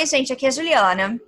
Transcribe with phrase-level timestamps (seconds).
[0.00, 1.20] Oi, gente, aqui é a Juliana.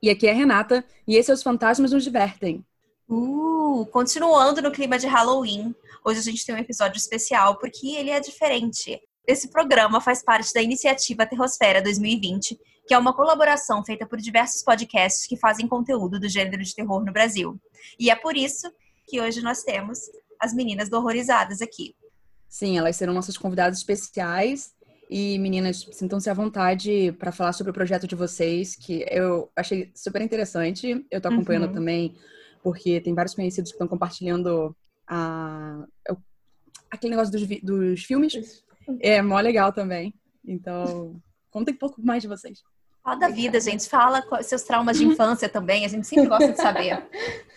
[0.00, 2.64] E aqui é a Renata, e esse é Os Fantasmas Nos Divertem.
[3.08, 5.74] Uh, continuando no clima de Halloween,
[6.04, 9.00] hoje a gente tem um episódio especial porque ele é diferente.
[9.26, 12.56] Esse programa faz parte da iniciativa Terrosfera 2020,
[12.86, 17.04] que é uma colaboração feita por diversos podcasts que fazem conteúdo do gênero de terror
[17.04, 17.60] no Brasil.
[17.98, 18.72] E é por isso
[19.08, 19.98] que hoje nós temos
[20.40, 21.96] as meninas do Horrorizadas aqui.
[22.48, 24.72] Sim, elas serão nossas convidadas especiais.
[25.12, 29.90] E meninas, sintam-se à vontade para falar sobre o projeto de vocês, que eu achei
[29.92, 31.04] super interessante.
[31.10, 31.72] Eu tô acompanhando uhum.
[31.72, 32.14] também,
[32.62, 34.72] porque tem vários conhecidos que estão compartilhando
[35.08, 35.84] a,
[36.88, 38.62] aquele negócio dos, dos filmes.
[39.00, 40.14] É mó legal também.
[40.46, 42.62] Então, contem um pouco mais de vocês.
[43.02, 43.88] Fala da vida, gente.
[43.88, 45.84] Fala seus traumas de infância também.
[45.84, 47.04] A gente sempre gosta de saber.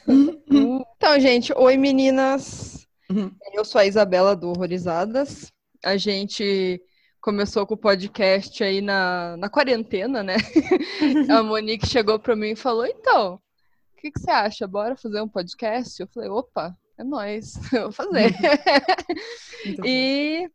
[0.08, 2.88] Então, gente, oi meninas.
[3.12, 3.32] Uhum.
[3.54, 5.52] Eu sou a Isabela do Horrorizadas.
[5.86, 6.82] A gente
[7.24, 10.36] começou com o podcast aí na, na quarentena, né?
[11.32, 14.68] a Monique chegou para mim e falou: então, o que, que, você acha?
[14.68, 16.02] Bora fazer um podcast?
[16.02, 18.36] Eu falei: opa, é nóis, eu vou fazer.
[19.86, 20.50] e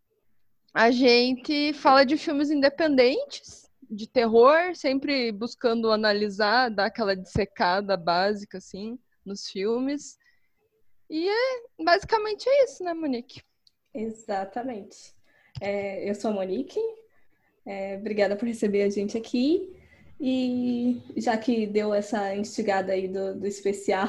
[0.74, 8.58] a gente fala de filmes independentes, de terror, sempre buscando analisar, dar aquela dissecada básica,
[8.58, 10.18] assim, nos filmes.
[11.08, 13.40] E é, basicamente é isso, né, Monique?
[13.94, 15.17] Exatamente.
[15.60, 16.80] É, eu sou a Monique,
[17.66, 19.74] é, obrigada por receber a gente aqui.
[20.20, 24.08] E já que deu essa instigada aí do, do especial,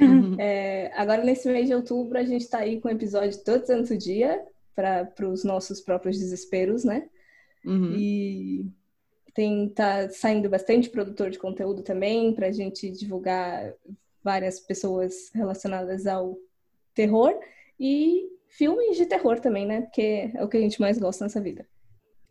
[0.00, 0.34] uhum.
[0.40, 3.96] é, agora nesse mês de outubro a gente está aí com o episódio todo santo
[3.96, 7.08] dia para os nossos próprios desesperos, né?
[7.64, 7.92] Uhum.
[7.96, 8.66] E
[9.32, 13.72] tem tá saindo bastante produtor de conteúdo também para a gente divulgar
[14.24, 16.36] várias pessoas relacionadas ao
[16.92, 17.38] terror
[17.78, 19.82] e filmes de terror também, né?
[19.82, 21.66] Porque é o que a gente mais gosta nessa vida.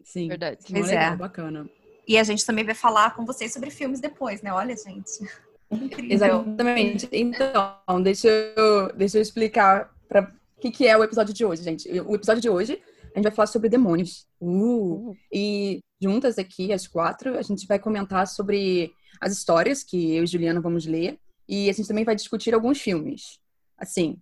[0.04, 0.60] Sim, verdade.
[0.70, 1.18] Pois legal, é.
[1.18, 1.70] bacana.
[2.08, 4.54] E a gente também vai falar com vocês sobre filmes depois, né?
[4.54, 5.28] Olha, gente.
[6.10, 7.10] Exatamente.
[7.12, 11.64] Então, deixa eu, deixa eu explicar para o que, que é o episódio de hoje,
[11.64, 11.90] gente.
[12.02, 12.82] O episódio de hoje
[13.14, 14.28] a gente vai falar sobre demônios.
[14.40, 15.18] Uh, uh.
[15.32, 18.92] E juntas aqui, as quatro, a gente vai comentar sobre
[19.22, 21.18] as histórias que eu e Juliana vamos ler.
[21.48, 23.40] E a gente também vai discutir alguns filmes.
[23.78, 24.18] Assim,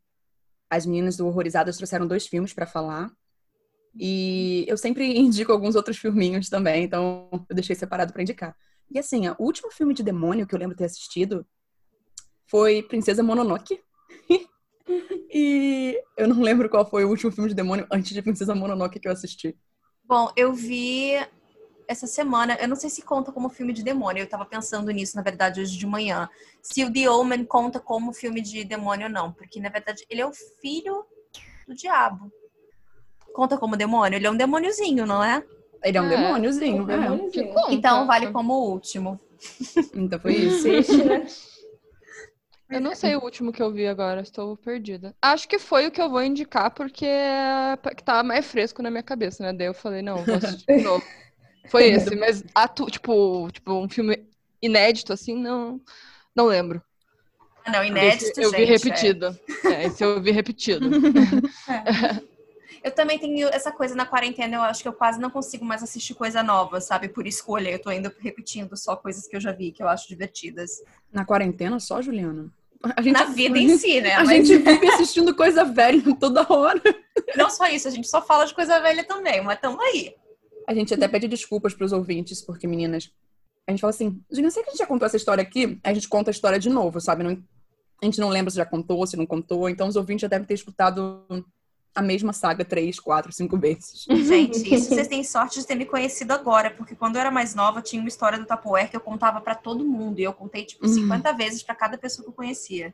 [0.76, 3.12] as meninas do Horrorizadas trouxeram dois filmes para falar.
[3.96, 8.56] E eu sempre indico alguns outros filminhos também, então eu deixei separado para indicar.
[8.90, 11.46] E assim, o último filme de demônio que eu lembro ter assistido
[12.48, 13.80] foi Princesa Mononoke.
[15.34, 19.00] e eu não lembro qual foi o último filme de demônio antes de Princesa Mononoke
[19.00, 19.58] que eu assisti.
[20.04, 21.14] Bom, eu vi
[21.94, 25.16] essa semana, eu não sei se conta como filme de demônio, eu tava pensando nisso,
[25.16, 26.30] na verdade, hoje de manhã.
[26.62, 30.22] Se o The Omen conta como filme de demônio ou não, porque na verdade ele
[30.22, 31.06] é o filho
[31.68, 32.32] do diabo.
[33.34, 34.18] Conta como demônio?
[34.18, 35.44] Ele é um demôniozinho, não é?
[35.84, 36.98] Ele é um é, demôniozinho, é.
[36.98, 37.54] demôniozinho.
[37.70, 39.20] Então vale como o último.
[39.94, 40.68] Então foi isso.
[42.70, 45.16] Eu não sei o último que eu vi agora, estou perdida.
[45.22, 47.06] Acho que foi o que eu vou indicar porque
[47.96, 49.54] que tava mais fresco na minha cabeça, né?
[49.54, 51.06] Daí eu falei, não, vou assistir de novo.
[51.68, 54.26] Foi esse, mas atu, tipo, tipo, um filme
[54.62, 55.80] inédito, assim, não,
[56.36, 56.82] não lembro.
[57.66, 59.40] Ah, não, inédito, esse eu gente, vi repetido.
[59.66, 59.68] É.
[59.70, 59.84] é.
[59.86, 60.90] esse eu vi repetido.
[61.68, 62.34] É.
[62.84, 65.82] Eu também tenho essa coisa na quarentena, eu acho que eu quase não consigo mais
[65.82, 67.08] assistir coisa nova, sabe?
[67.08, 70.10] Por escolha, eu tô indo repetindo só coisas que eu já vi, que eu acho
[70.10, 70.84] divertidas.
[71.10, 72.52] Na quarentena só, Juliana?
[73.00, 74.16] Gente, na vida em si, né?
[74.16, 74.46] A mas...
[74.46, 76.82] gente vive assistindo coisa velha toda hora.
[77.38, 80.14] Não só isso, a gente só fala de coisa velha também, mas tamo aí.
[80.68, 83.12] A gente até pede desculpas para os ouvintes, porque, meninas,
[83.68, 85.94] a gente fala assim, Juliana, sei que a gente já contou essa história aqui, a
[85.94, 87.24] gente conta a história de novo, sabe?
[87.24, 87.42] Não,
[88.02, 90.46] a gente não lembra se já contou, se não contou, então os ouvintes já devem
[90.46, 91.26] ter escutado
[91.96, 94.06] a mesma saga três, quatro, cinco vezes.
[94.10, 97.54] Gente, isso vocês têm sorte de ter me conhecido agora, porque quando eu era mais
[97.54, 100.66] nova, tinha uma história do Tupperware que eu contava para todo mundo, e eu contei,
[100.66, 101.38] tipo, 50 uhum.
[101.38, 102.94] vezes para cada pessoa que eu conhecia.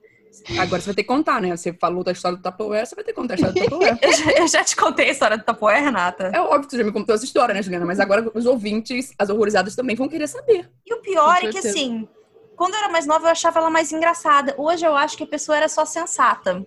[0.58, 1.56] Agora você vai ter que contar, né?
[1.56, 4.00] Você falou da história do Tupperware, você vai ter que contar a história do Tupperware.
[4.02, 6.32] eu, já, eu, já, te contei a história do Tupperware, Renata.
[6.34, 7.86] É óbvio que você já me contou essa história, né, Juliana?
[7.86, 10.70] Mas agora os ouvintes, as horrorizadas também vão querer saber.
[10.86, 12.08] E o pior é que, assim,
[12.56, 14.56] quando eu era mais nova, eu achava ela mais engraçada.
[14.58, 16.66] Hoje eu acho que a pessoa era só sensata.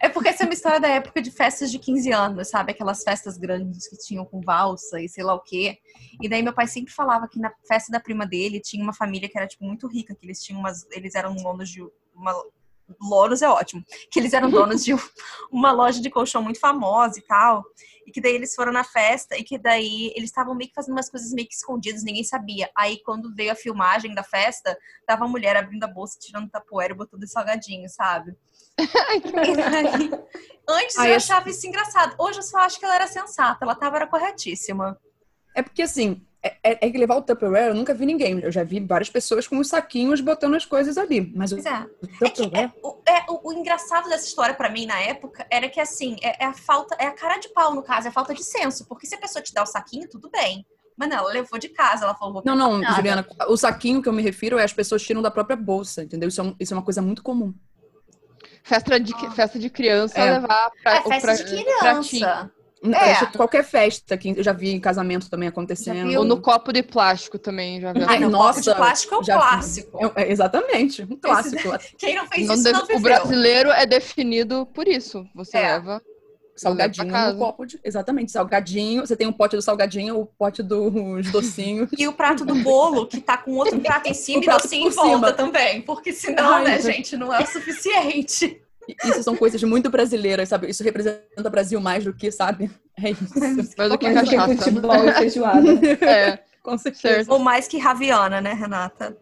[0.00, 2.72] É, é porque essa é uma história da época de festas de 15 anos, sabe?
[2.72, 5.78] Aquelas festas grandes que tinham com valsa e sei lá o quê.
[6.20, 9.28] E daí meu pai sempre falava que na festa da prima dele tinha uma família
[9.28, 10.86] que era, tipo, muito rica, que eles tinham umas.
[10.90, 11.82] Eles eram donos de
[12.14, 12.34] uma.
[13.00, 13.84] Loros é ótimo.
[14.10, 14.92] Que eles eram donos de
[15.50, 17.64] uma loja de colchão muito famosa e tal.
[18.06, 20.94] E que daí eles foram na festa e que daí eles estavam meio que fazendo
[20.94, 22.70] umas coisas meio que escondidas, ninguém sabia.
[22.76, 26.94] Aí quando veio a filmagem da festa, tava a mulher abrindo a bolsa, tirando tapoeira
[26.94, 28.36] e botando salgadinho, sabe?
[28.78, 29.22] Aí,
[30.68, 32.14] antes Ai, eu achava isso engraçado.
[32.18, 34.98] Hoje eu só acho que ela era sensata, ela tava era corretíssima.
[35.54, 36.22] É porque assim,
[36.62, 38.38] é, é, que levar o Tupperware, eu nunca vi ninguém.
[38.40, 41.32] Eu já vi várias pessoas com os saquinhos botando as coisas ali.
[41.34, 41.86] Mas o, é.
[42.02, 42.72] o Tupperware...
[42.74, 46.16] É, o, é, o, o, engraçado dessa história para mim na época era que, assim,
[46.22, 46.94] é, é, a falta...
[46.98, 48.06] É a cara de pau, no caso.
[48.06, 48.86] É a falta de senso.
[48.86, 50.64] Porque se a pessoa te dá o saquinho, tudo bem.
[50.96, 52.04] Mas não, ela levou de casa.
[52.04, 52.42] Ela falou...
[52.44, 52.94] Não, não, nada.
[52.94, 53.26] Juliana.
[53.48, 56.28] O saquinho que eu me refiro é as pessoas tiram da própria bolsa, entendeu?
[56.28, 57.52] Isso é, isso é uma coisa muito comum.
[58.66, 59.30] Festa de, ah.
[59.30, 60.96] festa de criança levar pra...
[60.96, 62.50] É, festa pra, de criança.
[62.82, 63.36] É.
[63.36, 66.12] Qualquer festa que eu já vi em casamento também acontecendo.
[66.18, 68.02] Ou no copo de plástico também, já vi.
[68.04, 70.12] Ai, no nossa, copo de plástico é um clássico.
[70.16, 71.74] É, é, exatamente, um clássico.
[71.74, 75.24] Esse, quem não fez não isso deve, não O brasileiro é definido por isso.
[75.34, 75.62] Você é.
[75.62, 76.02] leva
[76.56, 77.78] salgadinho no copo de.
[77.84, 79.06] Exatamente, salgadinho.
[79.06, 81.90] Você tem um pote do salgadinho, o pote dos docinhos.
[81.96, 84.90] e o prato do bolo, que tá com outro prato em cima e docinho em
[84.90, 85.80] volta também.
[85.82, 88.62] Porque senão, Ai, né, gente, não é o suficiente.
[89.04, 90.70] Isso são coisas muito brasileiras, sabe?
[90.70, 92.70] Isso representa o Brasil mais do que, sabe?
[93.02, 93.34] É isso.
[93.76, 94.56] Mais do que cachaça.
[94.56, 95.66] Futebol e feijoada.
[96.00, 97.30] É, com certeza.
[97.32, 99.16] Ou mais que Raviana, né, Renata?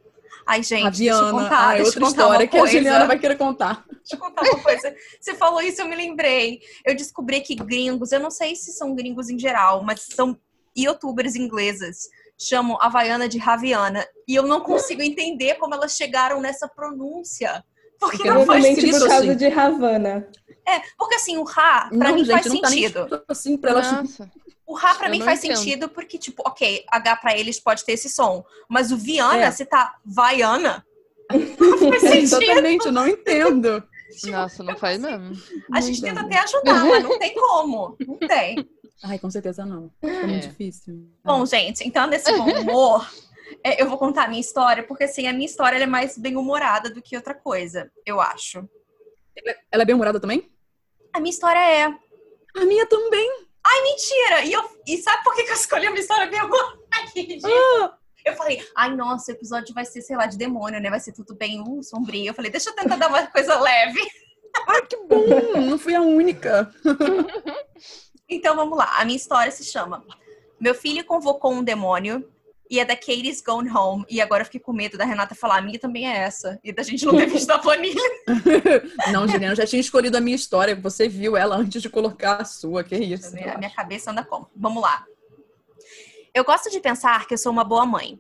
[0.47, 1.21] Ai, gente, Raviana.
[1.21, 3.85] deixa eu contar, Ai, deixa outra história que a Juliana vai querer contar.
[3.89, 4.95] Deixa eu contar uma coisa.
[5.21, 6.61] Você falou isso, eu me lembrei.
[6.85, 10.39] Eu descobri que gringos, eu não sei se são gringos em geral, mas são
[10.77, 12.09] youtubers inglesas
[12.39, 14.07] chamam Havaiana de Raviana.
[14.27, 17.65] E eu não consigo entender como elas chegaram nessa pronúncia.
[17.99, 18.99] Porque não faz sentido.
[18.99, 19.37] por causa assim.
[19.37, 20.29] de Havana.
[20.67, 23.07] É, porque assim, o Ra, pra não, mim gente, faz tá sentido.
[23.09, 24.19] Tá assim pra elas...
[24.67, 25.59] O Ra pra eu mim faz entendo.
[25.59, 28.45] sentido porque, tipo, ok, H pra eles pode ter esse som.
[28.69, 29.51] Mas o Viana, é.
[29.51, 30.85] se tá Vaiana,
[31.31, 32.43] não faz sentido.
[32.43, 33.83] Exatamente, eu não entendo.
[34.15, 35.33] Tipo, Nossa, não faz mesmo.
[35.73, 37.97] A gente tenta até ajudar, mas não tem como.
[38.07, 38.69] Não tem.
[39.03, 39.91] Ai, com certeza não.
[40.01, 41.09] É muito difícil.
[41.23, 43.11] Bom, gente, então nesse bom humor,
[43.63, 46.37] é, eu vou contar a minha história, porque assim, a minha história é mais bem
[46.37, 48.67] humorada do que outra coisa, eu acho.
[49.71, 50.51] Ela é bem humorada também?
[51.13, 51.85] A minha história é.
[52.57, 53.44] A minha também.
[53.67, 54.45] Ai, mentira!
[54.45, 56.79] E, eu, e sabe por que eu escolhi uma história bem humorada?
[57.45, 57.99] Ah.
[58.25, 60.89] Eu falei, ai, nossa, o episódio vai ser, sei lá, de demônio, né?
[60.89, 62.27] Vai ser tudo bem uh, sombrio.
[62.27, 64.01] Eu falei, deixa eu tentar dar uma coisa leve.
[64.67, 65.61] Ai, que bom!
[65.61, 66.73] Não fui a única.
[68.29, 68.99] então vamos lá.
[68.99, 70.05] A minha história se chama
[70.61, 72.27] Meu filho convocou um demônio
[72.71, 74.05] e é da Katie's Gone Home.
[74.09, 76.59] E agora eu fiquei com medo da Renata falar, a minha também é essa.
[76.65, 78.01] E da gente não ter visto a planilha.
[79.13, 80.75] não, Juliana, eu já tinha escolhido a minha história.
[80.77, 82.83] Você viu ela antes de colocar a sua.
[82.83, 83.29] Que isso?
[83.29, 84.51] A minha, minha cabeça anda como?
[84.57, 85.05] Vamos lá.
[86.35, 88.19] Eu gosto de pensar que eu sou uma boa mãe.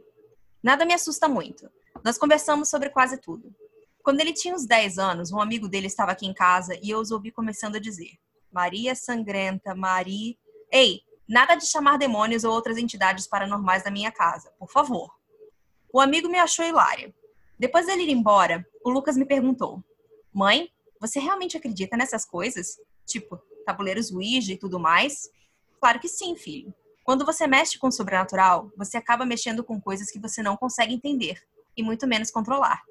[0.62, 1.68] Nada me assusta muito.
[2.04, 3.54] Nós conversamos sobre quase tudo.
[4.02, 6.98] Quando ele tinha uns 10 anos, um amigo dele estava aqui em casa e eu
[6.98, 8.10] os ouvi começando a dizer:
[8.52, 10.36] Maria Sangrenta, Maria.
[10.70, 15.10] Ei, Nada de chamar demônios ou outras entidades paranormais na minha casa, por favor.
[15.92, 17.14] O amigo me achou hilária.
[17.58, 19.82] Depois dele ir embora, o Lucas me perguntou:
[20.32, 22.76] Mãe, você realmente acredita nessas coisas?
[23.06, 25.28] Tipo, tabuleiros Ouija e tudo mais?
[25.80, 26.74] Claro que sim, filho.
[27.04, 30.94] Quando você mexe com o sobrenatural, você acaba mexendo com coisas que você não consegue
[30.94, 31.40] entender
[31.76, 32.82] e muito menos controlar.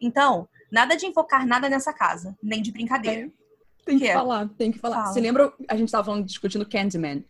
[0.00, 3.26] Então, nada de invocar nada nessa casa, nem de brincadeira.
[3.26, 3.30] É,
[3.84, 5.02] tem que, que falar, tem que falar.
[5.02, 5.12] Fala.
[5.12, 7.24] Você lembra, a gente estava falando, discutindo Candyman.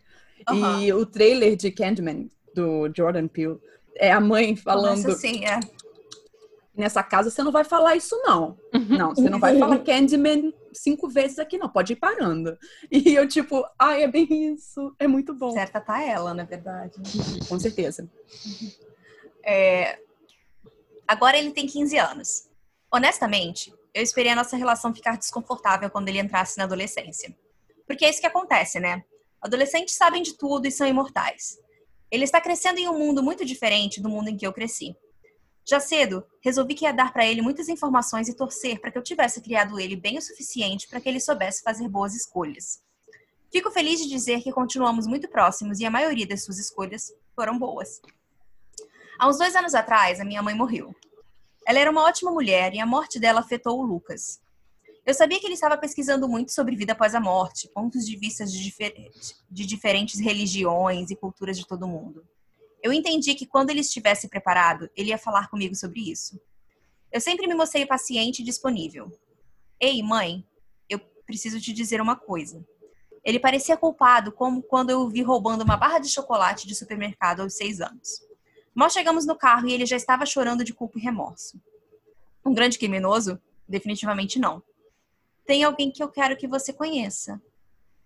[0.48, 0.80] Uhum.
[0.80, 3.58] E o trailer de Candyman, do Jordan Peele,
[3.96, 5.02] é a mãe falando.
[5.02, 5.60] Começa assim, é.
[6.74, 8.56] Nessa casa você não vai falar isso, não.
[8.74, 8.96] Uhum.
[8.96, 11.68] Não, você não vai falar Candyman cinco vezes aqui, não.
[11.68, 12.56] Pode ir parando.
[12.90, 14.94] E eu, tipo, ai, é bem isso.
[14.98, 15.52] É muito bom.
[15.52, 16.94] Certa tá ela, na verdade.
[17.48, 18.08] Com certeza.
[19.44, 19.98] É...
[21.06, 22.48] Agora ele tem 15 anos.
[22.92, 27.34] Honestamente, eu esperei a nossa relação ficar desconfortável quando ele entrasse na adolescência.
[27.86, 29.02] Porque é isso que acontece, né?
[29.42, 31.58] Adolescentes sabem de tudo e são imortais.
[32.10, 34.94] Ele está crescendo em um mundo muito diferente do mundo em que eu cresci.
[35.68, 39.02] Já cedo, resolvi que ia dar para ele muitas informações e torcer para que eu
[39.02, 42.82] tivesse criado ele bem o suficiente para que ele soubesse fazer boas escolhas.
[43.52, 47.58] Fico feliz de dizer que continuamos muito próximos e a maioria das suas escolhas foram
[47.58, 48.00] boas.
[49.18, 50.94] Há uns dois anos atrás, a minha mãe morreu.
[51.66, 54.40] Ela era uma ótima mulher e a morte dela afetou o Lucas.
[55.10, 58.44] Eu sabia que ele estava pesquisando muito sobre vida após a morte, pontos de vista
[58.46, 58.94] de, difer
[59.50, 62.24] de diferentes religiões e culturas de todo mundo.
[62.80, 66.40] Eu entendi que quando ele estivesse preparado, ele ia falar comigo sobre isso.
[67.10, 69.10] Eu sempre me mostrei paciente e disponível.
[69.80, 70.46] Ei, mãe,
[70.88, 72.64] eu preciso te dizer uma coisa.
[73.24, 77.40] Ele parecia culpado, como quando eu o vi roubando uma barra de chocolate de supermercado
[77.40, 78.20] aos seis anos.
[78.72, 81.60] Mal chegamos no carro e ele já estava chorando de culpa e remorso.
[82.46, 83.42] Um grande criminoso?
[83.68, 84.62] Definitivamente não
[85.50, 87.42] tem alguém que eu quero que você conheça.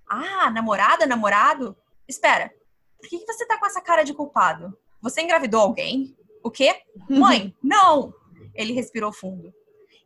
[0.08, 1.76] Ah, namorada, namorado?
[2.08, 2.50] Espera,
[2.96, 4.74] por que, você tá com essa cara de culpado?
[5.02, 6.16] Você engravidou alguém?
[6.42, 6.80] O quê?
[7.06, 8.14] Mãe, não!
[8.54, 9.52] Ele respirou fundo.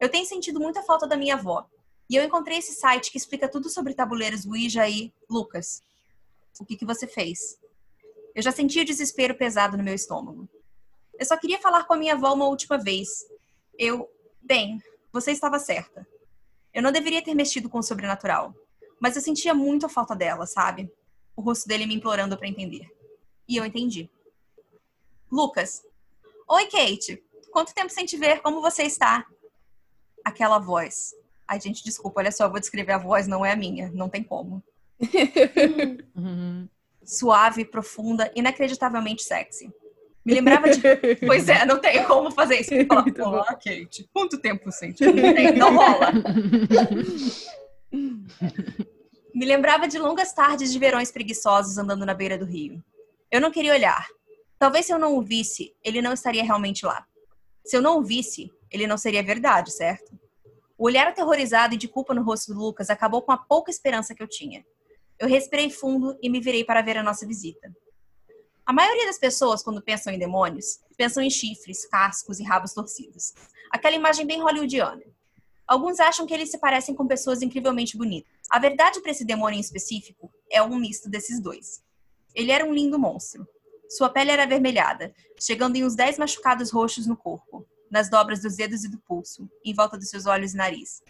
[0.00, 1.64] Eu tenho sentido muita falta da minha avó.
[2.10, 5.80] E eu encontrei esse site que explica tudo sobre tabuleiros Ouija e Lucas.
[6.58, 7.56] O que, que você fez?
[8.34, 10.48] Eu já sentia desespero pesado no meu estômago.
[11.16, 13.10] Eu só queria falar com a minha avó uma última vez.
[13.78, 14.10] Eu.
[14.42, 16.04] Bem, você estava certa.
[16.78, 18.54] Eu não deveria ter mexido com o sobrenatural.
[19.00, 20.88] Mas eu sentia muito a falta dela, sabe?
[21.34, 22.88] O rosto dele me implorando para entender.
[23.48, 24.08] E eu entendi.
[25.28, 25.82] Lucas.
[26.48, 27.20] Oi, Kate.
[27.50, 28.40] Quanto tempo sem te ver?
[28.42, 29.26] Como você está?
[30.24, 31.16] Aquela voz.
[31.48, 34.08] Ai, gente, desculpa, olha só, eu vou descrever a voz, não é a minha, não
[34.08, 34.62] tem como.
[37.02, 39.68] Suave, profunda, inacreditavelmente sexy.
[40.28, 40.80] Me lembrava de.
[41.26, 42.70] pois é, não tem como fazer isso.
[42.86, 44.06] Falar, Olá, Kate.
[44.12, 45.56] Quanto tempo sem te ver?
[45.56, 46.12] Não rola.
[49.34, 52.84] Me lembrava de longas tardes de verões preguiçosos andando na beira do rio.
[53.30, 54.06] Eu não queria olhar.
[54.58, 57.06] Talvez se eu não o visse, ele não estaria realmente lá.
[57.64, 60.12] Se eu não o visse, ele não seria verdade, certo?
[60.76, 64.14] O olhar aterrorizado e de culpa no rosto do Lucas acabou com a pouca esperança
[64.14, 64.62] que eu tinha.
[65.18, 67.72] Eu respirei fundo e me virei para ver a nossa visita.
[68.68, 73.32] A maioria das pessoas, quando pensam em demônios, pensam em chifres, cascos e rabos torcidos.
[73.70, 75.04] Aquela imagem bem hollywoodiana.
[75.66, 78.30] Alguns acham que eles se parecem com pessoas incrivelmente bonitas.
[78.50, 81.82] A verdade para esse demônio em específico é um misto desses dois.
[82.34, 83.48] Ele era um lindo monstro.
[83.88, 88.56] Sua pele era avermelhada, chegando em uns dez machucados roxos no corpo, nas dobras dos
[88.56, 91.02] dedos e do pulso, em volta dos seus olhos e nariz.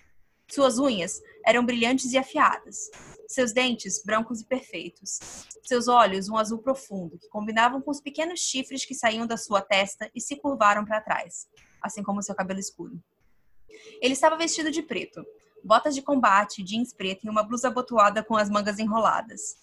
[0.51, 2.91] Suas unhas eram brilhantes e afiadas.
[3.27, 5.21] Seus dentes brancos e perfeitos.
[5.63, 9.61] Seus olhos um azul profundo, que combinavam com os pequenos chifres que saíam da sua
[9.61, 11.47] testa e se curvaram para trás,
[11.83, 12.99] assim como seu cabelo escuro.
[14.01, 15.25] Ele estava vestido de preto,
[15.63, 19.57] botas de combate, jeans preto e uma blusa abotoada com as mangas enroladas.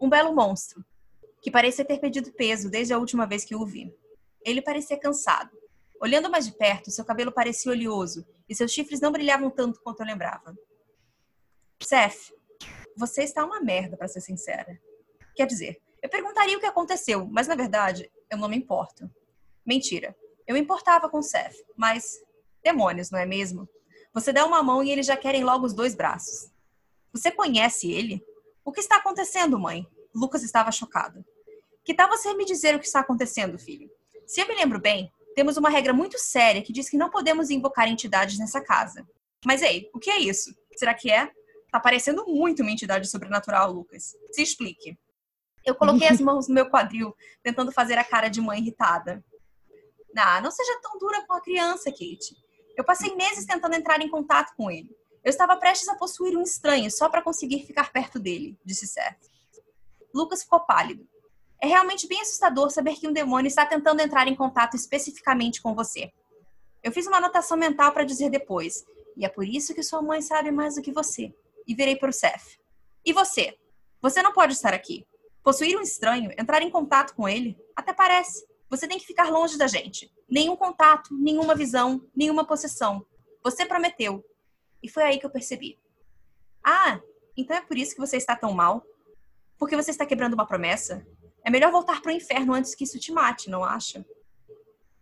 [0.00, 0.84] Um belo monstro,
[1.40, 3.94] que parecia ter perdido peso desde a última vez que o vi.
[4.44, 5.56] Ele parecia cansado.
[6.00, 10.00] Olhando mais de perto, seu cabelo parecia oleoso e seus chifres não brilhavam tanto quanto
[10.00, 10.56] eu lembrava.
[11.82, 12.32] Seth,
[12.96, 14.80] você está uma merda, para ser sincera.
[15.34, 19.10] Quer dizer, eu perguntaria o que aconteceu, mas na verdade, eu não me importo.
[19.64, 20.16] Mentira.
[20.46, 22.18] Eu importava com Seth, mas
[22.62, 23.68] demônios, não é mesmo?
[24.14, 26.50] Você dá uma mão e eles já querem logo os dois braços.
[27.12, 28.24] Você conhece ele?
[28.64, 29.86] O que está acontecendo, mãe?
[30.14, 31.24] Lucas estava chocado.
[31.84, 33.90] Que tal você me dizer o que está acontecendo, filho?
[34.26, 37.50] Se eu me lembro bem, temos uma regra muito séria que diz que não podemos
[37.50, 39.06] invocar entidades nessa casa.
[39.44, 40.54] Mas ei, o que é isso?
[40.76, 41.30] Será que é?
[41.70, 44.16] Tá parecendo muito uma entidade sobrenatural, Lucas.
[44.32, 44.98] Se explique.
[45.64, 49.24] Eu coloquei as mãos no meu quadril, tentando fazer a cara de mãe irritada.
[50.16, 52.34] Ah, não seja tão dura com a criança, Kate.
[52.76, 54.96] Eu passei meses tentando entrar em contato com ele.
[55.22, 59.18] Eu estava prestes a possuir um estranho só para conseguir ficar perto dele, disse Seth.
[60.14, 61.06] Lucas ficou pálido.
[61.60, 65.74] É realmente bem assustador saber que um demônio está tentando entrar em contato especificamente com
[65.74, 66.12] você.
[66.82, 68.84] Eu fiz uma anotação mental para dizer depois,
[69.16, 71.34] e é por isso que sua mãe sabe mais do que você.
[71.66, 72.58] E virei para o Seth.
[73.04, 73.58] E você?
[74.00, 75.04] Você não pode estar aqui.
[75.42, 78.46] Possuir um estranho, entrar em contato com ele, até parece.
[78.70, 80.12] Você tem que ficar longe da gente.
[80.28, 83.04] Nenhum contato, nenhuma visão, nenhuma possessão.
[83.42, 84.24] Você prometeu.
[84.82, 85.78] E foi aí que eu percebi.
[86.62, 87.00] Ah,
[87.36, 88.84] então é por isso que você está tão mal?
[89.58, 91.04] Porque você está quebrando uma promessa?
[91.44, 94.04] É melhor voltar para o inferno antes que isso te mate, não acha?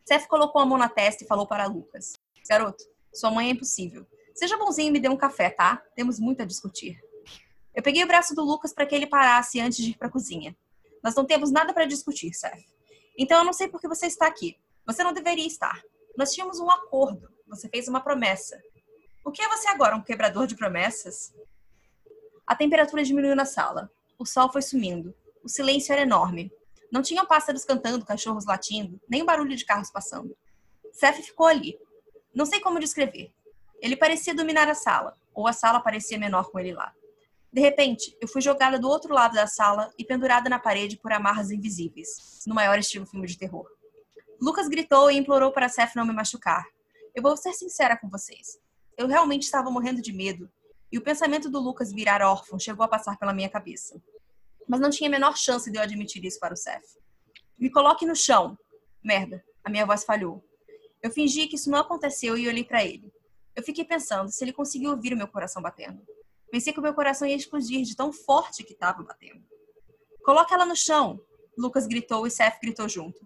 [0.04, 2.14] Seth colocou a mão na testa e falou para Lucas:
[2.48, 4.06] Garoto, sua mãe é impossível.
[4.34, 5.82] Seja bonzinho e me dê um café, tá?
[5.94, 7.02] Temos muito a discutir.
[7.74, 10.10] Eu peguei o braço do Lucas para que ele parasse antes de ir para a
[10.10, 10.56] cozinha.
[11.02, 12.64] Nós não temos nada para discutir, Seth.
[13.18, 14.56] Então eu não sei por que você está aqui.
[14.86, 15.82] Você não deveria estar.
[16.16, 17.28] Nós tínhamos um acordo.
[17.48, 18.60] Você fez uma promessa.
[19.24, 21.34] O que é você agora, um quebrador de promessas?
[22.46, 23.90] A temperatura diminuiu na sala.
[24.18, 25.14] O sol foi sumindo.
[25.46, 26.50] O silêncio era enorme.
[26.90, 30.36] Não tinham pássaros cantando, cachorros latindo, nem barulho de carros passando.
[30.92, 31.78] Seth ficou ali.
[32.34, 33.32] Não sei como descrever.
[33.80, 36.92] Ele parecia dominar a sala, ou a sala parecia menor com ele lá.
[37.52, 41.12] De repente, eu fui jogada do outro lado da sala e pendurada na parede por
[41.12, 43.70] amarras invisíveis, no maior estilo filme de terror.
[44.42, 46.66] Lucas gritou e implorou para Seth não me machucar.
[47.14, 48.58] Eu vou ser sincera com vocês.
[48.98, 50.50] Eu realmente estava morrendo de medo
[50.90, 54.02] e o pensamento do Lucas virar órfão chegou a passar pela minha cabeça.
[54.68, 56.84] Mas não tinha a menor chance de eu admitir isso para o Seth.
[57.58, 58.58] Me coloque no chão.
[59.02, 60.44] Merda, a minha voz falhou.
[61.02, 63.12] Eu fingi que isso não aconteceu e olhei para ele.
[63.54, 66.02] Eu fiquei pensando se ele conseguiu ouvir o meu coração batendo.
[66.50, 69.42] Pensei que o meu coração ia explodir de tão forte que estava batendo.
[70.24, 71.20] Coloque ela no chão,
[71.56, 73.18] Lucas gritou e Seth gritou junto.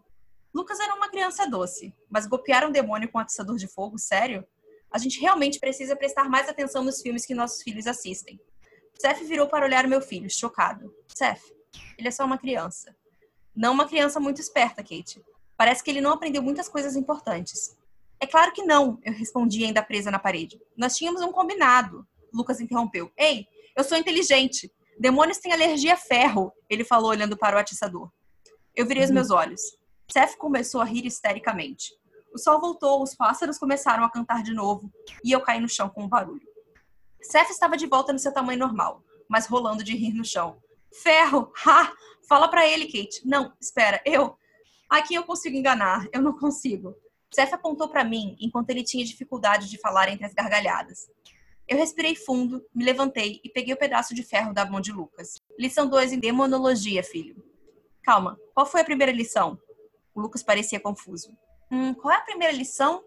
[0.54, 4.44] Lucas era uma criança doce, mas golpear um demônio com um atiçador de fogo, sério?
[4.92, 8.40] A gente realmente precisa prestar mais atenção nos filmes que nossos filhos assistem.
[9.00, 10.94] Seth virou para olhar meu filho, chocado.
[11.08, 11.40] Seth,
[11.96, 12.94] ele é só uma criança.
[13.56, 15.24] Não uma criança muito esperta, Kate.
[15.56, 17.78] Parece que ele não aprendeu muitas coisas importantes.
[18.20, 20.60] É claro que não, eu respondi ainda presa na parede.
[20.76, 22.06] Nós tínhamos um combinado.
[22.30, 23.10] Lucas interrompeu.
[23.16, 24.70] Ei, eu sou inteligente.
[24.98, 28.12] Demônios têm alergia a ferro, ele falou olhando para o atiçador.
[28.76, 29.62] Eu virei os meus olhos.
[30.12, 31.94] Seth começou a rir histericamente.
[32.34, 34.92] O sol voltou, os pássaros começaram a cantar de novo
[35.24, 36.49] e eu caí no chão com um barulho.
[37.22, 40.60] Seth estava de volta no seu tamanho normal, mas rolando de rir no chão.
[40.92, 41.52] Ferro!
[41.66, 41.92] Ha!
[42.28, 43.22] Fala para ele, Kate.
[43.24, 44.36] Não, espera, eu.
[44.88, 46.94] Aqui eu consigo enganar, eu não consigo.
[47.32, 51.08] Seth apontou para mim enquanto ele tinha dificuldade de falar entre as gargalhadas.
[51.68, 55.40] Eu respirei fundo, me levantei e peguei o pedaço de ferro da mão de Lucas.
[55.56, 57.44] Lição 2 em demonologia, filho.
[58.02, 59.56] Calma, qual foi a primeira lição?
[60.12, 61.36] O Lucas parecia confuso.
[61.70, 63.04] Hum, qual é a primeira lição?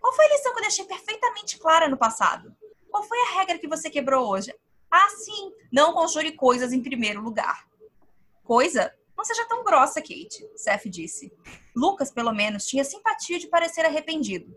[0.00, 2.54] Qual foi a lição que eu deixei perfeitamente clara no passado?
[2.90, 4.54] Qual foi a regra que você quebrou hoje?
[4.90, 7.68] Ah, sim, não conjure coisas em primeiro lugar.
[8.42, 8.94] Coisa?
[9.16, 11.32] Não seja tão grossa, Kate, Seth disse.
[11.74, 14.56] Lucas, pelo menos, tinha simpatia de parecer arrependido.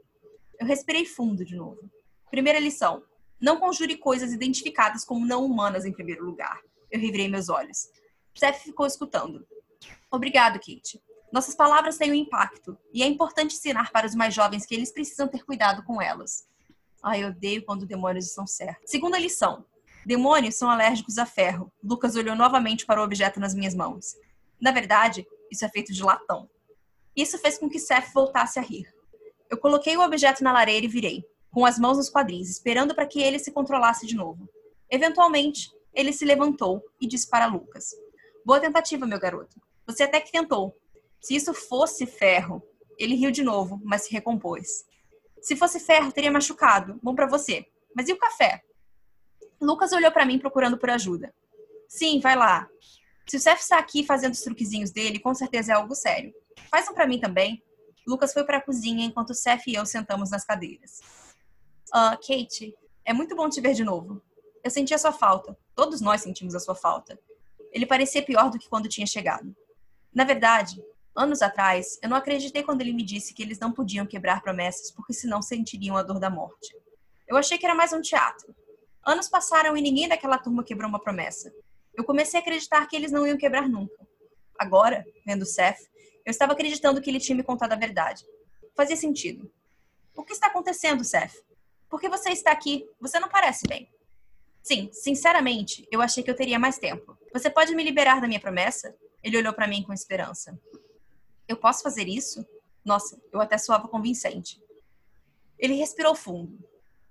[0.59, 1.89] Eu respirei fundo de novo.
[2.29, 3.03] Primeira lição:
[3.39, 6.61] não conjure coisas identificadas como não humanas em primeiro lugar.
[6.91, 7.89] Eu revirei meus olhos.
[8.35, 9.45] Seth ficou escutando.
[10.11, 11.01] Obrigado, Kate.
[11.31, 14.91] Nossas palavras têm um impacto, e é importante ensinar para os mais jovens que eles
[14.91, 16.47] precisam ter cuidado com elas.
[17.03, 18.89] Ai, eu odeio quando demônios estão certos.
[18.89, 19.65] Segunda lição:
[20.05, 21.71] demônios são alérgicos a ferro.
[21.83, 24.15] Lucas olhou novamente para o objeto nas minhas mãos.
[24.59, 26.49] Na verdade, isso é feito de latão.
[27.15, 28.87] Isso fez com que Seth voltasse a rir.
[29.49, 33.05] Eu coloquei o objeto na lareira e virei, com as mãos nos quadris, esperando para
[33.05, 34.47] que ele se controlasse de novo.
[34.89, 37.89] Eventualmente, ele se levantou e disse para Lucas:
[38.45, 39.59] Boa tentativa, meu garoto.
[39.85, 40.77] Você até que tentou,
[41.19, 42.63] se isso fosse ferro,
[42.97, 44.85] ele riu de novo, mas se recompôs.
[45.41, 46.99] Se fosse ferro, teria machucado.
[47.01, 47.65] Bom para você.
[47.95, 48.63] Mas e o café?
[49.59, 51.33] Lucas olhou para mim procurando por ajuda.
[51.87, 52.67] Sim, vai lá.
[53.27, 56.33] Se o Seth está aqui fazendo os truquezinhos dele, com certeza é algo sério.
[56.69, 57.63] Faz um para mim também.
[58.07, 60.99] Lucas foi para a cozinha enquanto o Seth e eu sentamos nas cadeiras.
[61.89, 64.21] Uh, Kate, é muito bom te ver de novo.
[64.63, 65.57] Eu senti a sua falta.
[65.75, 67.19] Todos nós sentimos a sua falta.
[67.71, 69.55] Ele parecia pior do que quando tinha chegado.
[70.13, 70.83] Na verdade,
[71.15, 74.91] Anos atrás, eu não acreditei quando ele me disse que eles não podiam quebrar promessas
[74.91, 76.73] porque senão sentiriam a dor da morte.
[77.27, 78.55] Eu achei que era mais um teatro.
[79.05, 81.53] Anos passaram e ninguém daquela turma quebrou uma promessa.
[81.93, 84.07] Eu comecei a acreditar que eles não iam quebrar nunca.
[84.57, 85.79] Agora, vendo Seth,
[86.25, 88.23] eu estava acreditando que ele tinha me contado a verdade.
[88.75, 89.51] Fazia sentido.
[90.15, 91.33] O que está acontecendo, Seth?
[91.89, 92.87] Por que você está aqui?
[93.01, 93.91] Você não parece bem.
[94.63, 97.17] Sim, sinceramente, eu achei que eu teria mais tempo.
[97.33, 98.95] Você pode me liberar da minha promessa?
[99.21, 100.57] Ele olhou para mim com esperança.
[101.51, 102.45] Eu posso fazer isso?
[102.83, 104.63] Nossa, eu até soava convincente.
[105.59, 106.57] Ele respirou fundo.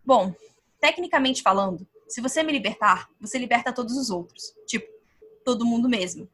[0.02, 0.34] Bom,
[0.80, 4.54] tecnicamente falando, se você me libertar, você liberta todos os outros.
[4.66, 4.90] Tipo,
[5.44, 6.26] todo mundo mesmo.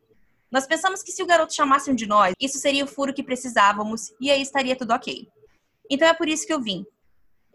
[0.53, 3.25] Nós pensamos que se o garoto chamasse um de nós, isso seria o furo que
[3.25, 5.29] precisávamos e aí estaria tudo ok.
[5.91, 6.87] Então é por isso que eu vim.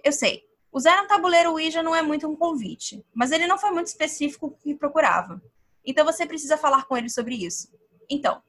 [0.04, 3.72] Eu sei, usar um tabuleiro Ouija não é muito um convite, mas ele não foi
[3.72, 5.42] muito específico o que procurava.
[5.86, 7.72] Então você precisa falar com ele sobre isso.
[8.10, 8.44] Então,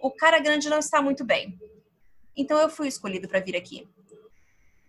[0.00, 1.58] o cara grande não está muito bem.
[2.36, 3.88] Então eu fui escolhido para vir aqui.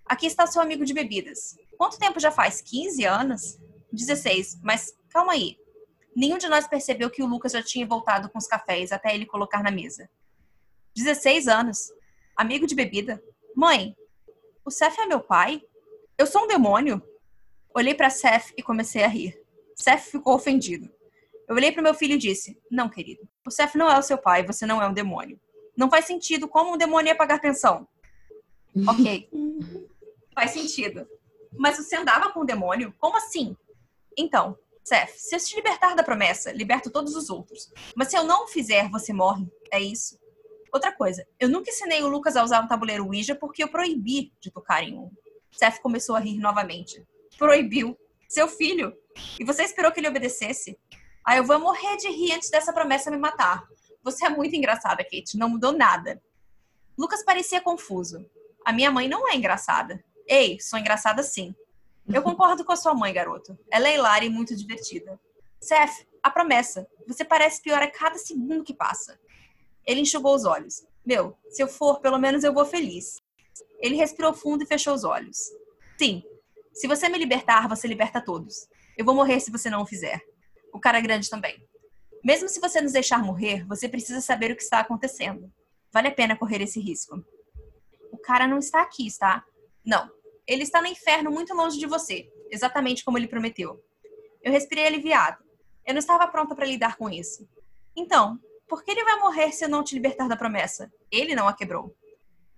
[0.05, 1.57] Aqui está seu amigo de bebidas.
[1.77, 2.61] Quanto tempo já faz?
[2.61, 3.59] 15 anos?
[3.91, 4.59] 16.
[4.63, 5.57] Mas calma aí.
[6.15, 9.25] Nenhum de nós percebeu que o Lucas já tinha voltado com os cafés até ele
[9.25, 10.09] colocar na mesa.
[10.95, 11.91] 16 anos.
[12.35, 13.23] Amigo de bebida.
[13.55, 13.95] Mãe,
[14.65, 15.61] o Seth é meu pai?
[16.17, 17.01] Eu sou um demônio?
[17.73, 19.41] Olhei para Seth e comecei a rir.
[19.75, 20.89] Seth ficou ofendido.
[21.51, 23.27] Eu olhei para meu filho e disse: Não, querido.
[23.45, 25.37] O Seth não é o seu pai, você não é um demônio.
[25.75, 27.85] Não faz sentido como um demônio ia pagar pensão.
[28.87, 29.29] ok.
[30.33, 31.05] faz sentido.
[31.57, 32.95] Mas você andava com um demônio?
[32.97, 33.57] Como assim?
[34.17, 37.69] Então, Seth, se eu te libertar da promessa, liberto todos os outros.
[37.97, 39.45] Mas se eu não o fizer, você morre.
[39.73, 40.17] É isso.
[40.71, 44.31] Outra coisa, eu nunca ensinei o Lucas a usar um tabuleiro Ouija porque eu proibi
[44.39, 45.11] de tocar em um.
[45.51, 47.05] Seth começou a rir novamente.
[47.37, 47.99] Proibiu.
[48.29, 48.95] Seu filho.
[49.37, 50.79] E você esperou que ele obedecesse?
[51.25, 53.63] Aí eu vou morrer de rir antes dessa promessa me matar.
[54.03, 55.37] Você é muito engraçada, Kate.
[55.37, 56.21] Não mudou nada.
[56.97, 58.25] Lucas parecia confuso.
[58.65, 60.03] A minha mãe não é engraçada.
[60.27, 61.55] Ei, sou engraçada sim.
[62.11, 63.57] Eu concordo com a sua mãe, garoto.
[63.71, 65.19] Ela é hilária e muito divertida.
[65.59, 66.87] Seth, a promessa.
[67.07, 69.19] Você parece pior a cada segundo que passa.
[69.85, 70.85] Ele enxugou os olhos.
[71.05, 73.21] Meu, se eu for, pelo menos eu vou feliz.
[73.79, 75.37] Ele respirou fundo e fechou os olhos.
[75.97, 76.23] Sim,
[76.73, 78.67] se você me libertar, você liberta todos.
[78.97, 80.21] Eu vou morrer se você não o fizer
[80.73, 81.65] o cara grande também.
[82.23, 85.51] Mesmo se você nos deixar morrer, você precisa saber o que está acontecendo.
[85.91, 87.23] Vale a pena correr esse risco.
[88.11, 89.43] O cara não está aqui, está?
[89.85, 90.09] Não.
[90.47, 93.83] Ele está no inferno muito longe de você, exatamente como ele prometeu.
[94.43, 95.43] Eu respirei aliviado.
[95.85, 97.47] Eu não estava pronta para lidar com isso.
[97.95, 100.91] Então, por que ele vai morrer se eu não te libertar da promessa?
[101.11, 101.95] Ele não a quebrou.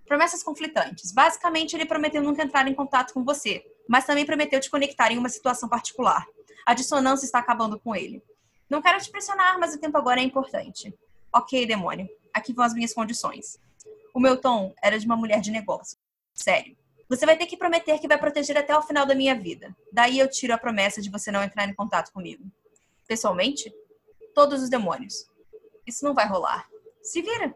[0.06, 1.12] Promessas conflitantes.
[1.12, 5.18] Basicamente, ele prometeu nunca entrar em contato com você, mas também prometeu te conectar em
[5.18, 6.26] uma situação particular.
[6.66, 8.24] A dissonância está acabando com ele.
[8.70, 10.94] Não quero te pressionar, mas o tempo agora é importante.
[11.32, 12.10] Ok, demônio.
[12.34, 13.60] aqui vão as minhas condições.
[14.14, 15.98] O meu tom era de uma mulher de negócio.
[16.34, 16.76] Sério.
[17.10, 19.76] Você vai ter que prometer que vai proteger até o final da minha vida.
[19.92, 22.44] Daí eu tiro a promessa de você não entrar em contato comigo.
[23.08, 23.72] Pessoalmente,
[24.34, 25.30] todos os demônios.
[25.86, 26.68] Isso não vai rolar.
[27.02, 27.54] Se vira.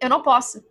[0.00, 0.62] Eu não posso.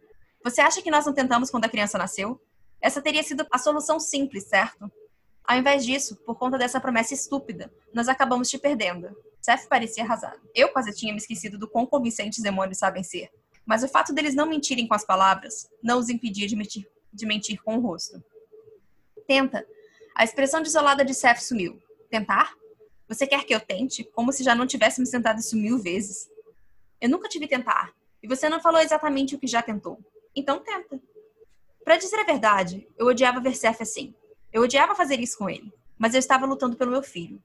[0.43, 2.39] Você acha que nós não tentamos quando a criança nasceu?
[2.79, 4.91] Essa teria sido a solução simples, certo?
[5.47, 9.15] Ao invés disso, por conta dessa promessa estúpida, nós acabamos te perdendo.
[9.41, 10.41] Seth parecia arrasado.
[10.53, 13.31] Eu quase tinha me esquecido do quão convincentes demônios sabem ser.
[13.65, 17.25] Mas o fato deles não mentirem com as palavras não os impedia de mentir, de
[17.25, 18.21] mentir com o rosto.
[19.25, 19.65] Tenta.
[20.13, 21.81] A expressão desolada de Seth sumiu.
[22.10, 22.53] Tentar?
[23.07, 24.03] Você quer que eu tente?
[24.03, 26.29] Como se já não tivéssemos tentado isso mil vezes.
[26.99, 27.93] Eu nunca tive tentar.
[28.21, 29.97] E você não falou exatamente o que já tentou.
[30.36, 30.99] Então tenta.
[31.86, 34.13] Para dizer a verdade, eu odiava ver Seth assim.
[34.51, 35.71] Eu odiava fazer isso com ele.
[35.97, 37.41] Mas eu estava lutando pelo meu filho.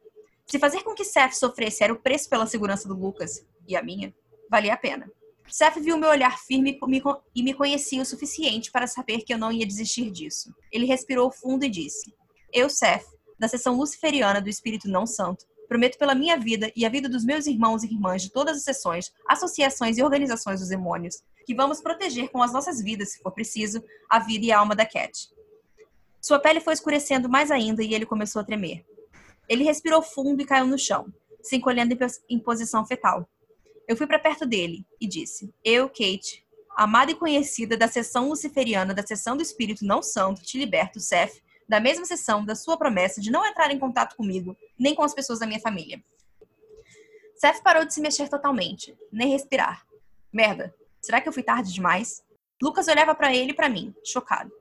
[0.46, 3.82] Se fazer com que Seth sofresse era o preço pela segurança do Lucas, e a
[3.82, 4.14] minha,
[4.50, 5.10] valia a pena.
[5.48, 6.78] Seth viu meu olhar firme
[7.34, 10.54] e me conhecia o suficiente para saber que eu não ia desistir disso.
[10.70, 12.14] Ele respirou fundo e disse:
[12.52, 13.04] Eu, Seth,
[13.38, 17.24] da seção luciferiana do Espírito Não Santo, prometo pela minha vida e a vida dos
[17.24, 21.80] meus irmãos e irmãs de todas as seções, associações e organizações dos demônios, que vamos
[21.80, 25.28] proteger com as nossas vidas, se for preciso, a vida e a alma da Cat.
[26.22, 28.86] Sua pele foi escurecendo mais ainda e ele começou a tremer.
[29.48, 31.98] Ele respirou fundo e caiu no chão, se encolhendo
[32.30, 33.28] em posição fetal.
[33.88, 38.94] Eu fui para perto dele e disse: Eu, Kate, amada e conhecida da seção luciferiana
[38.94, 43.20] da seção do Espírito Não Santo, te liberto, Seth, da mesma sessão da sua promessa
[43.20, 46.02] de não entrar em contato comigo, nem com as pessoas da minha família.
[47.34, 49.84] Seth parou de se mexer totalmente, nem respirar.
[50.32, 52.22] Merda, será que eu fui tarde demais?
[52.62, 54.52] Lucas olhava para ele e para mim, chocado.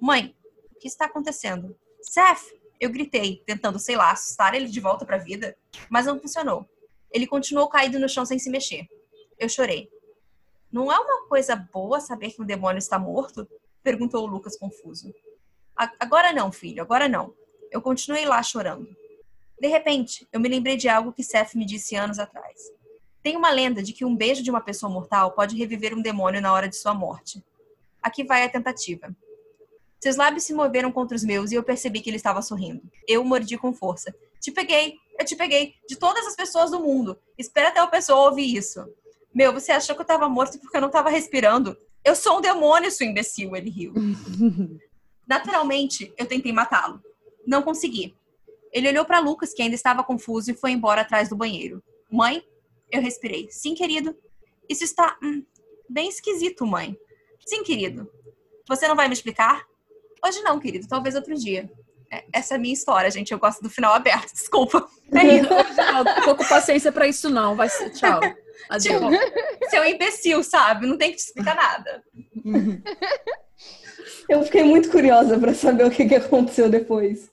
[0.00, 0.36] Mãe,
[0.78, 1.76] que está acontecendo?
[2.00, 2.56] Seth!
[2.80, 5.56] Eu gritei, tentando, sei lá, assustar ele de volta para a vida,
[5.90, 6.68] mas não funcionou.
[7.10, 8.88] Ele continuou caído no chão sem se mexer.
[9.38, 9.90] Eu chorei.
[10.70, 13.48] Não é uma coisa boa saber que um demônio está morto?
[13.82, 15.12] Perguntou Lucas confuso.
[15.98, 17.34] Agora não, filho, agora não.
[17.70, 18.88] Eu continuei lá chorando.
[19.60, 22.60] De repente, eu me lembrei de algo que Seth me disse anos atrás.
[23.22, 26.40] Tem uma lenda de que um beijo de uma pessoa mortal pode reviver um demônio
[26.40, 27.44] na hora de sua morte.
[28.02, 29.14] Aqui vai a tentativa.
[30.00, 32.82] Seus lábios se moveram contra os meus e eu percebi que ele estava sorrindo.
[33.06, 34.14] Eu mordi com força.
[34.40, 35.74] Te peguei, eu te peguei.
[35.88, 37.18] De todas as pessoas do mundo.
[37.36, 38.84] Espera até o pessoa ouvir isso.
[39.34, 41.76] Meu, você achou que eu estava morto porque eu não estava respirando?
[42.04, 43.92] Eu sou um demônio, seu imbecil, ele riu.
[45.26, 47.02] Naturalmente, eu tentei matá-lo.
[47.46, 48.16] Não consegui.
[48.72, 51.82] Ele olhou para Lucas, que ainda estava confuso, e foi embora atrás do banheiro.
[52.10, 52.42] Mãe?
[52.90, 53.48] Eu respirei.
[53.50, 54.16] Sim, querido.
[54.68, 55.44] Isso está hum,
[55.88, 56.96] bem esquisito, mãe.
[57.46, 58.10] Sim, querido.
[58.68, 59.66] Você não vai me explicar?
[60.24, 61.70] Hoje não, querido, talvez outro dia.
[62.10, 63.32] É, essa é a minha história, gente.
[63.32, 64.86] Eu gosto do final aberto, desculpa.
[65.12, 65.48] É isso.
[65.76, 67.54] Não, tô com paciência pra isso, não.
[67.54, 68.20] Vai ser, tchau.
[68.68, 69.00] Adeus.
[69.00, 70.86] Tipo, seu imbecil, sabe?
[70.86, 72.02] Não tem que te explicar nada.
[74.28, 77.30] Eu fiquei muito curiosa para saber o que, que aconteceu depois.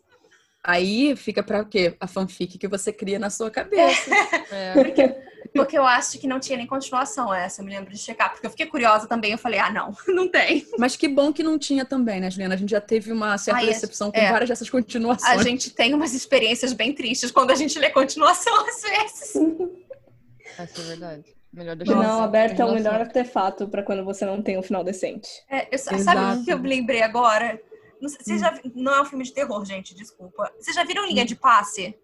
[0.63, 1.95] Aí fica para o quê?
[1.99, 4.09] A fanfic que você cria na sua cabeça.
[4.51, 4.73] É.
[4.73, 5.15] Porque,
[5.53, 8.31] porque eu acho que não tinha nem continuação essa, eu me lembro de checar.
[8.31, 10.65] Porque eu fiquei curiosa também, eu falei, ah, não, não tem.
[10.77, 12.55] Mas que bom que não tinha também, né, Juliana?
[12.55, 14.31] A gente já teve uma certa Ai, decepção com é.
[14.31, 15.39] várias dessas continuações.
[15.39, 19.33] A gente tem umas experiências bem tristes quando a gente lê continuação às vezes.
[20.57, 21.35] Essa é verdade.
[21.51, 24.83] Melhor deixar Final aberto é o melhor artefato para quando você não tem um final
[24.83, 25.29] decente.
[25.49, 27.61] É, eu, sabe o que eu me lembrei agora?
[28.01, 28.39] Não, sei, hum.
[28.39, 30.51] já, não é um filme de terror, gente, desculpa.
[30.59, 31.25] Vocês já viram Linha hum.
[31.25, 31.97] de Passe?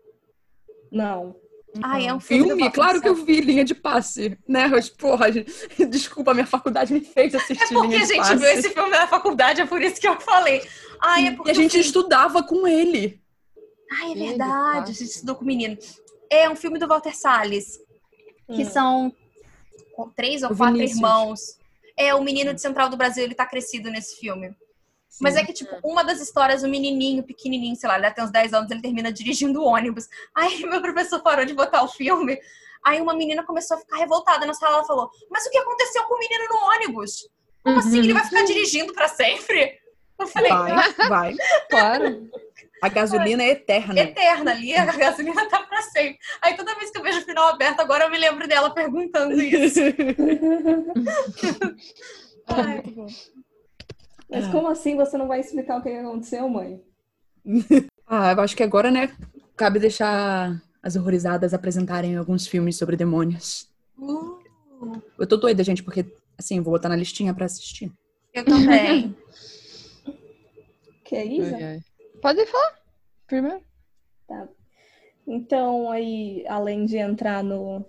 [0.89, 1.35] Não.
[1.81, 2.47] Ah, é um filme.
[2.47, 2.71] Filme?
[2.71, 4.67] Claro que eu vi Linha de Passe, né?
[4.67, 5.27] Mas, porra,
[5.89, 8.13] desculpa, minha faculdade me fez assistir é Linha de Passe.
[8.13, 10.61] porque a gente viu esse filme na faculdade, é por isso que eu falei.
[10.99, 13.21] Ai, é porque e a gente estudava com ele.
[13.91, 15.77] Ai, é verdade, a gente estudou com o menino.
[16.29, 17.79] É um filme do Walter Salles,
[18.47, 18.69] que hum.
[18.69, 19.13] são
[20.15, 20.97] três ou quatro Vinícius.
[20.97, 21.39] irmãos.
[21.97, 24.55] É, o menino de Central do Brasil, ele tá crescido nesse filme.
[25.11, 25.25] Sim.
[25.25, 28.31] Mas é que, tipo, uma das histórias, o menininho, pequenininho, sei lá, ele tem uns
[28.31, 30.07] 10 anos, ele termina dirigindo o ônibus.
[30.33, 32.39] Aí meu professor parou de botar o filme.
[32.83, 34.77] Aí uma menina começou a ficar revoltada na sala.
[34.77, 37.27] Ela falou: Mas o que aconteceu com o menino no ônibus?
[37.61, 37.99] Como assim?
[37.99, 39.79] Ele vai ficar dirigindo para sempre?
[40.17, 41.35] Eu falei: Vai, vai.
[41.69, 42.29] Claro.
[42.81, 43.99] A gasolina é eterna.
[43.99, 46.17] Eterna ali, a gasolina tá pra sempre.
[46.41, 49.39] Aí toda vez que eu vejo o final aberto, agora eu me lembro dela perguntando
[49.39, 49.81] isso.
[52.47, 52.81] Ai.
[54.31, 56.81] Mas como assim você não vai explicar o que aconteceu, mãe?
[58.07, 59.11] ah, eu acho que agora, né,
[59.55, 63.69] cabe deixar as horrorizadas apresentarem alguns filmes sobre demônios.
[63.99, 64.39] Uh.
[65.19, 66.05] Eu tô doida, gente, porque,
[66.37, 67.91] assim, vou botar na listinha pra assistir.
[68.33, 69.15] Eu também.
[71.03, 71.53] que é isso?
[72.21, 72.81] Pode falar
[73.31, 73.61] primeiro.
[74.27, 74.47] Tá.
[75.25, 77.85] Então, aí, além de entrar no,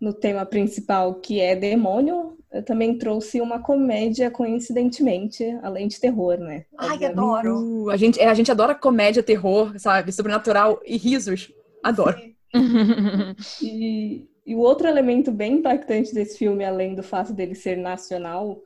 [0.00, 6.38] no tema principal, que é demônio, eu também trouxe uma comédia, coincidentemente, além de terror,
[6.38, 6.66] né?
[6.78, 7.58] Ai, adoro!
[7.58, 10.12] Uh, a, gente, é, a gente adora comédia, terror, sabe?
[10.12, 11.52] Sobrenatural e risos.
[11.82, 12.16] Adoro.
[13.60, 18.62] e, e o outro elemento bem impactante desse filme, além do fato dele ser nacional,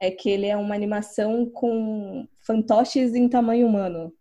[0.00, 4.12] é que ele é uma animação com fantoches em tamanho humano.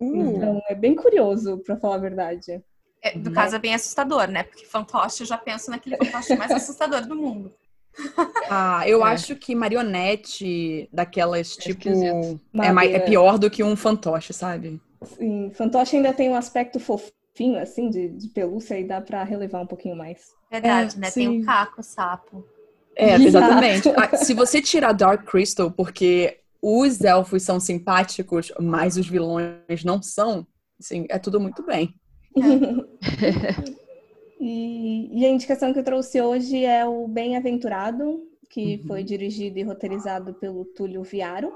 [0.00, 0.36] Uh.
[0.36, 2.62] Então é bem curioso, para falar a verdade.
[3.02, 3.32] É, no uhum.
[3.32, 4.42] caso é bem assustador, né?
[4.42, 7.52] Porque fantoche eu já penso naquele fantoche mais assustador do mundo.
[8.48, 9.10] Ah, eu é.
[9.10, 11.88] acho que marionete daquelas, é tipo,
[12.54, 14.80] é, mais, é pior do que um fantoche, sabe?
[15.04, 19.62] Sim, fantoche ainda tem um aspecto fofinho, assim, de, de pelúcia, e dá pra relevar
[19.62, 20.32] um pouquinho mais.
[20.50, 21.10] Verdade, é, né?
[21.10, 21.28] Sim.
[21.28, 22.44] Tem o caco, o sapo.
[22.96, 23.88] É, exatamente.
[23.90, 30.02] Ah, se você tirar Dark Crystal, porque os elfos são simpáticos, mas os vilões não
[30.02, 30.46] são,
[30.78, 31.94] assim, é tudo muito bem.
[32.36, 32.40] É.
[34.40, 38.86] e, e, a indicação que eu trouxe hoje é o Bem-Aventurado, que uhum.
[38.86, 41.52] foi dirigido e roteirizado pelo Túlio Viaro.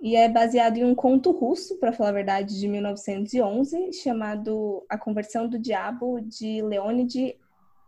[0.00, 4.96] E é baseado em um conto russo, para falar a verdade, de 1911, chamado A
[4.96, 7.36] Conversão do Diabo, de Leonid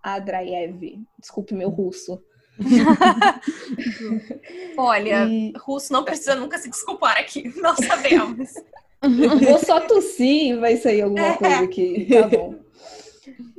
[0.03, 1.01] Adraev.
[1.19, 2.23] Desculpe meu russo.
[4.77, 5.55] Olha, e...
[5.57, 8.53] russo não precisa nunca se desculpar aqui, nós sabemos.
[9.03, 11.37] Vou só tossir e vai sair alguma é.
[11.37, 12.55] coisa aqui, tá bom.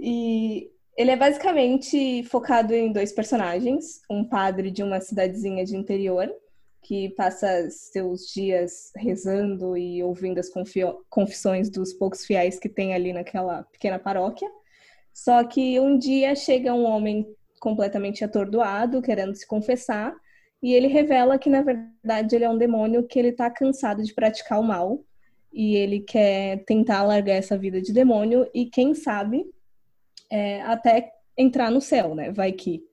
[0.05, 6.29] E ele é basicamente focado em dois personagens: um padre de uma cidadezinha de interior
[6.81, 10.49] que passa seus dias rezando e ouvindo as
[11.09, 14.49] confissões dos poucos fiéis que tem ali naquela pequena paróquia.
[15.13, 17.25] Só que um dia chega um homem
[17.61, 20.13] completamente atordoado, querendo se confessar,
[20.61, 24.13] e ele revela que na verdade ele é um demônio que ele está cansado de
[24.13, 25.01] praticar o mal
[25.53, 29.45] e ele quer tentar largar essa vida de demônio e quem sabe
[30.31, 32.31] é, até entrar no céu, né?
[32.31, 32.83] Vai que.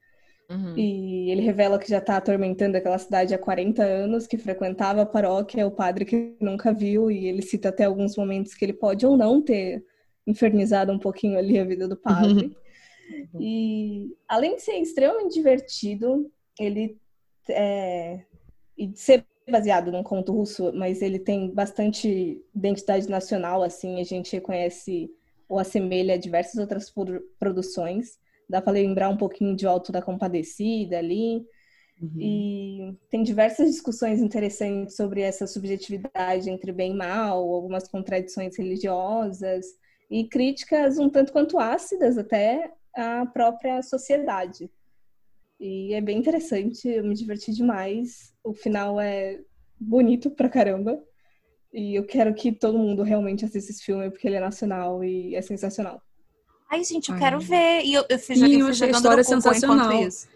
[0.51, 0.77] Uhum.
[0.77, 5.07] E ele revela que já está atormentando aquela cidade há 40 anos, que frequentava a
[5.07, 9.07] paróquia, o padre que nunca viu, e ele cita até alguns momentos que ele pode
[9.07, 9.83] ou não ter
[10.27, 12.55] infernizado um pouquinho ali a vida do padre.
[13.35, 13.41] Uhum.
[13.41, 16.97] E além de ser extremamente divertido, ele
[17.49, 18.21] é,
[18.79, 24.05] e de ser baseado num conto russo, mas ele tem bastante identidade nacional, assim, a
[24.05, 25.11] gente reconhece
[25.49, 26.93] ou assemelha a diversas outras
[27.39, 28.19] produções.
[28.49, 31.45] Dá para lembrar um pouquinho de Alto da Compadecida ali.
[32.01, 32.11] Uhum.
[32.19, 39.67] E tem diversas discussões interessantes sobre essa subjetividade entre bem e mal, algumas contradições religiosas
[40.11, 44.71] e críticas um tanto quanto ácidas até à própria sociedade.
[45.61, 48.33] E é bem interessante, eu me diverti demais.
[48.43, 49.39] O final é
[49.79, 50.99] bonito pra caramba.
[51.71, 55.37] E eu quero que todo mundo realmente assista esse filme, porque ele é nacional e
[55.37, 56.01] é sensacional.
[56.71, 57.21] Ai, gente, eu Ai.
[57.21, 57.83] quero ver.
[57.85, 59.93] E eu, eu fiz, Sim, eu fiz a história sensacional.
[60.03, 60.27] Isso.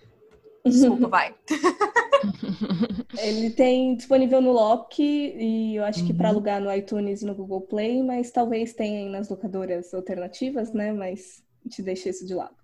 [0.64, 1.34] Desculpa, vai.
[3.18, 6.06] ele tem disponível no Loki e eu acho uhum.
[6.06, 10.72] que para alugar no iTunes e no Google Play, mas talvez tenha nas locadoras alternativas,
[10.72, 10.92] né?
[10.92, 12.56] Mas te deixei isso de lado.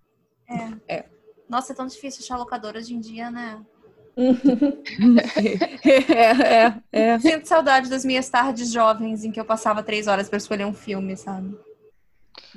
[0.88, 0.96] É.
[0.96, 1.19] é.
[1.50, 3.60] Nossa, é tão difícil achar locadora hoje em dia, né?
[5.84, 7.18] é, é, é.
[7.20, 10.72] Sinto saudade das minhas tardes jovens em que eu passava três horas para escolher um
[10.72, 11.58] filme, sabe?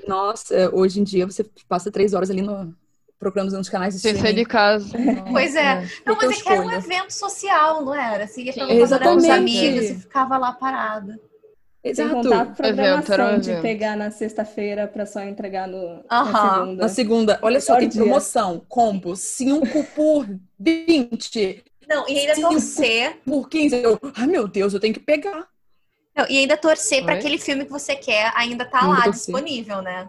[0.08, 2.75] Nossa, hoje em dia você passa três horas ali no,
[3.17, 4.21] procurando nos canais de streaming.
[4.21, 4.89] Você de casa.
[5.32, 5.62] Pois é.
[5.63, 5.89] é.
[6.06, 8.27] Não, mas é que era um evento social, não era?
[8.27, 8.67] Você ia pela
[8.99, 11.19] com os amigos e ficava lá parada.
[11.84, 12.10] Exato.
[12.10, 16.82] Sem contar a programação evento, de pegar na sexta-feira para só entregar no, na segunda.
[16.84, 17.39] Na segunda.
[17.41, 18.63] Olha só, tem promoção.
[18.69, 20.26] Combo 5 por
[20.58, 21.63] 20.
[21.88, 23.17] Não, e ainda torcer.
[23.26, 23.76] Por 15.
[23.76, 25.46] Eu, ai, meu Deus, eu tenho que pegar.
[26.15, 29.34] Não, e ainda torcer para aquele filme que você quer ainda tá ainda lá torcer.
[29.34, 30.08] disponível, né?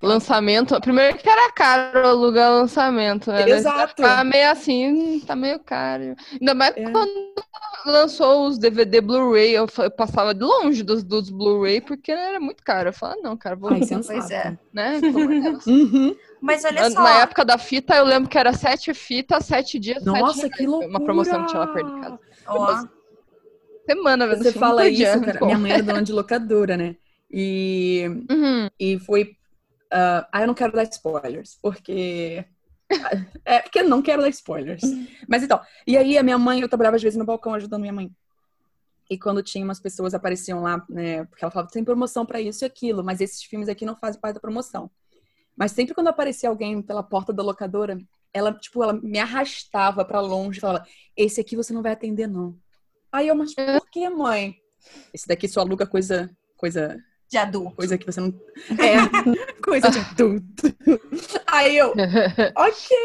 [0.00, 0.80] Lançamento.
[0.80, 3.48] Primeiro que era caro alugar lançamento, né?
[3.48, 4.00] Exato.
[4.00, 6.14] Tá meio assim, tá meio caro.
[6.32, 6.90] Ainda mais é.
[6.90, 7.34] quando
[7.84, 12.90] lançou os DVD Blu-ray, eu, passava de longe dos, dos Blu-ray porque era muito caro.
[12.90, 13.70] Eu falava, não, cara, vou.
[13.70, 14.56] Ai, pois é.
[14.72, 15.00] Né?
[15.66, 16.14] uhum.
[16.40, 17.02] Mas olha só.
[17.02, 20.04] Na época da fita, eu lembro que era sete fitas, sete dias.
[20.04, 20.90] Nossa, sete que loucura!
[20.90, 22.20] Uma promoção que tinha lá perto de casa.
[22.46, 22.84] Ó.
[23.84, 25.40] Semana Você fala isso, cara.
[25.44, 26.94] Minha mãe era dona de locadora, né?
[27.30, 28.68] E, uhum.
[28.78, 29.37] e foi
[29.92, 32.44] Uh, ah, eu não quero dar spoilers, porque.
[33.44, 34.82] é porque eu não quero dar spoilers.
[35.28, 37.92] Mas então, e aí a minha mãe, eu trabalhava às vezes no balcão ajudando minha
[37.92, 38.10] mãe.
[39.10, 42.64] E quando tinha umas pessoas apareciam lá, né, porque ela falava, tem promoção para isso
[42.64, 44.90] e aquilo, mas esses filmes aqui não fazem parte da promoção.
[45.56, 47.98] Mas sempre quando aparecia alguém pela porta da locadora,
[48.32, 52.26] ela, tipo, ela me arrastava para longe e falava, esse aqui você não vai atender,
[52.26, 52.56] não.
[53.10, 54.54] Aí eu, mas por que, mãe?
[55.12, 57.76] Esse daqui só aluga coisa, coisa De adulto.
[57.76, 58.34] Coisa que você não.
[58.78, 58.96] É,
[59.62, 60.74] coisa de adulto.
[61.46, 61.92] Aí eu,
[62.56, 62.96] ok,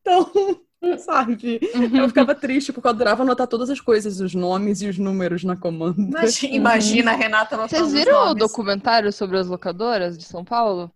[0.00, 0.60] então.
[0.98, 1.58] Sabe?
[1.92, 5.42] Eu ficava triste porque eu adorava anotar todas as coisas, os nomes e os números
[5.42, 6.00] na comanda.
[6.00, 10.44] Imagina, imagina a Renata anotando Vocês os viram o documentário sobre as locadoras de São
[10.44, 10.92] Paulo?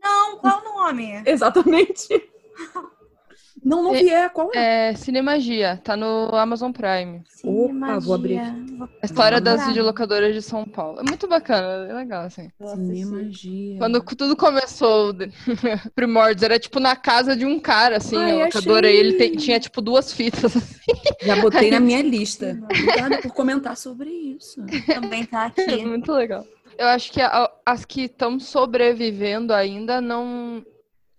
[0.00, 1.22] Não, qual o nome?
[1.26, 2.08] Exatamente.
[3.64, 4.28] Não, não vi, é.
[4.28, 4.90] Qual é?
[4.90, 7.22] É Cinemagia, tá no Amazon Prime.
[7.44, 10.98] Opa, vou abrir A história das videolocadoras de São Paulo.
[11.00, 12.48] É muito bacana, é legal, assim.
[12.60, 13.78] Cinemagia.
[13.78, 15.30] Quando tudo começou, de-
[15.94, 18.96] Primórdios, era tipo na casa de um cara, assim, Ai, a locadora, achei.
[18.96, 20.56] e ele te- tinha tipo duas fitas.
[20.56, 20.76] assim.
[21.22, 22.58] Já botei na minha lista.
[22.64, 24.64] Obrigada por comentar sobre isso.
[24.92, 25.84] Também tá É aqui.
[25.86, 26.44] muito legal.
[26.78, 27.20] Eu acho que
[27.66, 30.64] as que estão sobrevivendo ainda não.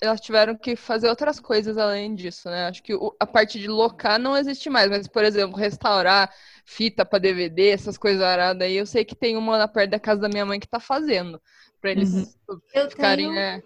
[0.04, 2.66] Elas tiveram que fazer outras coisas além disso, né?
[2.68, 6.30] Acho que o- a parte de locar não existe mais, mas, por exemplo, restaurar
[6.66, 10.00] fita pra DVD, essas coisas aradas aí, eu sei que tem uma lá perto da
[10.00, 11.42] casa da minha mãe que tá fazendo.
[11.80, 12.60] Pra eles Uhum.
[12.74, 13.64] Eu ficarem, tenho, né?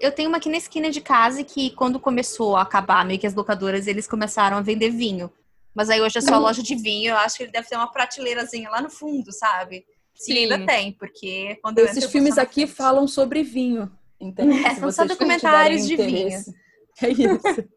[0.00, 3.26] eu tenho uma aqui na esquina de casa que quando começou a acabar meio que
[3.26, 5.30] as locadoras, eles começaram a vender vinho.
[5.74, 7.90] Mas aí hoje é só loja de vinho, eu acho que ele deve ter uma
[7.90, 9.84] prateleirazinha lá no fundo, sabe?
[10.14, 10.52] Se Sim.
[10.52, 12.76] ainda tem, porque quando eu Esses entro, filmes na aqui frente.
[12.76, 13.90] falam sobre vinho.
[14.20, 16.54] Então, É, são só vocês documentários de interesse-
[17.00, 17.68] É isso.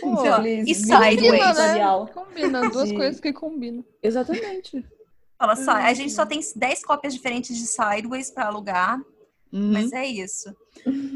[0.00, 1.42] Pô, Eles- e Sideways.
[1.42, 2.06] combina, né?
[2.14, 3.84] Combina, duas De- coisas que combinam.
[4.02, 4.84] Exatamente.
[5.38, 9.00] Fala, só, a gente só tem 10 cópias diferentes de Sideways pra alugar,
[9.54, 9.72] Uhum.
[9.72, 10.48] mas é isso.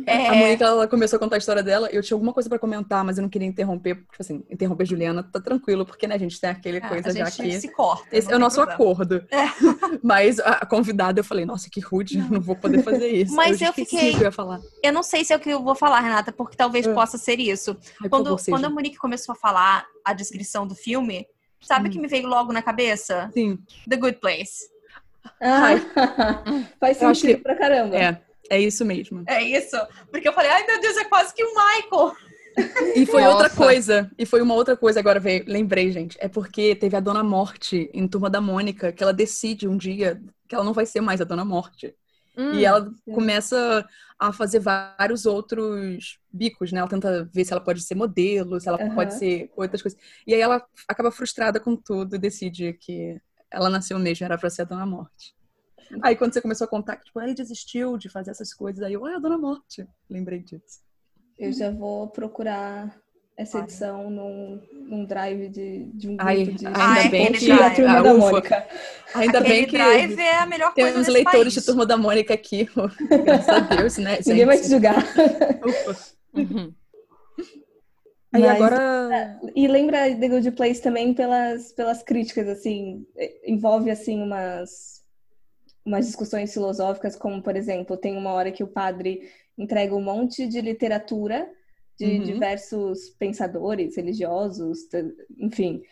[0.06, 1.88] A É, Mônica, ela começou a contar a história dela.
[1.90, 3.96] Eu tinha alguma coisa pra comentar, mas eu não queria interromper.
[3.96, 7.24] Tipo assim, interromper Juliana, tá tranquilo, porque, né, a gente tem aquele a coisa já
[7.28, 7.60] gente aqui.
[7.60, 8.06] se corta.
[8.16, 8.74] Esse não é o nosso problema.
[8.74, 9.26] acordo.
[10.02, 13.34] Mas a a convidada, eu falei, nossa, que rude, eu não vou poder fazer isso.
[13.34, 14.60] Mas eu esqueci fiquei- eu ia falar.
[14.82, 16.94] Eu não sei se é o que eu vou falar, Renata, porque talvez Ah.
[16.94, 17.76] possa ser isso.
[18.00, 21.26] Ai, Quando, favor, quando a Monique começou a falar a descrição do filme,
[21.60, 21.92] sabe o Hum.
[21.92, 23.30] que me veio logo na cabeça?
[23.34, 24.68] Sim, The Good Place.
[25.40, 25.70] Ah,
[26.80, 27.96] faz Eu sentido que- pra caramba.
[27.96, 28.22] é.
[28.50, 29.24] É isso mesmo.
[29.26, 29.76] É isso.
[30.10, 32.14] Porque eu falei, ai meu Deus, é quase que o Michael.
[32.94, 33.56] E foi outra Nossa.
[33.56, 34.10] coisa.
[34.18, 35.44] E foi uma outra coisa agora, veio.
[35.46, 36.16] Lembrei, gente.
[36.20, 40.20] É porque teve a Dona Morte em Turma da Mônica, que ela decide um dia
[40.48, 41.94] que ela não vai ser mais a Dona Morte.
[42.36, 43.86] Hum, E ela começa
[44.18, 46.80] a fazer vários outros bicos, né?
[46.80, 48.94] Ela tenta ver se ela pode ser modelo, se ela Aham.
[48.94, 50.00] pode ser outras coisas.
[50.26, 54.50] E aí ela acaba frustrada com tudo e decide que ela nasceu mesmo, era pra
[54.50, 55.34] ser a Dona Morte.
[56.02, 58.92] Aí quando você começou a contar que tipo, ele desistiu de fazer essas coisas, aí
[58.92, 59.86] eu, ah, a Dona Morte.
[60.08, 60.80] Lembrei disso.
[61.38, 62.94] Eu já vou procurar
[63.36, 67.38] essa edição num, num drive de, de um grupo Ai, de ainda Ai, bem que
[67.38, 68.18] de a turma Ah, da ufa.
[68.30, 68.66] Mônica.
[69.14, 71.54] Ainda Aquele bem que drive é a melhor coisa temos desse leitores país.
[71.54, 72.68] de Turma da Mônica aqui.
[73.24, 74.18] Graças a Deus, né?
[74.26, 74.70] Ninguém vai te gente?
[74.72, 75.04] julgar.
[75.64, 75.96] Ufa.
[76.34, 76.74] uhum.
[78.32, 79.40] Aí Mas- agora.
[79.54, 84.97] E lembra The Good Place também pelas, pelas críticas, assim, eh, envolve, assim, umas,
[85.88, 90.46] umas discussões filosóficas, como, por exemplo, tem uma hora que o padre entrega um monte
[90.46, 91.48] de literatura
[91.98, 92.24] de Uhum.
[92.24, 94.80] diversos pensadores religiosos,
[95.38, 95.82] enfim,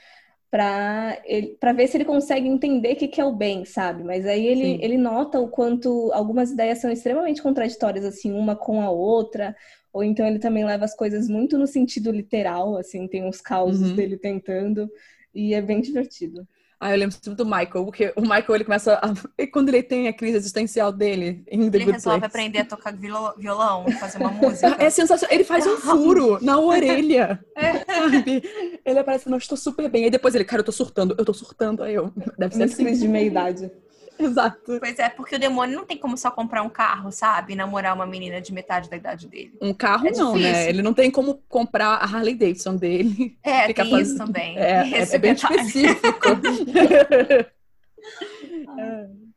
[0.51, 1.19] para
[1.61, 4.05] para ver se ele consegue entender o que, que é o bem, sabe?
[4.05, 4.79] Mas aí ele, Sim.
[4.81, 9.57] ele nota o quanto algumas ideias são extremamente contraditórias, assim, uma com a outra,
[9.93, 13.81] ou então ele também leva as coisas muito no sentido literal, assim, tem uns causos
[13.83, 13.95] Uhum.
[13.95, 14.89] dele tentando,
[15.35, 16.47] e é bem divertido.
[16.79, 19.13] Ah, eu lembro sempre do Michael, porque o Michael ele começa a.
[19.43, 22.25] e Quando ele tem a crise existencial dele em The Ele Good resolve Place.
[22.27, 22.95] aprender a tocar
[23.39, 24.77] violão, fazer uma música.
[24.79, 25.35] É sensacional.
[25.35, 27.43] Ele faz um furo na orelha.
[27.87, 28.43] Sabe?
[28.85, 30.05] Ele aparece, não, estou super bem.
[30.05, 31.83] Aí depois ele, cara, eu tô surtando, eu tô surtando.
[31.83, 32.85] Aí eu, deve ser Muita assim.
[32.85, 33.71] crise de meia-idade.
[34.25, 34.79] Exato.
[34.81, 37.53] Pois é, porque o demônio não tem como só comprar um carro, sabe?
[37.53, 39.57] E namorar uma menina de metade da idade dele.
[39.61, 40.49] Um carro É não, né?
[40.51, 40.69] difícil.
[40.71, 43.39] Ele não tem como comprar a Harley Davidson dele.
[43.43, 44.57] É, Fica tem faz- isso também.
[44.59, 46.29] É, é, é bem específico.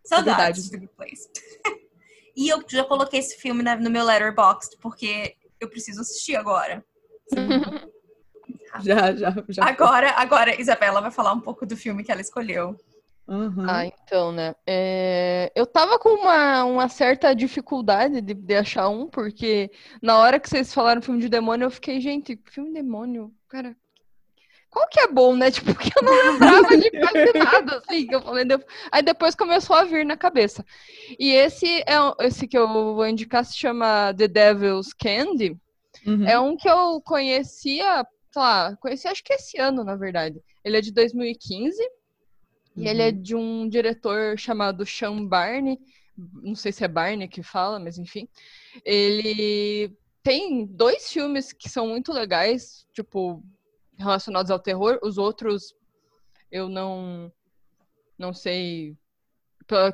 [0.03, 0.71] Saudades verdade.
[0.71, 1.29] do Good Place.
[2.35, 6.83] e eu já coloquei esse filme no meu Letterboxd, porque eu preciso assistir agora.
[8.81, 9.65] já, já, já.
[9.65, 12.75] Agora, agora, Isabela vai falar um pouco do filme que ela escolheu.
[13.29, 13.63] Uhum.
[13.69, 14.55] Ah, então, né?
[14.65, 19.69] É, Eu tava com uma, uma certa dificuldade de, de achar um, porque
[20.01, 23.75] na hora que vocês falaram filme de demônio, eu fiquei, gente, filme de demônio, cara,
[24.71, 25.51] qual que é bom, né?
[25.51, 28.45] Tipo, porque eu não lembrava de quase nada, assim, que eu falei.
[28.91, 30.65] Aí depois começou a vir na cabeça.
[31.19, 35.55] E esse é esse que eu vou indicar se chama The Devil's Candy.
[36.03, 36.27] Uhum.
[36.27, 40.41] É um que eu conhecia, sei lá, conheci acho que esse ano, na verdade.
[40.63, 41.79] Ele é de 2015
[42.75, 45.79] e ele é de um diretor chamado Sean Barney.
[46.17, 48.27] Não sei se é Barney que fala, mas enfim.
[48.85, 53.43] Ele tem dois filmes que são muito legais, tipo,
[53.97, 54.99] relacionados ao terror.
[55.03, 55.75] Os outros
[56.51, 57.31] eu não
[58.17, 58.97] não sei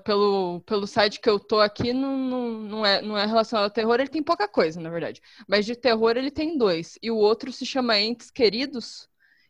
[0.04, 3.70] pelo, pelo site que eu tô aqui, não, não, não, é, não é relacionado ao
[3.70, 5.22] terror, ele tem pouca coisa, na verdade.
[5.48, 6.98] Mas de terror ele tem dois.
[7.02, 9.10] E o outro se chama Entes Queridos,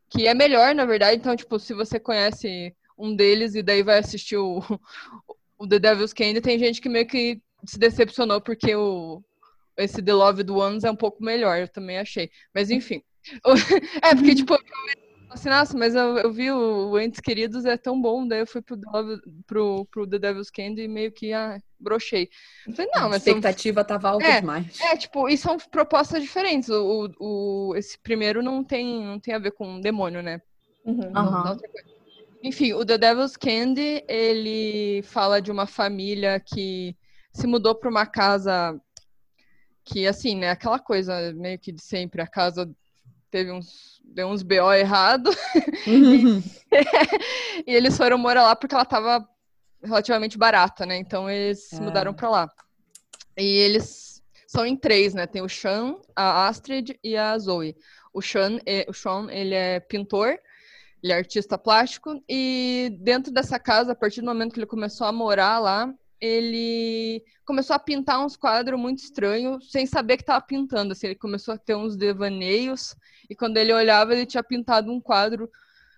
[0.10, 1.18] que é melhor, na verdade.
[1.18, 4.62] Então, tipo, se você conhece um deles e daí vai assistir o,
[5.58, 9.24] o The Devil's Candy, tem gente que meio que se decepcionou porque o,
[9.78, 12.30] esse The Loved Ones é um pouco melhor, eu também achei.
[12.54, 13.02] Mas enfim.
[14.04, 14.58] é, porque, tipo,
[15.30, 18.48] assim, nossa, mas eu, eu vi o, o Entes Queridos é tão bom, daí eu
[18.48, 18.80] fui pro,
[19.46, 22.30] pro, pro The Devil's Candy e meio que ah, brochei.
[22.76, 23.14] falei, não, mas.
[23.14, 23.88] A expectativa são...
[23.88, 24.80] tava alta é, demais.
[24.80, 26.70] É, tipo, e são propostas diferentes.
[26.70, 30.42] O, o, esse primeiro não tem, não tem a ver com demônio, né?
[30.86, 31.00] Uhum.
[31.00, 31.60] uhum.
[32.44, 36.96] Enfim, o The Devil's Candy, ele fala de uma família que
[37.34, 38.80] se mudou para uma casa
[39.84, 42.70] que, assim, né, aquela coisa meio que de sempre, a casa
[43.30, 45.30] teve uns, deu uns BO errado.
[45.86, 46.42] Uhum.
[47.68, 49.28] e, eles foram morar lá porque ela estava
[49.84, 50.98] relativamente barata, né?
[50.98, 51.76] Então eles é.
[51.76, 52.52] se mudaram para lá.
[53.38, 55.28] E eles são em três, né?
[55.28, 57.76] Tem o Sean, a Astrid e a Zoe.
[58.14, 60.40] O Sean, o Sean ele é pintor,
[61.06, 65.06] ele é artista plástico e dentro dessa casa, a partir do momento que ele começou
[65.06, 70.44] a morar lá, ele começou a pintar uns quadros muito estranhos, sem saber que estava
[70.44, 70.94] pintando.
[70.94, 72.96] Assim, ele começou a ter uns devaneios,
[73.30, 75.48] e quando ele olhava, ele tinha pintado um quadro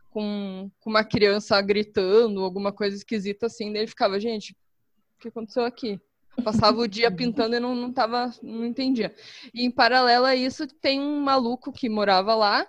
[0.09, 3.71] com, com uma criança gritando, alguma coisa esquisita assim.
[3.71, 6.01] Daí ele ficava, gente, o que aconteceu aqui?
[6.43, 9.15] Passava o dia pintando e não, não, tava, não entendia.
[9.53, 12.67] E em paralelo a isso, tem um maluco que morava lá,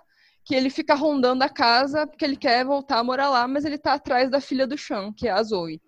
[0.49, 3.77] que ele fica rondando a casa porque ele quer voltar a morar lá, mas ele
[3.77, 5.79] tá atrás da filha do chão, que é a Zoe.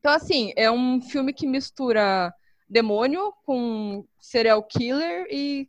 [0.00, 2.32] Então, assim, é um filme que mistura
[2.66, 5.68] demônio com serial killer e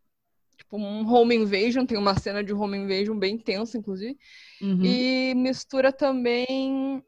[0.56, 4.18] tipo um home invasion, tem uma cena de home invasion bem tensa, inclusive.
[4.62, 4.82] Uhum.
[4.82, 7.04] E mistura também.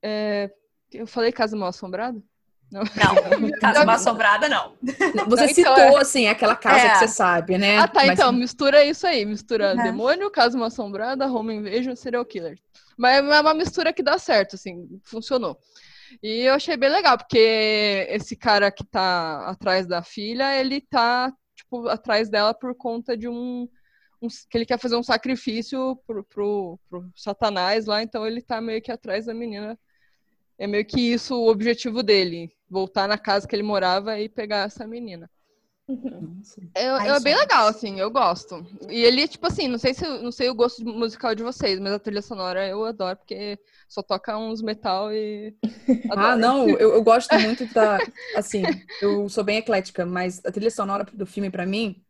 [0.00, 0.48] É...
[0.92, 2.22] Eu falei Casa Mal Assombrada?
[2.72, 4.74] Não, não Casa Mal Assombrada não.
[5.28, 6.00] Você não, citou, então, é...
[6.00, 6.90] assim, aquela casa é.
[6.92, 7.78] que você sabe, né?
[7.78, 8.18] Ah, tá, Mas...
[8.18, 9.26] então, mistura isso aí.
[9.26, 9.82] Mistura é.
[9.82, 12.58] demônio, Casa Mal Assombrada, home invasion, serial killer.
[12.96, 15.58] Mas é uma mistura que dá certo, assim, funcionou.
[16.22, 21.32] E eu achei bem legal, porque esse cara que tá atrás da filha, ele tá,
[21.54, 23.68] tipo, atrás dela por conta de um.
[24.20, 28.60] um que ele quer fazer um sacrifício pro, pro, pro Satanás lá, então ele tá
[28.60, 29.78] meio que atrás da menina.
[30.58, 34.66] É meio que isso o objetivo dele, voltar na casa que ele morava e pegar
[34.66, 35.30] essa menina.
[36.74, 38.64] É, é bem legal, assim, eu gosto.
[38.88, 41.92] E ele, tipo assim, não sei se não sei o gosto musical de vocês, mas
[41.92, 45.54] a trilha sonora eu adoro, porque só toca uns metal e.
[46.16, 47.98] ah, não, eu, eu, gosto muito da.
[48.34, 48.62] Assim,
[49.02, 52.02] eu sou bem eclética, mas a trilha sonora do filme, para mim,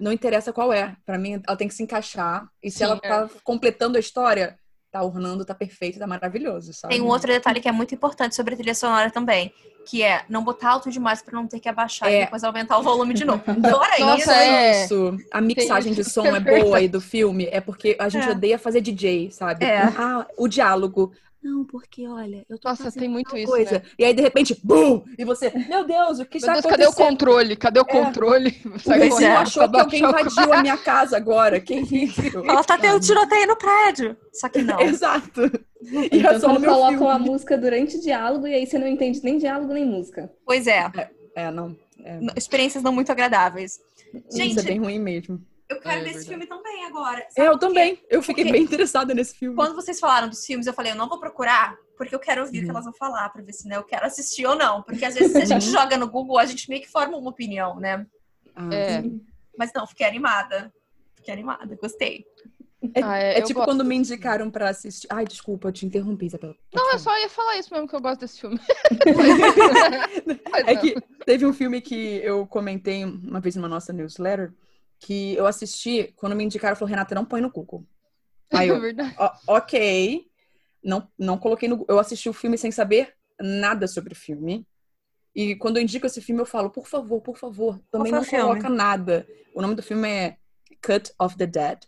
[0.00, 0.96] não interessa qual é.
[1.06, 2.48] para mim, ela tem que se encaixar.
[2.60, 3.40] E se Sim, ela tá é.
[3.44, 4.58] completando a história,
[4.92, 6.92] tá ornando, tá perfeito, tá maravilhoso, sabe?
[6.92, 9.50] Tem um outro detalhe que é muito importante sobre a trilha sonora também,
[9.86, 12.16] que é não botar alto demais para não ter que abaixar é.
[12.16, 13.42] e depois aumentar o volume de novo.
[13.98, 14.84] Nossa, isso, é.
[14.84, 15.16] isso.
[15.32, 18.32] A mixagem de som é boa aí do filme, é porque a gente é.
[18.32, 19.64] odeia fazer DJ, sabe?
[19.64, 19.82] É.
[19.96, 21.12] Ah, o diálogo.
[21.42, 23.72] Não, porque olha, eu tô Nossa, tem muito isso, coisa.
[23.72, 23.82] Né?
[23.98, 25.04] E aí, de repente, bum!
[25.18, 26.70] E você, meu Deus, o que meu está Deus, acontecendo?
[26.70, 27.56] Cadê o controle?
[27.56, 27.84] Cadê o é.
[27.84, 28.50] controle?
[28.64, 28.92] Você
[29.26, 31.60] achou que alguém invadiu a minha casa agora.
[31.60, 32.44] Quem viu?
[32.44, 34.16] Ela tá tendo tiroteio no prédio.
[34.32, 34.78] Só que não.
[34.82, 35.42] Exato.
[35.82, 38.86] E então, é só quando colocam a música durante o diálogo e aí você não
[38.86, 40.32] entende nem diálogo nem música.
[40.46, 40.88] Pois é.
[40.96, 41.76] É, é não.
[42.04, 42.20] É.
[42.36, 43.80] Experiências não muito agradáveis.
[44.30, 45.40] Gente, Isso é bem ruim mesmo.
[45.72, 47.26] Eu quero é, ver esse filme também agora.
[47.36, 47.98] É, eu também.
[48.08, 49.56] Eu fiquei porque bem interessada nesse filme.
[49.56, 52.58] Quando vocês falaram dos filmes, eu falei, eu não vou procurar, porque eu quero ouvir
[52.58, 52.62] uhum.
[52.62, 52.76] o que uhum.
[52.76, 54.82] elas vão falar, pra ver se né, eu quero assistir ou não.
[54.82, 55.72] Porque às vezes se a gente uhum.
[55.72, 58.06] joga no Google, a gente meio que forma uma opinião, né?
[58.54, 59.02] Ah, é.
[59.56, 60.72] Mas não, fiquei animada.
[61.14, 62.26] Fiquei animada, gostei.
[62.94, 65.06] É, ah, é, é tipo quando me indicaram pra assistir.
[65.08, 66.56] Ai, desculpa, eu te interrompi, Isabela.
[66.74, 68.60] Não, eu só ia falar isso mesmo, que eu gosto desse filme.
[70.66, 74.52] é que teve um filme que eu comentei uma vez numa nossa newsletter
[75.02, 77.84] que eu assisti, quando me indicaram, falou, Renata, não põe no Google.
[78.52, 78.96] Aí eu, é
[79.46, 80.26] ok,
[80.82, 84.66] não, não coloquei no Eu assisti o filme sem saber nada sobre o filme.
[85.34, 88.44] E quando eu indico esse filme, eu falo, por favor, por favor, também não filme?
[88.44, 89.26] coloca nada.
[89.54, 90.36] O nome do filme é
[90.82, 91.80] Cut of the Dead.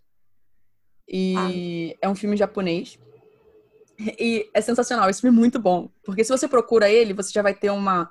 [1.06, 2.06] E ah.
[2.06, 2.98] é um filme japonês.
[3.98, 5.90] E é sensacional, esse filme é muito bom.
[6.02, 8.10] Porque se você procura ele, você já vai ter uma.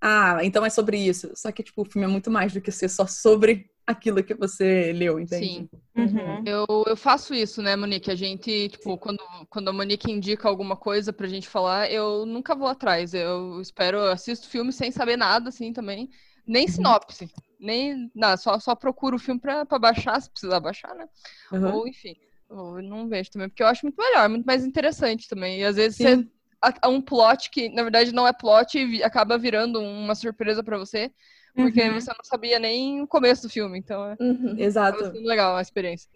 [0.00, 1.30] Ah, então é sobre isso.
[1.36, 4.34] Só que, tipo, o filme é muito mais do que ser só sobre aquilo que
[4.34, 5.46] você leu, entende?
[5.46, 5.68] Sim.
[5.96, 6.42] Uhum.
[6.46, 8.10] Eu, eu faço isso, né, Monique?
[8.10, 12.54] A gente, tipo, quando, quando a Monique indica alguma coisa pra gente falar, eu nunca
[12.54, 13.14] vou atrás.
[13.14, 16.08] Eu espero, eu assisto filme sem saber nada, assim, também.
[16.46, 16.72] Nem uhum.
[16.72, 17.30] sinopse.
[17.58, 21.06] Nem nada, só, só procuro o filme pra, pra baixar, se precisar baixar, né?
[21.52, 21.74] Uhum.
[21.74, 22.14] Ou, enfim.
[22.50, 25.60] Eu não vejo também, porque eu acho muito melhor, muito mais interessante também.
[25.60, 26.04] E às vezes Sim.
[26.04, 26.28] você
[26.62, 30.62] a, a um plot que, na verdade, não é plot e acaba virando uma surpresa
[30.62, 31.12] para você.
[31.54, 32.00] Porque uhum.
[32.00, 34.16] você não sabia nem o começo do filme, então é.
[34.18, 34.54] Uhum.
[34.58, 35.12] Exato.
[35.14, 36.08] legal a experiência.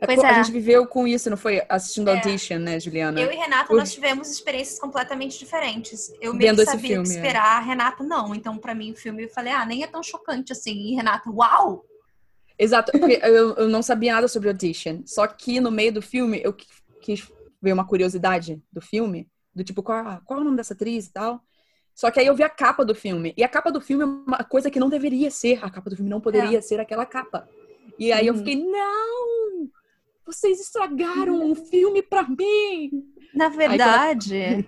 [0.00, 0.34] É, pois a é.
[0.34, 1.62] gente viveu com isso, não foi?
[1.68, 2.16] Assistindo é.
[2.16, 3.20] Audition, né, Juliana?
[3.20, 6.12] Eu e Renata, nós tivemos experiências completamente diferentes.
[6.20, 7.14] Eu meio que sabia o que é.
[7.14, 7.66] esperar, é.
[7.66, 8.34] Renata não.
[8.34, 10.74] Então, para mim, o filme, eu falei, ah, nem é tão chocante assim.
[10.74, 11.84] E Renata, uau!
[12.58, 15.02] Exato, porque eu, eu não sabia nada sobre Audition.
[15.06, 16.54] Só que no meio do filme, eu
[17.00, 17.28] quis
[17.60, 21.12] ver uma curiosidade do filme, do tipo, qual, qual é o nome dessa atriz e
[21.12, 21.40] tal.
[21.94, 23.32] Só que aí eu vi a capa do filme.
[23.36, 25.64] E a capa do filme é uma coisa que não deveria ser.
[25.64, 26.60] A capa do filme não poderia é.
[26.60, 27.48] ser aquela capa.
[27.98, 28.38] E aí eu uhum.
[28.40, 29.68] fiquei, não!
[30.26, 33.04] Vocês estragaram um filme pra mim!
[33.32, 34.34] Na verdade,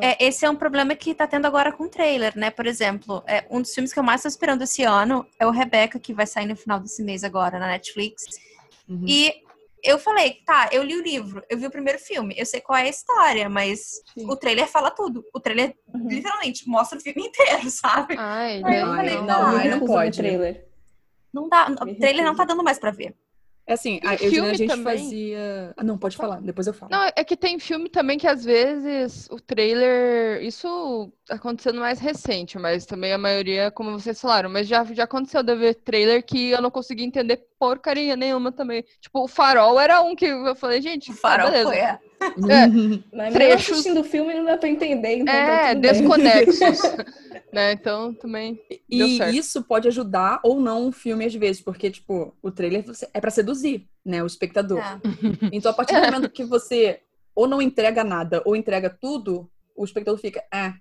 [0.00, 2.50] é, esse é um problema que tá tendo agora com o trailer, né?
[2.50, 5.50] Por exemplo, é, um dos filmes que eu mais tô esperando esse ano é o
[5.50, 8.24] Rebecca, que vai sair no final desse mês agora na Netflix.
[8.88, 9.04] Uhum.
[9.06, 9.42] E
[9.82, 12.78] eu falei, tá, eu li o livro, eu vi o primeiro filme, eu sei qual
[12.78, 14.30] é a história, mas Sim.
[14.30, 15.24] o trailer fala tudo.
[15.34, 16.08] O trailer uhum.
[16.08, 18.14] literalmente mostra o filme inteiro, sabe?
[18.18, 20.18] Ai, Aí eu falei, não, não, não, não pode.
[20.18, 20.68] Trailer.
[21.32, 23.14] Não dá, o trailer não tá dando mais pra ver.
[23.66, 24.98] É assim, a, eu, a gente também...
[24.98, 25.72] fazia.
[25.76, 26.90] Ah, não, pode falar, depois eu falo.
[26.90, 30.42] Não, é que tem filme também que às vezes o trailer.
[30.42, 35.42] Isso acontecendo mais recente, mas também a maioria, como vocês falaram, mas já, já aconteceu
[35.42, 38.84] de ver trailer que eu não consegui entender porcaria nenhuma também.
[39.00, 41.82] Tipo, o farol era um que eu falei, gente, o farol tá, foi, é.
[41.82, 42.00] é.
[43.14, 46.80] Mas trechos assistindo o filme não dá pra entender, então tá É, tá desconexos.
[47.52, 47.72] né?
[47.72, 48.60] Então também.
[48.88, 53.20] E isso pode ajudar ou não o filme às vezes, porque, tipo, o trailer é
[53.20, 54.78] para seduzir, né, o espectador.
[54.78, 55.00] É.
[55.52, 57.00] Então, a partir do momento que você
[57.34, 60.74] ou não entrega nada ou entrega tudo, o espectador fica, é,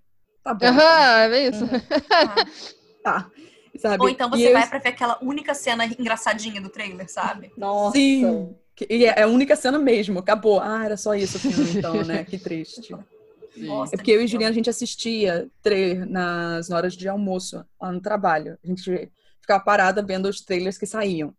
[0.43, 0.65] tá bom.
[0.65, 1.63] Aham, é isso.
[1.63, 1.70] Uhum.
[3.03, 3.30] tá.
[3.78, 4.03] Sabe?
[4.03, 4.67] Ou então você e vai eu...
[4.67, 7.51] pra ver aquela única cena engraçadinha do trailer, sabe?
[7.55, 7.95] Nossa.
[7.97, 8.55] Sim.
[8.89, 10.59] E é a única cena mesmo, acabou.
[10.59, 12.24] Ah, era só isso o filme, então, né?
[12.24, 12.95] Que triste.
[13.60, 17.91] Nossa, é porque eu e Juliana a gente assistia trailer nas horas de almoço lá
[17.91, 18.57] no trabalho.
[18.64, 21.34] A gente ficava parada vendo os trailers que saíam.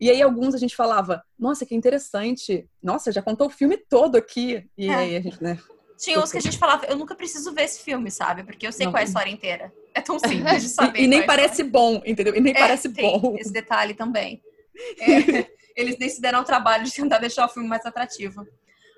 [0.00, 2.66] E aí alguns a gente falava, nossa, que interessante.
[2.82, 4.66] Nossa, já contou o filme todo aqui.
[4.76, 4.94] E é.
[4.94, 5.58] aí a gente, né?
[5.98, 8.42] Tinha uns que a gente falava, eu nunca preciso ver esse filme, sabe?
[8.42, 8.92] Porque eu sei não.
[8.92, 9.70] qual é a história inteira.
[9.94, 10.98] É tão simples de saber.
[10.98, 12.34] e, e nem é parece bom, entendeu?
[12.34, 13.36] E nem é, parece bom.
[13.38, 14.42] Esse detalhe também.
[14.98, 15.46] É,
[15.76, 18.46] eles nem se deram o trabalho de tentar deixar o filme mais atrativo.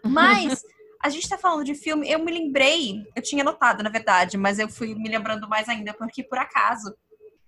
[0.04, 0.62] Mas
[1.02, 4.58] a gente tá falando de filme, eu me lembrei, eu tinha notado, na verdade, mas
[4.58, 6.94] eu fui me lembrando mais ainda, porque por acaso,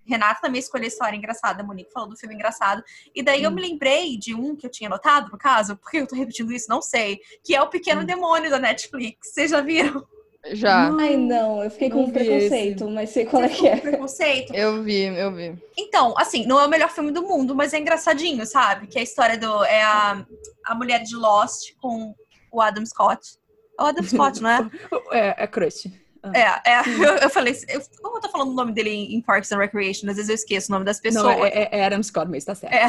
[0.05, 2.83] Renata também escolheu história engraçada, a Monique falou do filme engraçado.
[3.15, 3.45] E daí hum.
[3.45, 6.53] eu me lembrei de um que eu tinha notado, no caso, porque eu tô repetindo
[6.53, 8.05] isso, não sei, que é o Pequeno hum.
[8.05, 9.33] Demônio da Netflix.
[9.33, 10.05] Vocês já viram?
[10.53, 10.91] Já.
[11.01, 12.93] Ai, não, eu fiquei com um preconceito, esse.
[12.93, 13.77] mas sei qual Você é que é.
[13.77, 14.55] preconceito?
[14.55, 15.57] Eu vi, eu vi.
[15.75, 18.87] Então, assim, não é o melhor filme do mundo, mas é engraçadinho, sabe?
[18.87, 19.65] Que é a história do.
[19.65, 20.27] É a,
[20.67, 22.15] a mulher de Lost com
[22.53, 23.39] o Adam Scott.
[23.79, 24.71] É o Adam Scott, não é?
[25.13, 25.91] é, é Crush.
[26.23, 26.33] Ah.
[26.65, 29.53] É, é eu, eu, falei, eu, como eu tô falando o nome dele em Parks
[29.53, 31.37] and Recreation, às vezes eu esqueço o nome das pessoas.
[31.37, 32.73] Não, é, é, é Adam Scott, mas tá certo.
[32.73, 32.89] É,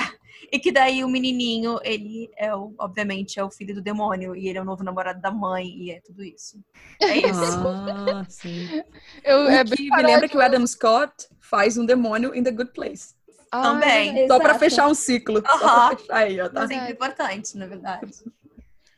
[0.52, 4.48] e que daí o menininho, ele é, o, obviamente, é o filho do demônio, e
[4.48, 6.64] ele é o novo namorado da mãe, e é tudo isso.
[7.02, 7.42] É isso.
[7.44, 8.82] Ah, sim.
[9.22, 12.72] Eu, é que me lembra que o Adam Scott faz um demônio em The Good
[12.72, 13.16] Place.
[13.52, 14.28] Ah, Também.
[14.28, 15.40] Só pra fechar um ciclo.
[15.40, 15.60] Uh -huh.
[15.60, 16.68] Só pra fechar aí, ó, tá?
[16.68, 18.12] Sempre importante, na verdade.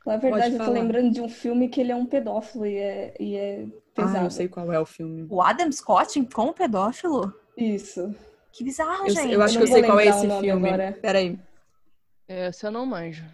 [0.08, 3.14] Na verdade, eu tô lembrando de um filme que ele é um pedófilo e é,
[3.20, 4.20] e é pesado.
[4.20, 5.28] Ah, eu sei qual é o filme.
[5.30, 7.34] O Adam Scott como pedófilo?
[7.58, 8.16] Isso.
[8.54, 9.34] Que bizarro, eu, gente.
[9.34, 10.70] Eu acho eu que eu sei qual é esse filme.
[10.70, 10.98] Agora.
[11.02, 11.38] Peraí.
[12.26, 13.26] Esse eu não manjo.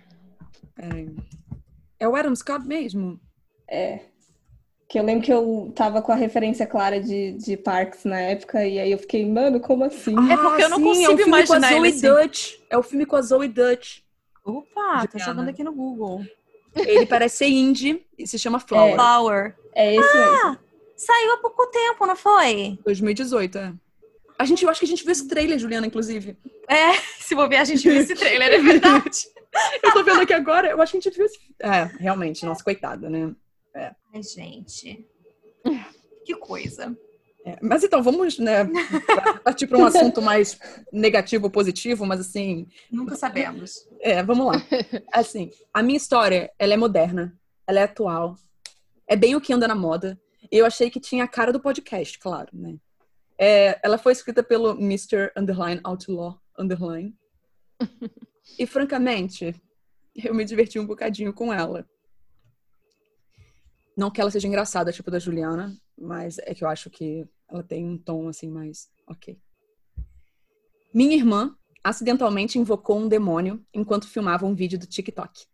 [0.74, 1.16] Peraí.
[2.00, 3.20] É o Adam Scott mesmo?
[3.70, 4.00] É.
[4.90, 8.66] Que eu lembro que eu tava com a referência clara de, de Parks na época,
[8.66, 10.16] e aí eu fiquei, mano, como assim?
[10.18, 12.08] Ah, é porque eu não sim, consigo é imaginar com a Zoe assim.
[12.08, 12.54] Dutch.
[12.68, 14.00] É o filme com a Zoe Dutch.
[14.44, 16.26] Opa, tô jogando aqui no Google.
[16.76, 18.92] Ele parece ser indie e se chama Flower.
[18.92, 19.56] É, Flower.
[19.76, 20.60] É esse ah, mesmo.
[20.96, 22.80] Saiu há pouco tempo, não foi?
[22.84, 23.74] 2018, é.
[24.38, 26.38] A gente, eu acho que a gente viu esse trailer, Juliana, inclusive.
[26.68, 29.28] É, se bobear, a gente viu esse trailer, é verdade.
[29.84, 31.40] eu tô vendo aqui agora, eu acho que a gente viu esse.
[31.60, 33.34] É, realmente, nossa, coitada, né?
[33.76, 33.92] É.
[34.14, 35.08] Ai, gente.
[36.26, 36.98] Que coisa.
[37.46, 38.66] É, mas então, vamos né,
[39.44, 40.58] partir para um assunto mais
[40.92, 42.68] negativo ou positivo, mas assim.
[42.90, 43.86] Nunca sabemos.
[44.00, 44.54] É, vamos lá.
[45.12, 47.38] Assim, a minha história, ela é moderna,
[47.68, 48.38] ela é atual,
[49.08, 50.20] é bem o que anda na moda.
[50.52, 52.78] E eu achei que tinha a cara do podcast, claro, né?
[53.38, 55.32] É, ela foi escrita pelo Mr.
[55.36, 57.14] Underline Outlaw Underline.
[58.58, 59.54] e francamente,
[60.16, 61.86] eu me diverti um bocadinho com ela.
[63.98, 67.64] Não que ela seja engraçada, tipo da Juliana, mas é que eu acho que ela
[67.64, 69.40] tem um tom assim mais ok.
[70.94, 75.46] Minha irmã acidentalmente invocou um demônio enquanto filmava um vídeo do TikTok.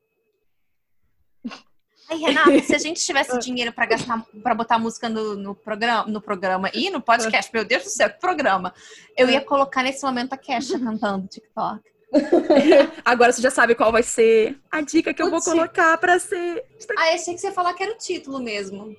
[2.09, 6.09] Ai, Renata, se a gente tivesse dinheiro pra gastar, para botar música no, no, programa,
[6.09, 8.73] no programa e no podcast, meu Deus do céu, que programa!
[9.15, 11.81] Eu ia colocar nesse momento a Kesha cantando TikTok.
[13.05, 16.19] Agora você já sabe qual vai ser a dica que eu O vou colocar pra
[16.19, 16.65] ser.
[16.97, 18.95] Ah, achei que você ia falar que era o título mesmo.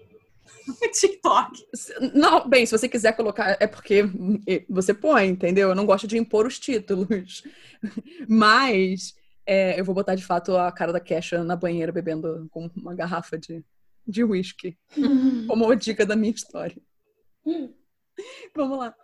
[0.92, 1.66] TikTok.
[2.14, 4.04] Não, bem, se você quiser colocar, é porque
[4.68, 5.70] você põe, entendeu?
[5.70, 7.42] Eu não gosto de impor os títulos.
[8.28, 9.14] Mas
[9.46, 12.94] é, eu vou botar de fato a cara da Kesha na banheira bebendo com uma
[12.94, 13.64] garrafa de,
[14.06, 14.78] de whisky.
[15.48, 16.80] Como uma dica da minha história.
[18.54, 18.94] Vamos lá.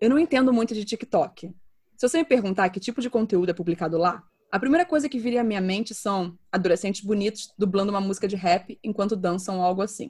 [0.00, 1.54] Eu não entendo muito de TikTok.
[1.96, 5.18] Se você me perguntar que tipo de conteúdo é publicado lá, a primeira coisa que
[5.18, 9.64] viria à minha mente são adolescentes bonitos dublando uma música de rap enquanto dançam ou
[9.64, 10.08] algo assim.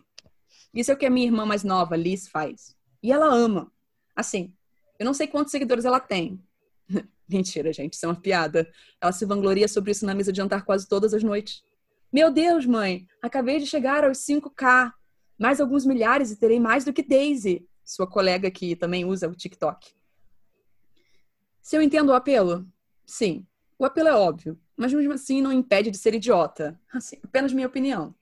[0.75, 2.77] Isso é o que a minha irmã mais nova, Liz, faz.
[3.03, 3.73] E ela ama.
[4.17, 4.53] Assim,
[4.99, 6.43] eu não sei quantos seguidores ela tem.
[7.29, 8.69] Mentira, gente, isso é uma piada.
[9.01, 11.63] Ela se vangloria sobre isso na mesa de jantar quase todas as noites.
[12.13, 14.93] Meu Deus, mãe, acabei de chegar aos 5K.
[15.39, 19.35] Mais alguns milhares e terei mais do que Daisy, sua colega que também usa o
[19.35, 19.93] TikTok.
[21.61, 22.67] Se eu entendo o apelo?
[23.05, 23.47] Sim.
[23.79, 26.81] O apelo é óbvio, mas mesmo assim não impede de ser idiota.
[26.93, 28.15] Assim, apenas minha opinião.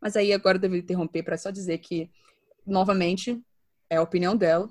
[0.00, 2.10] Mas aí agora eu devo interromper para só dizer que,
[2.66, 3.40] novamente,
[3.88, 4.70] é a opinião dela.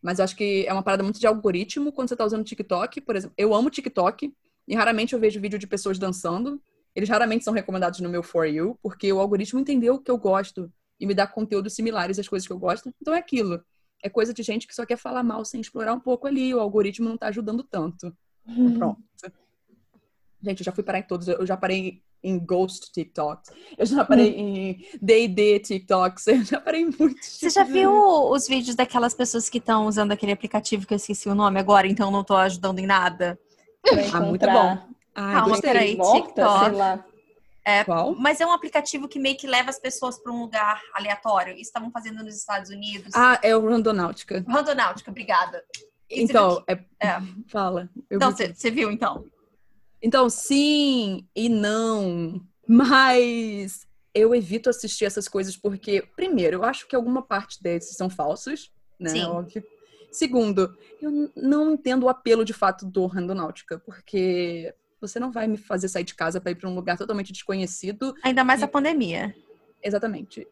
[0.00, 3.00] Mas eu acho que é uma parada muito de algoritmo quando você tá usando TikTok.
[3.00, 4.32] Por exemplo, eu amo TikTok
[4.66, 6.60] e raramente eu vejo vídeo de pessoas dançando.
[6.94, 10.16] Eles raramente são recomendados no meu For You, porque o algoritmo entendeu o que eu
[10.16, 12.92] gosto e me dá conteúdos similares às coisas que eu gosto.
[13.00, 13.62] Então é aquilo.
[14.02, 16.54] É coisa de gente que só quer falar mal sem explorar um pouco ali.
[16.54, 18.16] O algoritmo não tá ajudando tanto.
[18.76, 19.02] Pronto.
[20.40, 21.26] Gente, eu já fui parar em todos.
[21.26, 23.50] Eu já parei em Ghost TikToks.
[23.78, 26.26] Eu já parei em D&D TikToks.
[26.26, 27.26] Eu já parei em muitos.
[27.28, 27.90] Você já viu
[28.30, 31.86] os vídeos daquelas pessoas que estão usando aquele aplicativo que eu esqueci o nome agora,
[31.86, 33.38] então não tô ajudando em nada?
[34.12, 34.78] Ah, muito bom.
[35.14, 35.96] Ah, Calma, peraí.
[35.96, 36.34] TikTok.
[36.64, 37.04] sei lá.
[37.84, 38.14] Qual?
[38.14, 41.52] Mas é um aplicativo que meio que leva as pessoas para um lugar aleatório.
[41.52, 43.12] Isso estavam fazendo nos Estados Unidos.
[43.14, 44.42] Ah, é o Randonáutica.
[44.48, 45.62] Randonáutica, obrigada.
[46.10, 46.78] E Então, é...
[46.98, 47.20] É.
[47.48, 47.90] Fala.
[48.08, 49.26] Eu Não, que- você viu então?
[50.02, 52.40] Então, sim e não.
[52.66, 58.08] Mas eu evito assistir essas coisas porque, primeiro, eu acho que alguma parte desses são
[58.10, 59.10] falsos, né?
[59.10, 59.24] Sim.
[59.24, 59.64] Óbvio.
[60.10, 65.56] Segundo, eu não entendo o apelo de fato do Randonáutica, porque você não vai me
[65.58, 68.68] fazer sair de casa para ir para um lugar totalmente desconhecido, Ainda mais E- a
[68.68, 69.34] pandemia.
[69.82, 70.46] exatamente.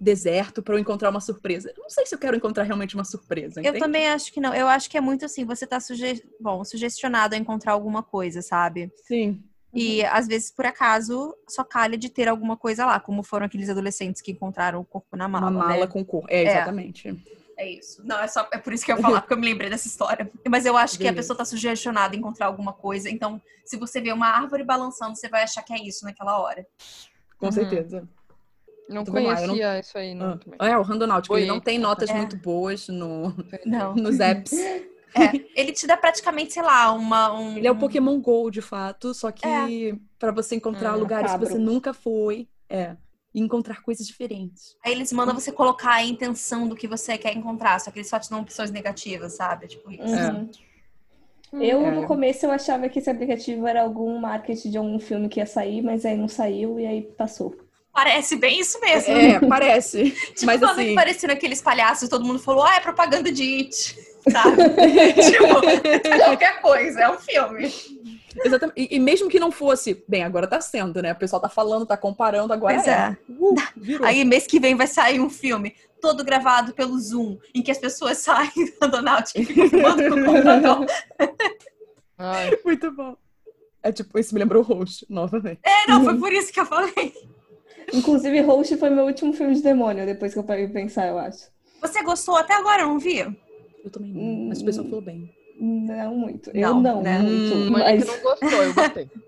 [0.00, 1.72] Deserto para eu encontrar uma surpresa.
[1.76, 3.60] Eu não sei se eu quero encontrar realmente uma surpresa.
[3.60, 3.78] Eu entende?
[3.78, 4.54] também acho que não.
[4.54, 6.22] Eu acho que é muito assim, você tá suge...
[6.40, 8.92] Bom, sugestionado a encontrar alguma coisa, sabe?
[9.06, 9.42] Sim.
[9.74, 13.68] E às vezes, por acaso, só calha de ter alguma coisa lá, como foram aqueles
[13.68, 15.50] adolescentes que encontraram o corpo na mala.
[15.50, 15.86] Uma mala né?
[15.86, 16.24] com cor.
[16.28, 17.14] É, exatamente.
[17.56, 18.00] É isso.
[18.06, 19.88] Não, é só é por isso que eu ia falar, porque eu me lembrei dessa
[19.88, 20.30] história.
[20.48, 21.16] Mas eu acho que a Beleza.
[21.16, 23.10] pessoa tá sugestionada a encontrar alguma coisa.
[23.10, 26.64] Então, se você vê uma árvore balançando, você vai achar que é isso naquela hora.
[27.36, 27.52] Com Uhum.
[27.52, 28.08] certeza.
[28.88, 30.40] Não lá, eu não- conhecia isso aí, não.
[30.58, 30.68] Ah.
[30.68, 31.36] É, o Randonáutico.
[31.36, 32.14] Ele não tem notas É.
[32.14, 33.34] muito boas no,
[33.66, 33.94] Não.
[33.96, 34.52] nos apps.
[35.14, 37.32] É, ele te dá praticamente, sei lá, uma.
[37.32, 37.56] Um...
[37.56, 41.38] Ele é o Pokémon GO, de fato, só que pra você encontrar Hum, lugares que
[41.38, 41.48] cabro.
[41.48, 42.94] você nunca foi, é,
[43.34, 44.76] e encontrar coisas diferentes.
[44.84, 48.08] Aí eles mandam você colocar a intenção do que você quer encontrar, só que eles
[48.08, 49.66] só te dão opções negativas, sabe?
[49.68, 50.02] Tipo isso.
[50.04, 50.50] Uhum.
[51.54, 51.90] Eu, É.
[51.90, 55.46] no começo, eu achava que esse aplicativo era algum marketing de algum filme que ia
[55.46, 57.56] sair, mas aí não saiu e aí passou.
[57.98, 59.12] Parece bem isso mesmo.
[59.12, 60.12] É, parece.
[60.30, 63.98] Tipo, Mas quando assim, apareceram aqueles palhaços, todo mundo falou, ah, é propaganda de It,
[64.30, 64.56] sabe?
[65.14, 67.72] tipo, qualquer coisa, é um filme.
[68.44, 68.80] exatamente.
[68.80, 71.10] E, e mesmo que não fosse, bem, agora tá sendo, né?
[71.10, 72.92] O pessoal tá falando, tá comparando, agora Pois é.
[72.92, 73.16] é.
[73.28, 73.56] Uh.
[74.04, 77.78] Aí mês que vem vai sair um filme todo gravado pelo Zoom, em que as
[77.78, 80.86] pessoas saem da náutica e computador.
[82.16, 83.16] Ai, Muito bom.
[83.82, 85.58] É tipo, isso me lembrou o host, novamente.
[85.64, 87.12] É, não, foi por isso que eu falei.
[87.92, 91.18] Inclusive, Host foi meu último filme de demônio, depois que eu parei de pensar, eu
[91.18, 91.48] acho.
[91.80, 93.18] Você gostou até agora, eu não vi?
[93.18, 95.28] Eu também não, mas o pessoal falou bem.
[95.58, 96.50] Não muito.
[96.54, 97.18] Não, eu não né?
[97.20, 97.54] muito.
[97.54, 99.08] Hum, mas não gostou, eu gostei.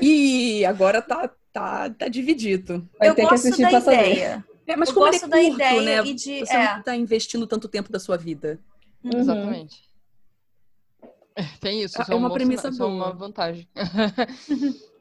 [0.00, 2.88] E agora tá, tá, tá dividido.
[2.98, 4.10] vai eu ter que assistir da pra saber.
[4.12, 4.44] ideia.
[4.66, 6.08] É, mas eu como ele gosto é da curto, ideia né?
[6.10, 6.38] e de.
[6.46, 6.74] Você É.
[6.76, 8.58] não tá investindo tanto tempo da sua vida.
[9.04, 9.18] Uhum.
[9.20, 9.76] Exatamente.
[11.36, 13.12] É, Tem isso, Ah, isso é uma premissa isso é uma boa.
[13.12, 13.68] vantagem.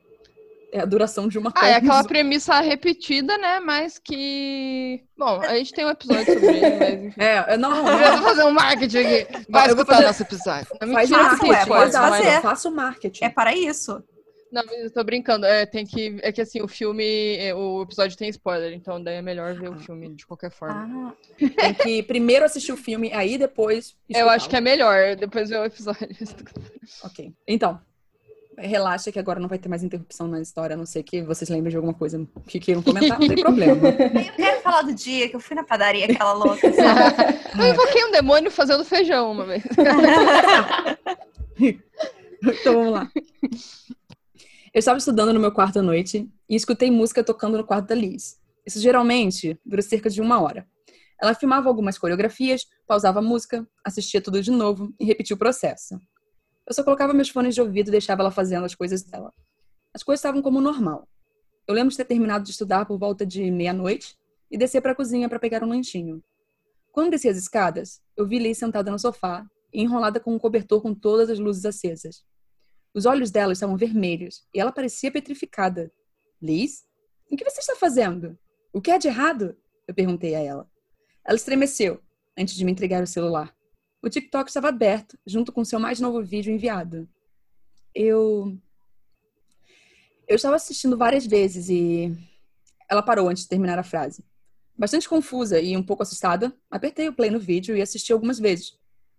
[0.71, 2.07] É a duração de uma Ah, é aquela coisa.
[2.09, 3.59] premissa repetida, né?
[3.59, 5.03] Mas que.
[5.17, 7.21] Bom, a gente tem um episódio sobre ele, mas enfim.
[7.21, 8.17] É, é, não, Eu não.
[8.17, 9.45] vou fazer um marketing aqui.
[9.49, 10.67] Vai Eu escutar fazer- nosso episódio.
[10.81, 12.41] Não, Faz marketing, ué, pode fazer.
[12.41, 13.23] faça o marketing.
[13.25, 14.03] É para isso.
[14.51, 15.45] Não, mas eu tô brincando.
[15.45, 19.15] É, tem que, é que assim, o filme, é, o episódio tem spoiler, então daí
[19.15, 21.13] é melhor ver o filme de qualquer forma.
[21.13, 23.95] Ah, Tem que primeiro assistir o filme, aí depois.
[24.09, 26.07] eu acho que é melhor depois ver o episódio.
[27.03, 27.33] Ok.
[27.47, 27.79] Então,
[28.57, 31.49] relaxa que agora não vai ter mais interrupção na história, a não ser que vocês
[31.49, 33.87] lembrem de alguma coisa que queiram comentar, não tem problema.
[33.89, 36.65] Eu quero falar do dia que eu fui na padaria, aquela louca.
[36.67, 39.63] eu invoquei um demônio fazendo feijão uma vez.
[42.41, 43.11] então vamos lá.
[44.73, 47.95] Eu estava estudando no meu quarto à noite e escutei música tocando no quarto da
[47.95, 48.39] Liz.
[48.65, 50.67] Isso geralmente dura cerca de uma hora.
[51.21, 55.99] Ela filmava algumas coreografias, pausava a música, assistia tudo de novo e repetia o processo.
[56.67, 59.33] Eu só colocava meus fones de ouvido e deixava ela fazendo as coisas dela.
[59.93, 61.07] As coisas estavam como normal.
[61.67, 64.17] Eu lembro de ter terminado de estudar por volta de meia-noite
[64.51, 66.23] e descer para a cozinha para pegar um lanchinho.
[66.91, 69.45] Quando desci as escadas, eu vi Liz sentada no sofá
[69.81, 72.23] enrolada com um cobertor com todas as luzes acesas.
[72.93, 75.91] Os olhos dela estavam vermelhos e ela parecia petrificada.
[76.41, 76.85] Liz?
[77.29, 78.37] O que você está fazendo?
[78.71, 79.57] O que é de errado?
[79.87, 80.69] Eu perguntei a ela.
[81.25, 82.01] Ela estremeceu
[82.37, 83.53] antes de me entregar o celular.
[84.05, 87.09] O TikTok estava aberto, junto com seu mais novo vídeo enviado.
[87.93, 88.55] Eu.
[90.27, 92.15] Eu estava assistindo várias vezes e.
[92.87, 94.23] Ela parou antes de terminar a frase.
[94.77, 98.77] Bastante confusa e um pouco assustada, apertei o play no vídeo e assisti algumas vezes.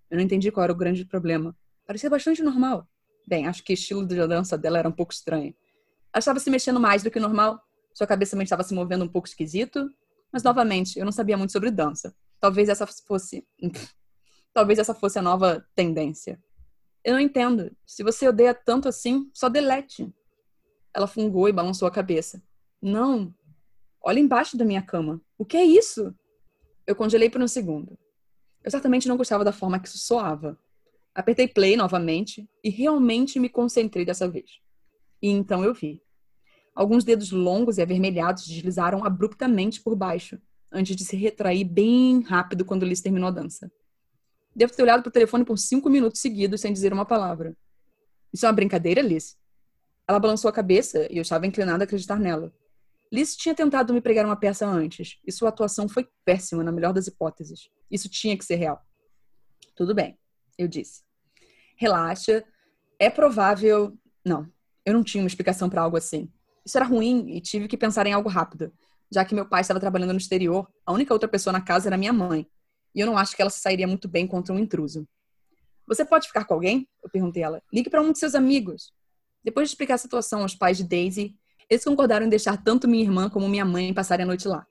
[0.09, 1.57] Eu não entendi qual era o grande problema.
[1.85, 2.89] Parecia bastante normal.
[3.27, 5.53] Bem, acho que o estilo de dança dela era um pouco estranho.
[6.13, 7.61] Ela estava se mexendo mais do que normal,
[7.93, 9.91] sua cabeça também estava se movendo um pouco esquisito,
[10.33, 12.15] mas novamente, eu não sabia muito sobre dança.
[12.39, 13.45] Talvez essa fosse
[14.57, 16.43] Talvez essa fosse a nova tendência.
[17.05, 17.71] Eu não entendo.
[17.85, 20.11] Se você odeia tanto assim, só delete.
[20.95, 22.43] Ela fungou e balançou a cabeça.
[22.81, 23.35] Não.
[24.03, 25.21] Olha embaixo da minha cama.
[25.37, 26.11] O que é isso?
[26.87, 27.99] Eu congelei por um segundo.
[28.65, 30.59] Eu certamente não gostava da forma que isso soava.
[31.15, 34.53] Apertei play novamente e realmente me concentrei dessa vez.
[35.21, 36.01] E então eu vi.
[36.75, 40.41] Alguns dedos longos e avermelhados deslizaram abruptamente por baixo,
[40.73, 43.71] antes de se retrair bem rápido quando Liz terminou a dança.
[44.57, 47.55] Devo ter olhado pro telefone por cinco minutos seguidos sem dizer uma palavra.
[48.33, 49.37] Isso é uma brincadeira, Liz?
[50.09, 52.51] Ela balançou a cabeça e eu estava inclinada a acreditar nela.
[53.13, 56.95] Liz tinha tentado me pregar uma peça antes, e sua atuação foi péssima, na melhor
[56.95, 57.69] das hipóteses.
[57.91, 58.81] Isso tinha que ser real.
[59.77, 60.19] Tudo bem,
[60.57, 61.03] eu disse.
[61.77, 62.43] Relaxa.
[62.99, 63.95] É provável.
[64.25, 64.51] Não,
[64.87, 66.33] eu não tinha uma explicação para algo assim.
[66.65, 68.73] Isso era ruim e tive que pensar em algo rápido.
[69.13, 71.99] Já que meu pai estava trabalhando no exterior, a única outra pessoa na casa era
[71.99, 72.49] minha mãe,
[72.97, 75.07] e eu não acho que ela se sairia muito bem contra um intruso.
[75.87, 76.89] Você pode ficar com alguém?
[77.05, 77.63] Eu perguntei a ela.
[77.71, 78.91] Ligue para um de seus amigos.
[79.45, 81.37] Depois de explicar a situação aos pais de Daisy,
[81.69, 84.67] eles concordaram em deixar tanto minha irmã como minha mãe passarem a noite lá.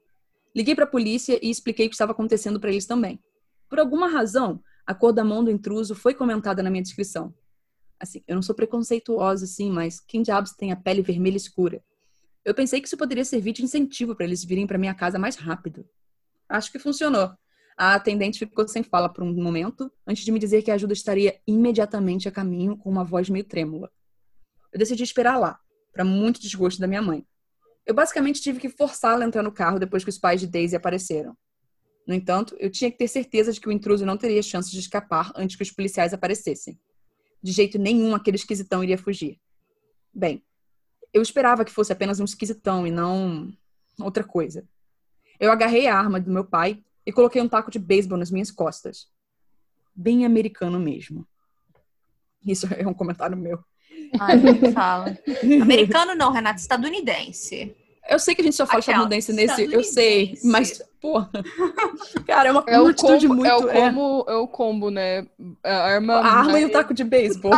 [0.56, 3.22] Liguei para a polícia e expliquei o que estava acontecendo para eles também.
[3.70, 7.32] Por alguma razão, a cor da mão do intruso foi comentada na minha descrição.
[8.00, 11.84] Assim, eu não sou preconceituosa, assim, mas quem diabos tem a pele vermelha escura?
[12.44, 15.36] Eu pensei que isso poderia servir de incentivo para eles virem para minha casa mais
[15.36, 15.88] rápido.
[16.50, 17.32] Acho que funcionou.
[17.78, 20.94] A atendente ficou sem fala por um momento, antes de me dizer que a ajuda
[20.94, 23.92] estaria imediatamente a caminho, com uma voz meio trêmula.
[24.72, 25.60] Eu decidi esperar lá,
[25.92, 27.26] para muito desgosto da minha mãe.
[27.86, 30.76] Eu basicamente tive que forçá-la a entrar no carro depois que os pais de Daisy
[30.76, 31.38] apareceram.
[32.08, 34.80] No entanto, eu tinha que ter certeza de que o intruso não teria chance de
[34.80, 36.80] escapar antes que os policiais aparecessem.
[37.42, 39.40] De jeito nenhum aquele esquisitão iria fugir.
[40.14, 40.44] Bem,
[41.14, 43.52] eu esperava que fosse apenas um esquisitão e não
[44.00, 44.68] outra coisa.
[45.40, 48.52] Eu agarrei a arma do meu pai e coloquei um taco de beisebol nas minhas
[48.52, 49.08] costas.
[49.96, 51.28] Bem americano mesmo.
[52.46, 53.60] Isso é um comentário meu.
[54.20, 54.38] Ai,
[54.74, 55.18] fala.
[55.62, 57.76] Americano não, Renato, estadunidense.
[58.08, 61.32] Eu sei que a gente só fala Aquela, estadunidense nesse, eu sei, mas, porra.
[62.28, 63.46] Cara, é uma é atitude muito.
[63.46, 64.34] É o, combo, é...
[64.34, 65.28] é o combo, né?
[65.64, 66.14] A arma.
[66.16, 67.52] A arma e o taco de beisebol.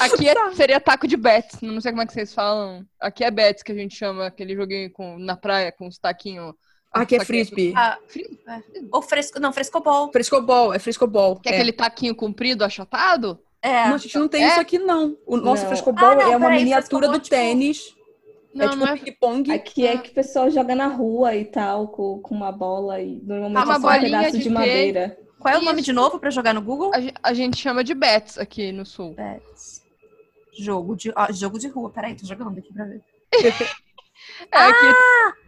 [0.00, 2.86] Aqui é, seria taco de bets, não sei como é que vocês falam.
[2.98, 6.54] Aqui é bets que a gente chama aquele joguinho com, na praia com os taquinhos
[6.94, 7.72] Aqui é frisbee.
[7.76, 7.98] Ah,
[8.46, 8.60] é.
[8.92, 10.10] Ou fresco, não, frescobol.
[10.12, 11.36] Frescobol, é frescobol.
[11.36, 13.38] Que é, é aquele taquinho comprido, achatado?
[13.60, 13.88] É.
[13.88, 14.48] Não, a gente não tem é?
[14.48, 15.16] isso aqui, não.
[15.26, 15.68] O nosso não.
[15.68, 17.30] frescobol ah, não, é uma miniatura do tipo...
[17.30, 17.94] tênis.
[18.54, 18.96] Não, é tipo é...
[18.96, 19.52] ping-pong.
[19.52, 23.20] Aqui é que o pessoal joga na rua e tal, com, com uma bola e
[23.24, 25.18] normalmente ah, é só um pedaço de, de madeira.
[25.40, 26.92] Qual é o nome de novo para jogar no Google?
[26.94, 29.14] A, a, gente chama de bets aqui no sul.
[29.14, 29.82] Bets.
[30.56, 31.90] Jogo de, jogo de rua.
[31.90, 33.02] Peraí, tô jogando aqui pra ver.
[33.42, 33.50] é,
[34.52, 34.68] ah!
[34.68, 35.43] Aqui...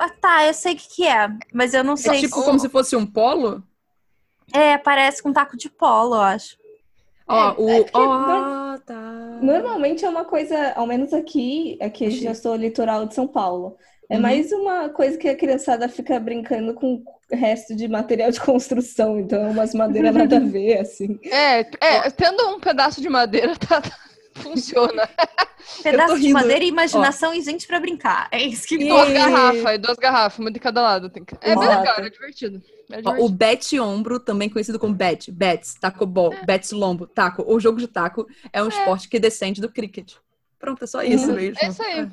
[0.00, 2.18] É, tá, eu sei o que, que é, mas eu não é sei.
[2.18, 2.44] É tipo se...
[2.44, 3.62] como se fosse um polo?
[4.52, 6.56] É, parece com um taco de polo, eu acho.
[7.26, 7.86] Ó, oh, é, o.
[7.94, 9.38] Oh, tá.
[9.42, 13.76] Normalmente é uma coisa, ao menos aqui, aqui eu já sou litoral de São Paulo.
[14.10, 14.22] É uhum.
[14.22, 19.46] mais uma coisa que a criançada fica brincando com resto de material de construção, então
[19.46, 21.18] é umas madeiras nada a ver, assim.
[21.24, 23.82] É, é, tendo um pedaço de madeira tá,
[24.42, 25.08] Funciona.
[25.82, 27.34] Pedaço de madeira e imaginação Ó.
[27.34, 28.28] e gente pra brincar.
[28.32, 28.88] É isso que e...
[28.88, 31.10] Duas garrafas, duas garrafas, uma de cada lado.
[31.10, 31.34] Tem que...
[31.40, 32.62] É bem legal, é divertido.
[32.90, 33.24] É divertido.
[33.24, 36.44] o bet ombro, também conhecido como bet, bets, taco ball, é.
[36.44, 38.68] bets lombo, taco, ou jogo de taco, é um é.
[38.68, 40.14] esporte que descende do cricket.
[40.58, 41.36] Pronto, é só isso uhum.
[41.36, 41.56] mesmo.
[41.62, 42.08] É isso aí.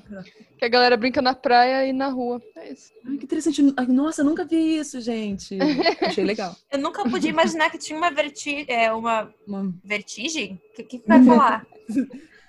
[0.57, 2.41] Que a galera brinca na praia e na rua.
[2.55, 2.91] É isso.
[3.05, 3.61] Ai, que interessante.
[3.87, 5.57] Nossa, eu nunca vi isso, gente.
[6.01, 6.55] Achei legal.
[6.71, 9.33] Eu nunca podia imaginar que tinha uma, verti é, uma...
[9.47, 10.61] uma vertigem.
[10.71, 11.65] O que, que vai falar?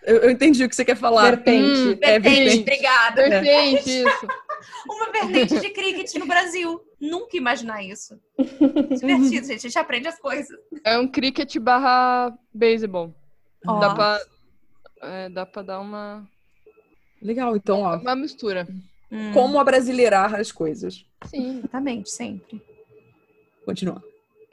[0.07, 1.31] Eu, eu, entendi o que você quer falar.
[1.31, 1.81] Vertente.
[1.81, 2.61] Hum, é, vertente, vertente.
[2.61, 3.29] obrigada.
[3.29, 4.29] Vertente, isso.
[4.89, 6.81] Uma vertente de cricket no Brasil.
[7.01, 8.17] Nunca imaginar isso.
[8.39, 9.53] Divertido, gente.
[9.55, 10.57] A gente aprende as coisas.
[10.85, 13.13] É um cricket barra beisebol.
[13.67, 13.81] Oh.
[13.81, 14.21] Dá pra,
[15.03, 16.29] é, dá pra dar uma...
[17.21, 17.97] Legal, então, ó.
[17.97, 18.69] Uma mistura.
[19.11, 19.33] Hum.
[19.33, 21.05] Como abrasileirar as coisas.
[21.25, 22.63] Sim, exatamente, sempre.
[23.65, 24.03] Continua.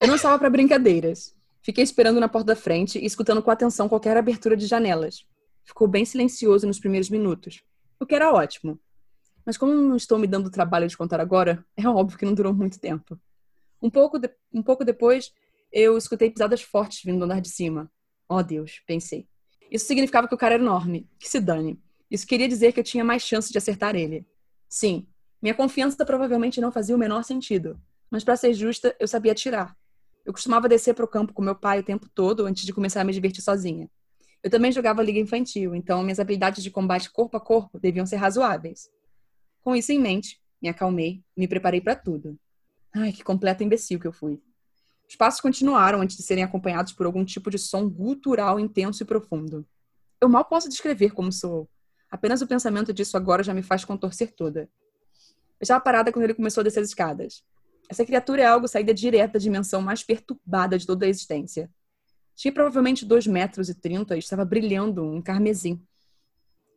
[0.01, 1.35] Eu não estava para brincadeiras.
[1.61, 5.25] Fiquei esperando na porta da frente e escutando com atenção qualquer abertura de janelas.
[5.63, 7.63] Ficou bem silencioso nos primeiros minutos,
[7.99, 8.77] o que era ótimo.
[9.45, 12.33] Mas como não estou me dando o trabalho de contar agora, é óbvio que não
[12.33, 13.17] durou muito tempo.
[13.81, 14.29] Um pouco, de...
[14.53, 15.31] um pouco depois,
[15.71, 17.89] eu escutei pisadas fortes vindo do andar de cima.
[18.27, 19.27] Oh, Deus, pensei.
[19.73, 21.09] Isso significava que o cara era enorme.
[21.17, 21.81] Que se dane.
[22.09, 24.23] Isso queria dizer que eu tinha mais chance de acertar ele.
[24.69, 25.07] Sim,
[25.41, 27.81] minha confiança provavelmente não fazia o menor sentido.
[28.11, 29.75] Mas, para ser justa, eu sabia atirar.
[30.23, 33.01] Eu costumava descer para o campo com meu pai o tempo todo antes de começar
[33.01, 33.89] a me divertir sozinha.
[34.43, 38.17] Eu também jogava liga infantil, então minhas habilidades de combate corpo a corpo deviam ser
[38.17, 38.89] razoáveis.
[39.61, 42.37] Com isso em mente, me acalmei me preparei para tudo.
[42.93, 44.39] Ai, que completo imbecil que eu fui.
[45.09, 49.05] Os passos continuaram antes de serem acompanhados por algum tipo de som gutural intenso e
[49.05, 49.65] profundo.
[50.19, 51.69] Eu mal posso descrever como soou.
[52.09, 54.69] Apenas o pensamento disso agora já me faz contorcer toda.
[55.59, 57.43] Eu estava parada quando ele começou a descer as escadas.
[57.89, 61.69] Essa criatura é algo saída direta da dimensão mais perturbada de toda a existência.
[62.35, 65.81] Tinha provavelmente dois metros e trinta e estava brilhando um carmesim.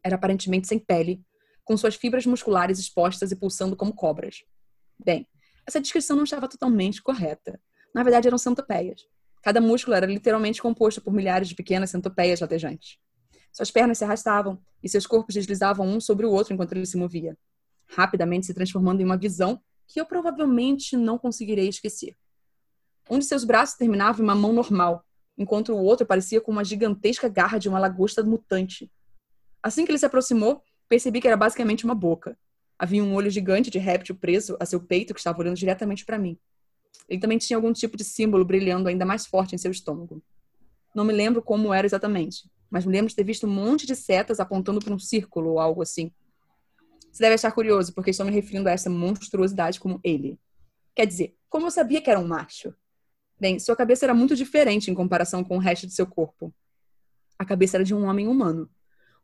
[0.04, 1.22] Era aparentemente sem pele,
[1.64, 4.44] com suas fibras musculares expostas e pulsando como cobras.
[4.98, 5.26] Bem,
[5.66, 7.60] essa descrição não estava totalmente correta.
[7.96, 9.08] Na verdade, eram centopeias.
[9.42, 12.98] Cada músculo era literalmente composto por milhares de pequenas centopeias latejantes.
[13.50, 16.98] Suas pernas se arrastavam e seus corpos deslizavam um sobre o outro enquanto ele se
[16.98, 17.38] movia,
[17.88, 22.14] rapidamente se transformando em uma visão que eu provavelmente não conseguirei esquecer.
[23.08, 25.02] Um de seus braços terminava em uma mão normal,
[25.38, 28.92] enquanto o outro parecia com uma gigantesca garra de uma lagosta mutante.
[29.62, 32.38] Assim que ele se aproximou, percebi que era basicamente uma boca.
[32.78, 36.18] Havia um olho gigante de réptil preso a seu peito que estava olhando diretamente para
[36.18, 36.38] mim.
[37.08, 40.22] Ele também tinha algum tipo de símbolo brilhando ainda mais forte em seu estômago.
[40.94, 43.94] Não me lembro como era exatamente, mas me lembro de ter visto um monte de
[43.94, 46.10] setas apontando para um círculo ou algo assim.
[47.12, 50.38] Você deve achar curioso, porque estou me referindo a essa monstruosidade como ele.
[50.94, 52.74] Quer dizer, como eu sabia que era um macho?
[53.38, 56.52] Bem, sua cabeça era muito diferente em comparação com o resto de seu corpo.
[57.38, 58.68] A cabeça era de um homem humano.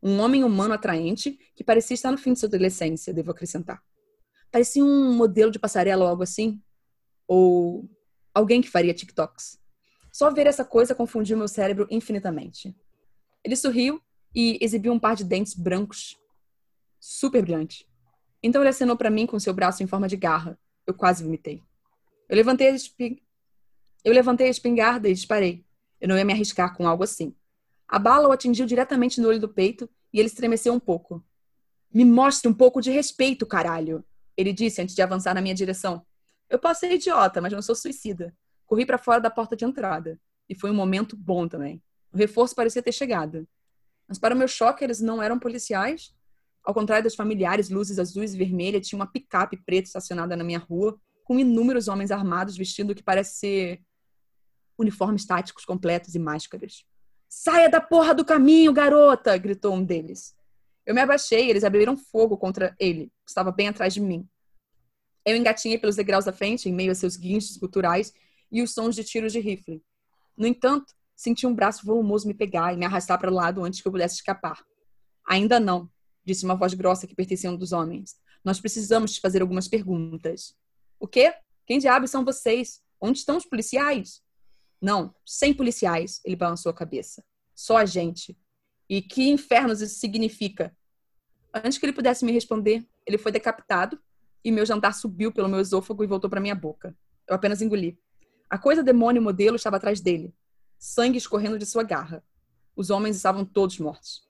[0.01, 3.81] Um homem humano atraente que parecia estar no fim de sua adolescência, devo acrescentar.
[4.51, 6.61] Parecia um modelo de passarela ou algo assim.
[7.27, 7.89] Ou
[8.33, 9.59] alguém que faria TikToks.
[10.11, 12.75] Só ver essa coisa confundiu meu cérebro infinitamente.
[13.43, 14.01] Ele sorriu
[14.33, 16.17] e exibiu um par de dentes brancos,
[16.99, 17.87] super brilhante.
[18.41, 20.59] Então ele acenou para mim com seu braço em forma de garra.
[20.85, 21.61] Eu quase vomitei.
[22.29, 22.75] Eu levantei a
[24.03, 25.65] eu levantei a espingarda e disparei.
[25.99, 27.33] Eu não ia me arriscar com algo assim.
[27.87, 31.23] A bala o atingiu diretamente no olho do peito e ele estremeceu um pouco.
[31.93, 34.03] Me mostre um pouco de respeito, caralho!
[34.35, 36.05] Ele disse antes de avançar na minha direção.
[36.49, 38.35] Eu posso ser idiota, mas não sou suicida.
[38.65, 40.19] Corri para fora da porta de entrada.
[40.49, 41.81] E foi um momento bom também.
[42.11, 43.47] O reforço parecia ter chegado.
[44.07, 46.13] Mas para o meu choque, eles não eram policiais.
[46.63, 50.59] Ao contrário das familiares luzes azuis e vermelhas, tinha uma picape preta estacionada na minha
[50.59, 53.81] rua, com inúmeros homens armados vestindo o que parece ser
[54.77, 56.85] uniformes táticos completos e máscaras.
[57.29, 59.35] Saia da porra do caminho, garota!
[59.37, 60.35] gritou um deles.
[60.85, 64.27] Eu me abaixei e eles abriram fogo contra ele, que estava bem atrás de mim.
[65.25, 68.13] Eu engatinhei pelos degraus da frente, em meio a seus guinchos culturais
[68.51, 69.81] e os sons de tiros de rifle.
[70.37, 73.81] No entanto, senti um braço volumoso me pegar e me arrastar para o lado antes
[73.81, 74.63] que eu pudesse escapar.
[75.25, 75.89] Ainda não,
[76.25, 78.15] disse uma voz grossa que pertencia a um dos homens.
[78.43, 80.55] Nós precisamos te fazer algumas perguntas.
[80.99, 81.33] O quê?
[81.65, 82.81] Quem diabos são vocês?
[82.99, 84.21] Onde estão os policiais?
[84.81, 87.23] Não, sem policiais, ele balançou a cabeça.
[87.55, 88.37] Só a gente.
[88.89, 90.75] E que infernos isso significa?
[91.53, 93.97] Antes que ele pudesse me responder, ele foi decapitado
[94.43, 96.95] e meu jantar subiu pelo meu esôfago e voltou para minha boca.
[97.27, 97.97] Eu apenas engoli.
[98.49, 100.33] A coisa demônio modelo estava atrás dele,
[100.77, 102.23] sangue escorrendo de sua garra.
[102.75, 104.27] Os homens estavam todos mortos.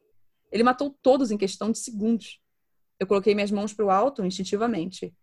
[0.52, 2.40] Ele matou todos em questão de segundos.
[3.00, 5.14] Eu coloquei minhas mãos para o alto instintivamente.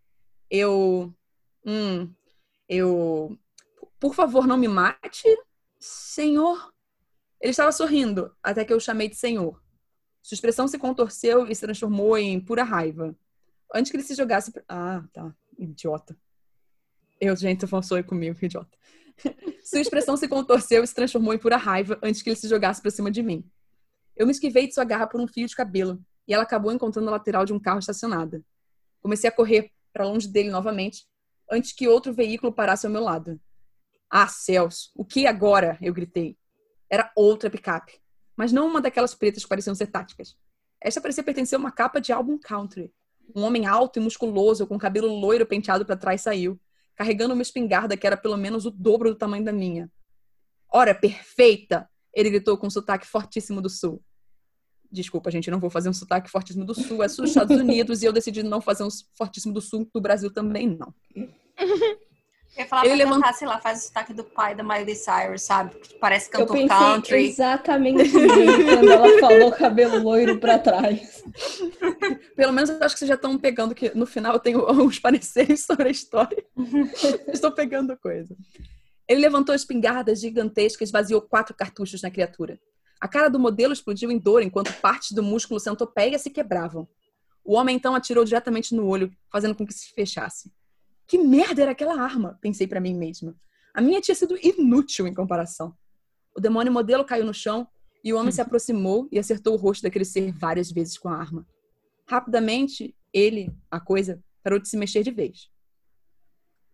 [0.51, 1.15] Eu.
[1.65, 2.13] Hum.
[2.69, 3.39] Eu
[4.01, 5.29] por favor, não me mate,
[5.79, 6.73] senhor.
[7.39, 9.63] Ele estava sorrindo, até que eu o chamei de senhor.
[10.23, 13.15] Sua expressão se contorceu e se transformou em pura raiva.
[13.75, 14.53] Antes que ele se jogasse.
[14.69, 15.35] Ah, tá.
[15.59, 16.17] Idiota.
[17.21, 18.77] Eu, gente, sou comigo, idiota.
[19.63, 22.81] Sua expressão se contorceu e se transformou em pura raiva antes que ele se jogasse
[22.81, 23.49] para cima de mim.
[24.17, 27.09] Eu me esquivei de sua garra por um fio de cabelo e ela acabou encontrando
[27.09, 28.45] a lateral de um carro estacionado.
[29.01, 31.07] Comecei a correr para longe dele novamente
[31.51, 33.41] antes que outro veículo parasse ao meu lado.
[34.09, 34.91] Ah, céus!
[34.95, 35.79] O que agora?
[35.81, 36.37] Eu gritei.
[36.89, 38.01] Era outra picape,
[38.37, 40.37] mas não uma daquelas pretas que pareciam ser táticas.
[40.81, 42.93] Esta parecia pertencer a uma capa de álbum country.
[43.35, 46.59] Um homem alto e musculoso, com cabelo loiro penteado para trás, saiu,
[46.95, 49.91] carregando uma espingarda que era pelo menos o dobro do tamanho da minha.
[50.73, 51.89] Ora, perfeita!
[52.13, 54.03] Ele gritou com um sotaque fortíssimo do sul.
[54.91, 57.03] Desculpa, gente, não vou fazer um sotaque fortíssimo do sul.
[57.03, 60.33] É dos Estados Unidos e eu decidi não fazer um fortíssimo do sul do Brasil
[60.33, 60.93] também, não.
[62.57, 63.21] Eu ia falar ele pra levant...
[63.21, 65.77] cantar, sei lá, faz o sotaque do pai da Miley Cyrus, sabe?
[66.01, 67.29] Parece cantor eu country.
[67.29, 71.23] exatamente quando ela falou cabelo loiro pra trás.
[72.35, 74.99] Pelo menos eu acho que vocês já estão pegando que no final eu tenho uns
[75.01, 76.45] pareceres sobre a história.
[77.33, 78.37] Estou pegando a coisa.
[79.07, 82.59] Ele levantou a espingarda gigantesca e esvaziou quatro cartuchos na criatura.
[83.01, 86.87] A cara do modelo explodiu em dor enquanto partes do músculo centopeia se quebravam.
[87.45, 90.53] O homem então atirou diretamente no olho, fazendo com que se fechasse.
[91.11, 92.39] Que merda era aquela arma?
[92.41, 93.35] Pensei para mim mesma.
[93.75, 95.77] A minha tinha sido inútil em comparação.
[96.37, 97.67] O demônio modelo caiu no chão
[98.05, 101.17] e o homem se aproximou e acertou o rosto daquele ser várias vezes com a
[101.17, 101.45] arma.
[102.09, 105.51] Rapidamente, ele, a coisa, parou de se mexer de vez.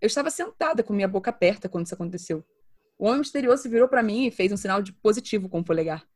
[0.02, 2.44] Eu estava sentada com minha boca aberta quando isso aconteceu.
[2.98, 6.06] O homem misterioso virou para mim e fez um sinal de positivo com o polegar.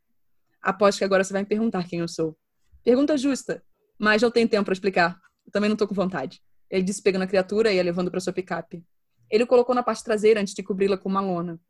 [0.61, 2.37] Aposto que agora você vai me perguntar quem eu sou.
[2.85, 3.65] Pergunta justa,
[3.99, 5.19] mas não tenho tempo para explicar.
[5.47, 6.43] Eu também não tô com vontade.
[6.71, 8.85] Ele disse pegando a criatura e a levando para sua picape.
[9.29, 11.61] Ele o colocou na parte traseira antes de cobri-la com uma lona.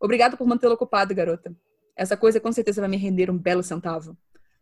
[0.00, 1.54] Obrigado por mantê-la ocupada, garota.
[1.96, 4.16] Essa coisa com certeza vai me render um belo centavo.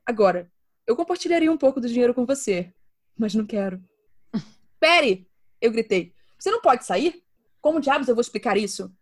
[0.04, 0.50] Agora,
[0.86, 2.72] eu compartilharia um pouco do dinheiro com você,
[3.16, 3.82] mas não quero.
[4.80, 5.28] Pere!
[5.60, 6.14] Eu gritei.
[6.38, 7.22] Você não pode sair?
[7.60, 8.94] Como diabos eu vou explicar isso?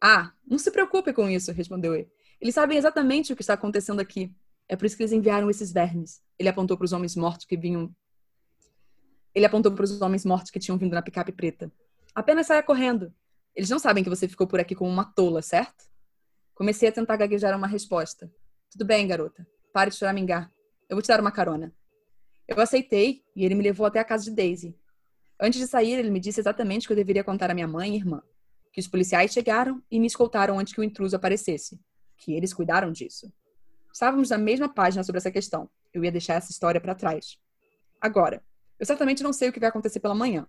[0.00, 2.08] Ah, não se preocupe com isso, respondeu ele.
[2.40, 4.32] Eles sabem exatamente o que está acontecendo aqui.
[4.68, 6.20] É por isso que eles enviaram esses vermes.
[6.38, 7.94] Ele apontou para os homens mortos que vinham
[9.34, 11.70] ele apontou para os homens mortos que tinham vindo na picape preta.
[12.14, 13.12] Apenas saia correndo.
[13.54, 15.84] Eles não sabem que você ficou por aqui como uma tola, certo?
[16.54, 18.30] Comecei a tentar gaguejar uma resposta.
[18.70, 19.46] Tudo bem, garota.
[19.72, 20.52] Pare de choramingar.
[20.88, 21.72] Eu vou te dar uma carona.
[22.46, 24.76] Eu aceitei e ele me levou até a casa de Daisy.
[25.40, 27.92] Antes de sair, ele me disse exatamente o que eu deveria contar à minha mãe
[27.92, 28.22] e irmã.
[28.72, 31.80] Que os policiais chegaram e me escoltaram antes que o intruso aparecesse.
[32.16, 33.32] Que eles cuidaram disso.
[33.92, 35.70] Estávamos na mesma página sobre essa questão.
[35.92, 37.38] Eu ia deixar essa história para trás.
[38.00, 38.42] Agora,
[38.78, 40.46] eu certamente não sei o que vai acontecer pela manhã,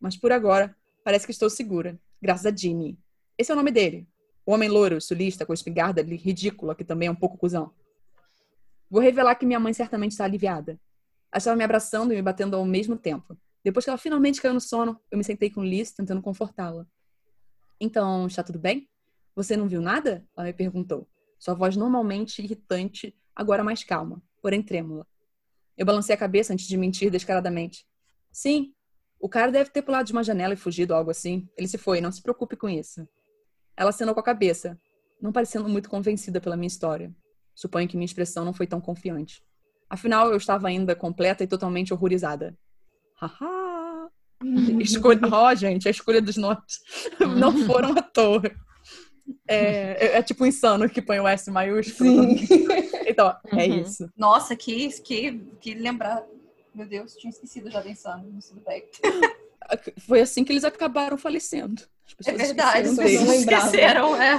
[0.00, 2.98] mas por agora parece que estou segura, graças a Jimmy.
[3.36, 4.08] Esse é o nome dele.
[4.44, 7.72] O homem louro, sulista, com espingarda ridícula, que também é um pouco cuzão.
[8.88, 10.80] Vou revelar que minha mãe certamente está aliviada.
[11.32, 13.36] Ela estava me abraçando e me batendo ao mesmo tempo.
[13.62, 16.86] Depois que ela finalmente caiu no sono, eu me sentei com Liz, tentando confortá-la.
[17.80, 18.88] Então, está tudo bem?
[19.34, 20.24] Você não viu nada?
[20.36, 21.06] Ela me perguntou.
[21.38, 25.06] Sua voz normalmente irritante, agora mais calma, porém trêmula.
[25.76, 27.86] Eu balancei a cabeça antes de mentir descaradamente.
[28.32, 28.72] Sim,
[29.20, 31.48] o cara deve ter pulado de uma janela e fugido, algo assim.
[31.56, 33.06] Ele se foi, não se preocupe com isso.
[33.76, 34.78] Ela acenou com a cabeça,
[35.20, 37.14] não parecendo muito convencida pela minha história.
[37.54, 39.42] Suponho que minha expressão não foi tão confiante.
[39.88, 42.56] Afinal, eu estava ainda completa e totalmente horrorizada.
[43.14, 44.10] Haha!
[44.80, 45.20] escolha...
[45.32, 46.80] Oh, gente, a escolha dos nomes
[47.38, 48.42] não foram à toa.
[49.48, 52.36] É, é, é, tipo insano que põe o S maiúsculo.
[52.38, 52.66] Sim.
[53.16, 53.60] Então, é uhum.
[53.60, 54.10] é isso.
[54.14, 56.22] Nossa, que, que, que lembrar.
[56.74, 58.90] Meu Deus, tinha esquecido já de insano no Subdeck.
[60.06, 61.82] Foi assim que eles acabaram falecendo.
[62.26, 64.36] É verdade, as pessoas esqueceram, é.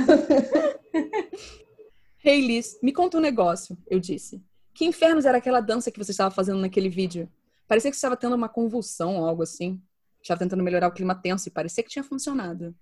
[2.24, 4.42] hey Liz, me conta um negócio, eu disse.
[4.76, 7.28] Que infernos era aquela dança que você estava fazendo naquele vídeo?
[7.68, 9.82] Parecia que você estava tendo uma convulsão ou algo assim.
[10.22, 12.76] Estava tentando melhorar o clima tenso e parecia que tinha funcionado.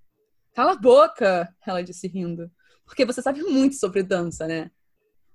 [0.53, 2.51] Cala a boca, ela disse rindo.
[2.85, 4.69] Porque você sabe muito sobre dança, né?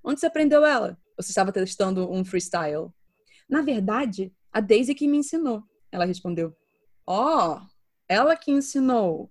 [0.02, 0.98] Onde você aprendeu ela?
[1.16, 2.90] Você estava testando um freestyle?
[3.48, 6.56] Na verdade, a Daisy que me ensinou, ela respondeu.
[7.06, 7.60] Oh,
[8.08, 9.30] ela que ensinou.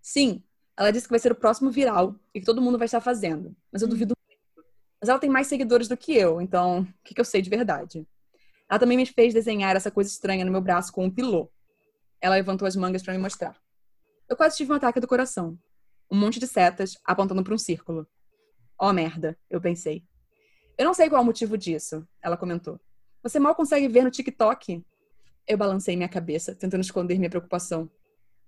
[0.00, 0.42] Sim,
[0.76, 3.54] ela disse que vai ser o próximo viral e que todo mundo vai estar fazendo.
[3.70, 3.90] Mas eu hum.
[3.90, 4.68] duvido muito.
[5.00, 7.50] Mas ela tem mais seguidores do que eu, então o que, que eu sei de
[7.50, 8.06] verdade?
[8.70, 11.50] Ela também me fez desenhar essa coisa estranha no meu braço com um pilô.
[12.20, 13.60] Ela levantou as mangas para me mostrar.
[14.28, 15.58] Eu quase tive um ataque do coração.
[16.10, 18.06] Um monte de setas apontando para um círculo.
[18.84, 20.02] Oh, merda, eu pensei.
[20.76, 22.80] Eu não sei qual é o motivo disso, ela comentou.
[23.22, 24.84] Você mal consegue ver no TikTok?
[25.46, 27.88] Eu balancei minha cabeça, tentando esconder minha preocupação.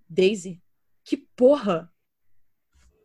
[0.08, 0.60] Daisy?
[1.04, 1.88] Que porra!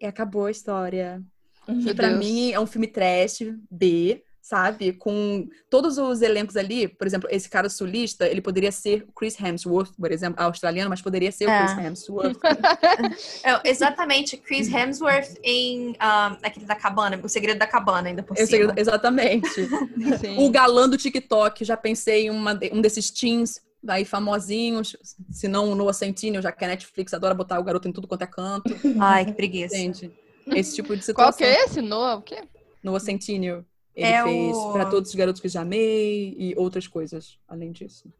[0.01, 1.23] E acabou a história.
[1.67, 2.19] Que pra Deus.
[2.19, 4.93] mim é um filme trash, B, sabe?
[4.93, 9.39] Com todos os elencos ali, por exemplo, esse cara sulista, ele poderia ser o Chris
[9.39, 11.65] Hemsworth, por exemplo, australiano, mas poderia ser o É.
[11.65, 12.37] Chris Hemsworth.
[13.43, 18.37] É, exatamente, Chris Hemsworth em ah, aquele da cabana, o segredo da cabana, ainda por
[18.37, 18.73] Eu cima.
[18.77, 19.47] exatamente.
[20.19, 20.37] Sim.
[20.37, 24.95] O galã do TikTok, já pensei em uma um desses teens aí famosinhos,
[25.31, 28.07] se não o Noah Centineo, já que a Netflix adora botar o garoto em tudo
[28.07, 28.73] quanto é canto.
[28.99, 29.75] Ai, que preguiça.
[29.75, 30.11] Gente,
[30.47, 31.37] esse tipo de Qual situação.
[31.37, 31.81] que é esse?
[31.81, 32.15] Noah?
[32.17, 32.41] O quê?
[32.83, 33.65] Noah Centineo.
[33.99, 37.71] Ele É fez o- Pra Todos os Garotos que Já Amei e outras coisas, além
[37.71, 38.11] disso.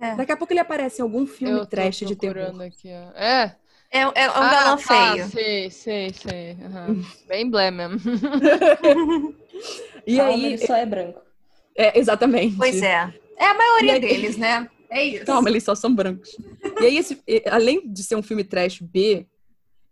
[0.00, 0.14] É.
[0.16, 2.60] Daqui a pouco ele aparece em algum filme Eu tô trash de terror.
[2.62, 3.18] aqui, ó.
[3.18, 3.56] É.
[3.90, 5.28] É, é um Ah, galã tá, feio.
[5.28, 6.56] Sei, sei, sei.
[6.64, 7.00] aham.
[7.28, 7.98] Bem blé mesmo.
[10.06, 11.20] E Calma, aí, ele só é branco.
[11.76, 12.56] é, exatamente.
[12.56, 13.12] Pois é.
[13.38, 14.68] É a maioria aí- deles, né?
[14.90, 15.24] É isso.
[15.24, 16.36] Calma, eles só são brancos.
[16.80, 19.26] E aí, esse, além de ser um filme trash B,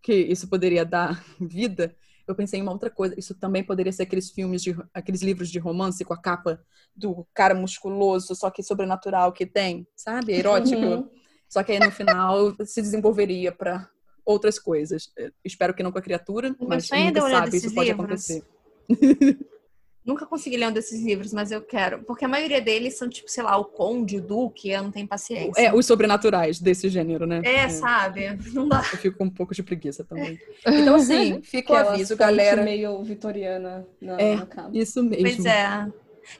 [0.03, 1.95] que isso poderia dar vida,
[2.27, 3.15] eu pensei em uma outra coisa.
[3.19, 6.63] Isso também poderia ser aqueles filmes, de, aqueles livros de romance com a capa
[6.95, 10.33] do cara musculoso, só que sobrenatural que tem, sabe?
[10.33, 10.81] Erótico.
[10.81, 11.11] Uhum.
[11.49, 13.89] Só que aí no final se desenvolveria pra
[14.25, 15.13] outras coisas.
[15.45, 18.05] Espero que não com a criatura, mas é nunca sabe, isso nesses pode livros.
[18.05, 18.45] acontecer.
[20.05, 22.03] Nunca consegui ler um desses livros, mas eu quero.
[22.03, 25.07] Porque a maioria deles são, tipo, sei lá, o conde, o duque, eu não tenho
[25.07, 25.61] paciência.
[25.63, 27.41] É, os sobrenaturais desse gênero, né?
[27.45, 28.37] É, sabe?
[28.53, 28.79] Não dá.
[28.79, 30.41] Eu fico com um pouco de preguiça também.
[30.67, 32.63] Então, assim, fica o aviso, galera.
[32.63, 34.35] meio vitoriana na, É.
[34.37, 34.71] na capa.
[34.73, 35.23] Isso mesmo.
[35.23, 35.87] Pois é.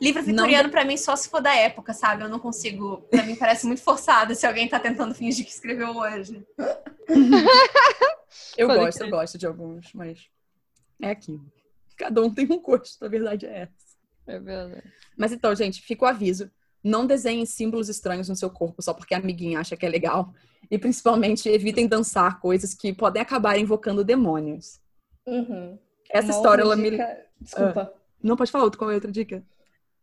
[0.01, 2.23] Livro vitoriano, pra mim, só se for da época, sabe?
[2.25, 2.99] Eu não consigo.
[3.11, 6.45] Pra mim, parece muito forçado se alguém tá tentando fingir que escreveu hoje.
[8.57, 9.07] Eu Pode gosto, crer.
[9.09, 10.19] eu gosto de alguns, mas
[11.01, 11.45] é aquilo.
[11.97, 13.73] Cada um tem um gosto, a verdade é essa.
[14.27, 14.83] É verdade.
[15.17, 16.51] Mas então, gente, fica o aviso.
[16.83, 20.33] Não desenhem símbolos estranhos no seu corpo só porque a amiguinha acha que é legal.
[20.71, 24.81] E principalmente evitem dançar coisas que podem acabar invocando demônios.
[25.27, 25.79] Uhum.
[26.11, 26.91] Essa Uma história, ela me.
[26.91, 27.93] dica- Desculpa.
[28.23, 29.45] Não pode falar outra, qual é a outra dica?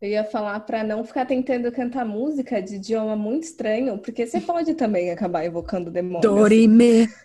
[0.01, 4.39] Eu ia falar pra não ficar tentando cantar música de idioma muito estranho, porque você
[4.39, 6.21] pode também acabar evocando demônios.
[6.21, 7.07] Dorime.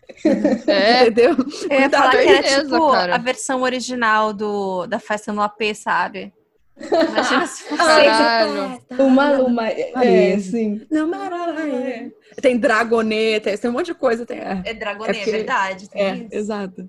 [0.66, 1.36] É, Entendeu?
[1.70, 3.14] Eu ia falar que era Beleza, tipo cara.
[3.14, 6.32] a versão original do, da festa no AP, sabe?
[6.78, 7.76] Imagina se fosse.
[7.84, 8.80] Caralho.
[8.98, 9.68] Uma luma.
[9.68, 10.40] É, Aí.
[10.40, 10.84] sim.
[10.90, 12.12] Não, Maravilha.
[12.42, 14.26] Tem dragoneta, tem um monte de coisa.
[14.26, 15.88] Tem, é, É Dragonê, É é, porque- verdade.
[15.88, 16.28] Tem é, isso.
[16.32, 16.88] exato.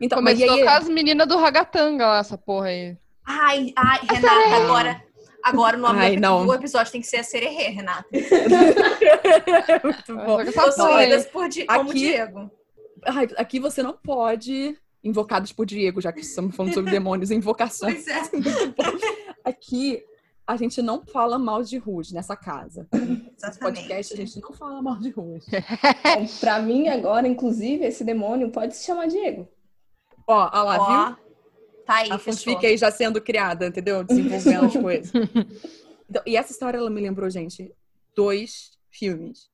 [0.00, 0.64] Então, mas e Começou aí?
[0.64, 2.96] com as meninas do Ragatanga lá, essa porra aí.
[3.26, 5.03] Ai, ai, Renata, agora.
[5.44, 8.06] Agora o nome Ai, do, episódio tem que ser a Sererê, Renata.
[9.84, 10.38] Muito bom.
[10.52, 12.50] Possuídas por Di- como Aqui- Diego.
[13.04, 17.34] Ai, aqui você não pode invocados por Diego, já que estamos falando sobre demônios e
[17.34, 18.04] invocações.
[18.04, 18.22] Pois é.
[19.44, 20.02] Aqui
[20.46, 22.88] a gente não fala mal de Rude nessa casa.
[22.90, 23.58] Nesse Exatamente.
[23.60, 25.44] podcast a gente não fala mal de Rude.
[25.46, 29.46] Então, pra mim, agora, inclusive, esse demônio pode se chamar Diego.
[30.26, 31.23] Ó, ó lá, viu?
[31.86, 34.02] Tá aí, A fanfic aí já sendo criada, entendeu?
[34.04, 35.12] Desenvolvendo as coisas.
[36.08, 37.72] Então, e essa história, ela me lembrou, gente,
[38.14, 39.50] dois filmes.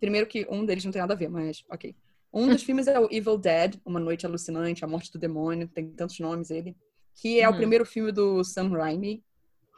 [0.00, 1.94] Primeiro que um deles não tem nada a ver, mas ok.
[2.32, 5.88] Um dos filmes é o Evil Dead, Uma Noite Alucinante, A Morte do Demônio, tem
[5.90, 6.76] tantos nomes ele.
[7.14, 7.56] Que é o Uhum.
[7.58, 9.22] primeiro filme do Sam Raimi.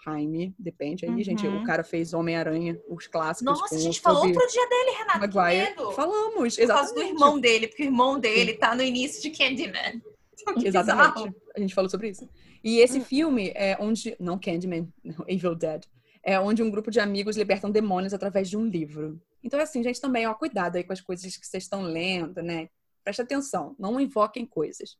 [0.06, 1.46] Raimi, depende aí, gente.
[1.46, 1.62] Uhum.
[1.62, 3.58] O cara fez Homem-Aranha, os clássicos.
[3.58, 5.28] Nossa, a o gente falou outro dia dele, Renata.
[5.28, 5.62] Que Maguire.
[5.70, 5.92] medo.
[5.92, 7.08] Falamos, Por causa do exatamente.
[7.14, 10.02] irmão dele, porque o irmão dele tá no início de Candyman.
[10.62, 11.34] Exatamente.
[11.56, 12.28] A gente falou sobre isso.
[12.62, 14.16] E esse filme é onde.
[14.18, 15.84] Não Candyman, não, Evil Dead.
[16.22, 19.20] É onde um grupo de amigos libertam demônios através de um livro.
[19.42, 22.68] Então, assim, gente, também, ó, cuidado aí com as coisas que vocês estão lendo, né?
[23.04, 24.96] Presta atenção, não invoquem coisas.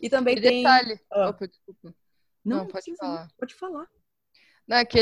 [0.00, 0.62] E também E tem.
[0.62, 0.98] detalhe.
[1.12, 1.28] Ah.
[1.28, 1.94] Opa, desculpa.
[2.44, 3.28] Não, Não, pode precisa, falar.
[3.38, 3.86] Pode falar.
[4.66, 4.98] Não, é que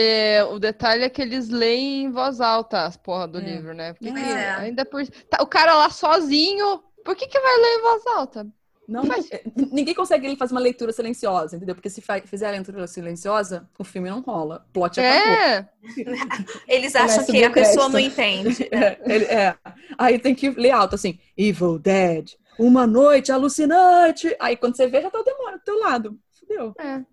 [0.50, 3.42] o detalhe é que eles leem em voz alta as porra do É.
[3.42, 3.94] livro, né?
[3.94, 4.50] Porque é.
[4.50, 5.06] ainda por.
[5.06, 8.46] Tá, o cara lá sozinho, por que, que vai ler em voz alta?
[8.88, 11.74] Não, é, ninguém consegue fazer uma leitura silenciosa, entendeu?
[11.74, 14.64] Porque se fizer a leitura silenciosa, o filme não rola.
[14.70, 15.34] O plot acabou.
[15.34, 15.68] É,
[16.66, 18.66] Eles Começa acham que a pessoa não entende.
[18.72, 19.54] É, ele- é.
[19.98, 24.34] Aí tem que ler alto, assim, Evil Dead, uma noite alucinante.
[24.40, 26.18] Aí quando você vê, já tá o demônio do teu lado.
[26.40, 26.72] Fudeu.
[26.78, 27.04] é.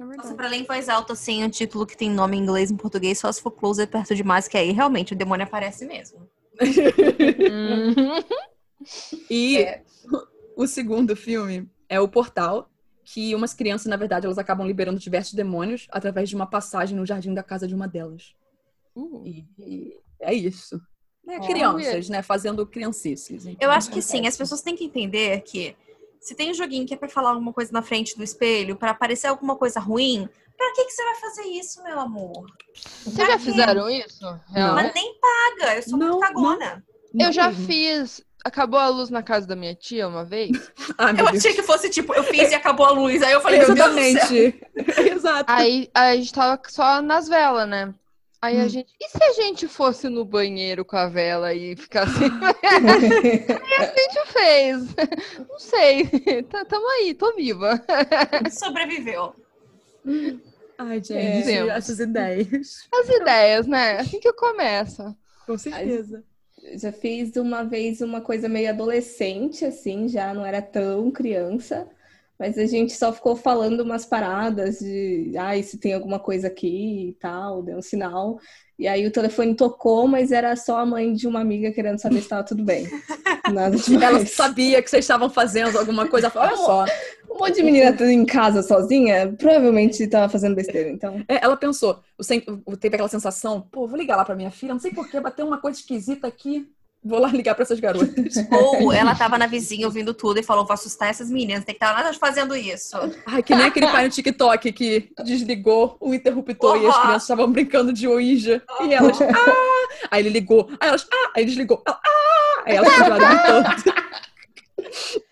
[0.00, 2.70] É Nossa, pra ler em voz alta, assim, um título que tem nome em inglês
[2.70, 5.84] e em português, só se for closer perto demais, que aí realmente o demônio aparece
[5.86, 6.28] mesmo.
[6.60, 8.22] Uhum.
[9.30, 9.82] E É.
[10.56, 12.70] o segundo filme é o Portal,
[13.04, 17.06] que umas crianças, na verdade, elas acabam liberando diversos demônios através de uma passagem no
[17.06, 18.34] jardim da casa de uma delas.
[18.94, 19.22] Uh.
[19.26, 20.80] E, e é isso.
[21.26, 21.46] É, Olha.
[21.46, 22.22] crianças, né?
[22.22, 23.44] Fazendo criancices.
[23.60, 25.76] Eu acho que sim, as pessoas têm que entender que
[26.20, 28.90] se tem um joguinho que é pra falar alguma coisa na frente do espelho, pra
[28.90, 32.46] aparecer alguma coisa ruim, pra que, que você vai fazer isso, meu amor?
[33.04, 33.44] Vocês já quê?
[33.44, 34.22] fizeram isso?
[34.22, 34.32] Não.
[34.32, 34.94] Mas Realmente?
[34.94, 36.84] nem paga, eu sou Não, muito cagona.
[37.18, 40.50] Eu já fiz acabou a luz na casa da minha tia uma vez.
[40.98, 43.22] Ai, eu achei que fosse tipo, eu fiz e acabou a luz.
[43.22, 44.60] Aí eu falei, Exatamente.
[45.10, 45.50] Exato.
[45.50, 47.94] Aí, aí a gente tava só nas velas, né?
[48.40, 48.64] Aí hum.
[48.64, 48.92] a gente.
[49.00, 52.24] E se a gente fosse no banheiro com a vela e ficasse.
[52.24, 52.30] aí
[53.78, 54.94] a gente fez.
[55.48, 56.06] Não sei.
[56.68, 57.80] Tamo aí, tô viva.
[58.50, 59.36] Sobreviveu.
[60.76, 61.68] Ai, gente, é.
[61.68, 62.88] essas ideias.
[62.92, 64.00] As ideias, né?
[64.00, 65.16] Assim que começa.
[65.46, 66.24] Com certeza.
[66.76, 71.88] Já fiz uma vez uma coisa meio adolescente, assim, já não era tão criança.
[72.42, 76.48] Mas a gente só ficou falando umas paradas de, ai, ah, se tem alguma coisa
[76.48, 78.40] aqui e tal, deu um sinal.
[78.76, 82.16] E aí o telefone tocou, mas era só a mãe de uma amiga querendo saber
[82.16, 82.88] se estava tudo bem.
[83.54, 84.16] Nada demais.
[84.16, 86.32] Ela sabia que vocês estavam fazendo alguma coisa.
[86.34, 86.84] Olha só.
[87.30, 91.22] Um monte de menina em casa sozinha, provavelmente estava fazendo besteira, então.
[91.28, 92.02] É, ela pensou,
[92.80, 95.58] teve aquela sensação, pô, vou ligar lá para minha filha, não sei porquê, bateu uma
[95.58, 96.68] coisa esquisita aqui.
[97.04, 98.34] Vou lá ligar para essas garotas.
[98.80, 101.84] Ou ela tava na vizinha ouvindo tudo e falou: vou assustar essas meninas, tem que
[101.84, 102.96] estar lá fazendo isso.
[103.26, 107.50] Ai, que nem aquele pai no TikTok que desligou o interruptor e as crianças estavam
[107.50, 108.62] brincando de Ouija.
[108.82, 110.08] E elas, ah!
[110.10, 111.32] Aí ele ligou, aí elas, ah!
[111.34, 112.00] Aí ele desligou, ah!
[112.64, 114.02] Aí elas continuaram gritando.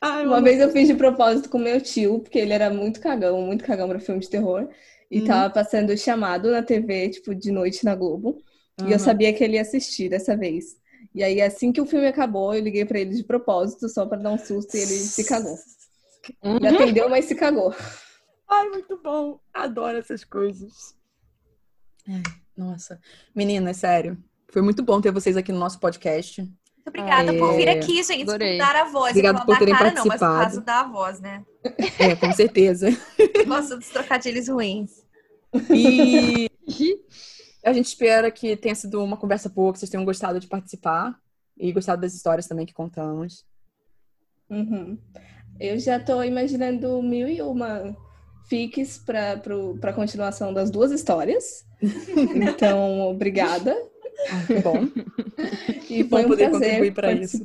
[0.01, 3.43] Ai, Uma vez eu fiz de propósito com meu tio, porque ele era muito cagão,
[3.43, 4.69] muito cagão pra filme de terror.
[5.11, 5.27] E uhum.
[5.27, 8.43] tava passando chamado na TV, tipo, de noite na Globo.
[8.81, 8.89] Uhum.
[8.89, 10.77] E eu sabia que ele ia assistir dessa vez.
[11.15, 14.23] E aí, assim que o filme acabou, eu liguei para ele de propósito, só para
[14.23, 15.59] dar um susto, e ele se cagou.
[16.43, 16.57] Uhum.
[16.57, 17.75] Ele atendeu, mas se cagou.
[18.49, 19.41] Ai, muito bom.
[19.53, 20.95] Adoro essas coisas.
[22.09, 22.23] Ai,
[22.57, 23.01] nossa.
[23.35, 24.17] Meninas, sério.
[24.53, 26.43] Foi muito bom ter vocês aqui no nosso podcast.
[26.43, 28.23] Muito obrigada por vir aqui, gente.
[28.23, 28.59] Adorei.
[28.59, 29.11] Dar a voz.
[29.11, 30.21] Obrigada por terem cara, participado.
[30.21, 31.45] Não, mas por causa da voz, né?
[31.99, 32.89] É, com certeza.
[33.47, 34.91] Gosto dos trocadilhos ruins.
[35.71, 36.51] E
[37.65, 41.15] a gente espera que tenha sido uma conversa boa, que vocês tenham gostado de participar
[41.59, 43.45] e gostado das histórias também que contamos.
[44.49, 44.99] Uhum.
[45.59, 47.95] Eu já estou imaginando mil e uma
[48.49, 49.41] fiques para
[49.83, 51.65] a continuação das duas histórias.
[52.35, 53.77] então, obrigada.
[54.29, 54.89] Ah, que bom.
[55.89, 57.45] E foi bom um poder contribuir para isso.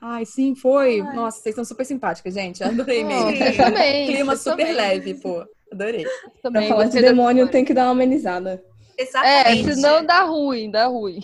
[0.00, 1.00] Ai, sim, foi.
[1.00, 1.16] Ai.
[1.16, 2.62] Nossa, vocês são super simpáticas, gente.
[2.62, 3.32] Adorei mesmo.
[3.56, 4.06] Também.
[4.06, 4.74] Clima super também.
[4.74, 5.44] leve, pô.
[5.72, 6.06] Adorei.
[6.42, 6.66] Também.
[6.66, 8.62] Pra falar de demônio tem que dar uma amenizada.
[8.98, 9.70] Exatamente.
[9.70, 11.20] É, senão dá ruim, dá ruim.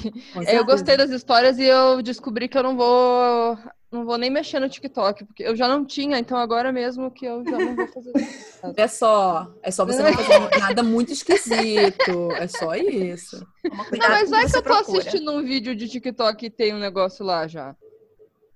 [0.46, 3.58] Eu gostei das histórias e eu descobri que eu não vou
[3.90, 7.24] não vou nem mexer no TikTok, porque eu já não tinha, então agora mesmo que
[7.24, 8.54] eu já não vou fazer isso.
[8.76, 12.32] É só, é só você não fazer nada muito esquisito.
[12.32, 13.46] É só isso.
[13.62, 14.98] Não, mas vai que eu tô procura.
[15.00, 17.76] assistindo um vídeo de TikTok e tem um negócio lá já.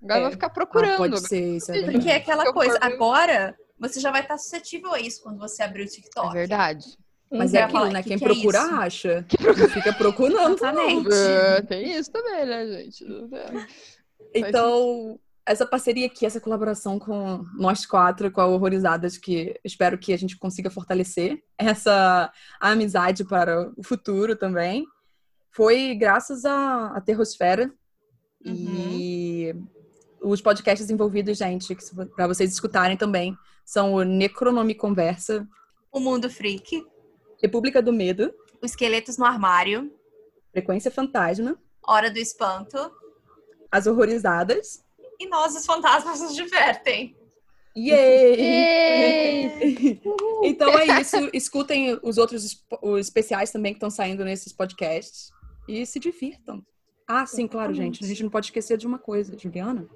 [0.03, 0.23] Agora é.
[0.23, 0.95] vai ficar procurando.
[0.95, 4.93] Ah, pode ser, isso é Porque é aquela coisa, agora você já vai estar suscetível
[4.93, 6.29] a isso quando você abrir o TikTok.
[6.29, 6.97] É verdade.
[7.31, 8.03] Mas é aquilo, né?
[8.03, 9.25] Que, Quem que é procura, é acha.
[9.29, 9.69] Quem procura...
[9.69, 10.57] fica procurando.
[10.57, 11.09] Exatamente.
[11.69, 13.07] Tem isso também, né, gente?
[14.35, 15.19] Então,
[15.49, 20.17] essa parceria aqui, essa colaboração com nós quatro, com a Horrorizadas, que espero que a
[20.19, 22.31] gente consiga fortalecer essa
[22.61, 24.87] amizade para o futuro também,
[25.51, 27.73] foi graças à, à Terrosfera
[28.45, 28.55] uhum.
[28.55, 29.55] e
[30.21, 31.77] os podcasts envolvidos, gente,
[32.15, 35.49] para vocês escutarem também, são o Necronome Conversa,
[35.91, 36.85] o Mundo Freak,
[37.43, 38.35] República do Medo.
[38.63, 39.93] Os Esqueletos no Armário.
[40.53, 41.59] Frequência Fantasma.
[41.87, 42.77] Hora do Espanto.
[43.71, 44.85] As Horrorizadas.
[45.21, 47.17] E Nós, os Fantasmas, nos divertem.
[47.77, 48.41] Yay!
[48.41, 50.01] Yay!
[50.43, 51.17] então é isso.
[51.33, 55.31] Escutem os outros os especiais também que estão saindo nesses podcasts.
[55.69, 56.65] E se divirtam.
[57.07, 58.05] Ah, sim, claro, gente.
[58.05, 59.87] A gente não pode esquecer de uma coisa, Juliana.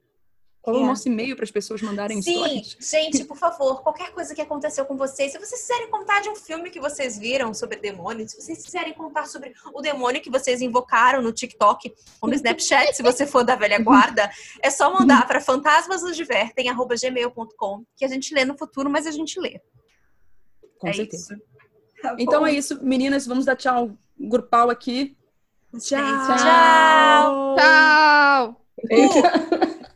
[0.63, 2.77] Qual é o nosso e-mail para as pessoas mandarem Sim, histórias?
[2.79, 6.37] gente, por favor, qualquer coisa que aconteceu com vocês, se vocês quiserem contar de um
[6.37, 10.61] filme que vocês viram sobre demônios, se vocês quiserem contar sobre o demônio que vocês
[10.61, 14.31] invocaram no TikTok ou no Snapchat, se você for da velha guarda,
[14.63, 19.61] é só mandar para fantasmasnosdivertem@gmail.com, que a gente lê no futuro, mas a gente lê.
[20.79, 21.43] Com é certeza.
[22.01, 25.17] Tá então é isso, meninas, vamos dar tchau grupal aqui.
[25.73, 25.99] Tchau.
[26.39, 27.57] Tchau.
[27.57, 27.57] Tchau.
[27.57, 28.63] tchau.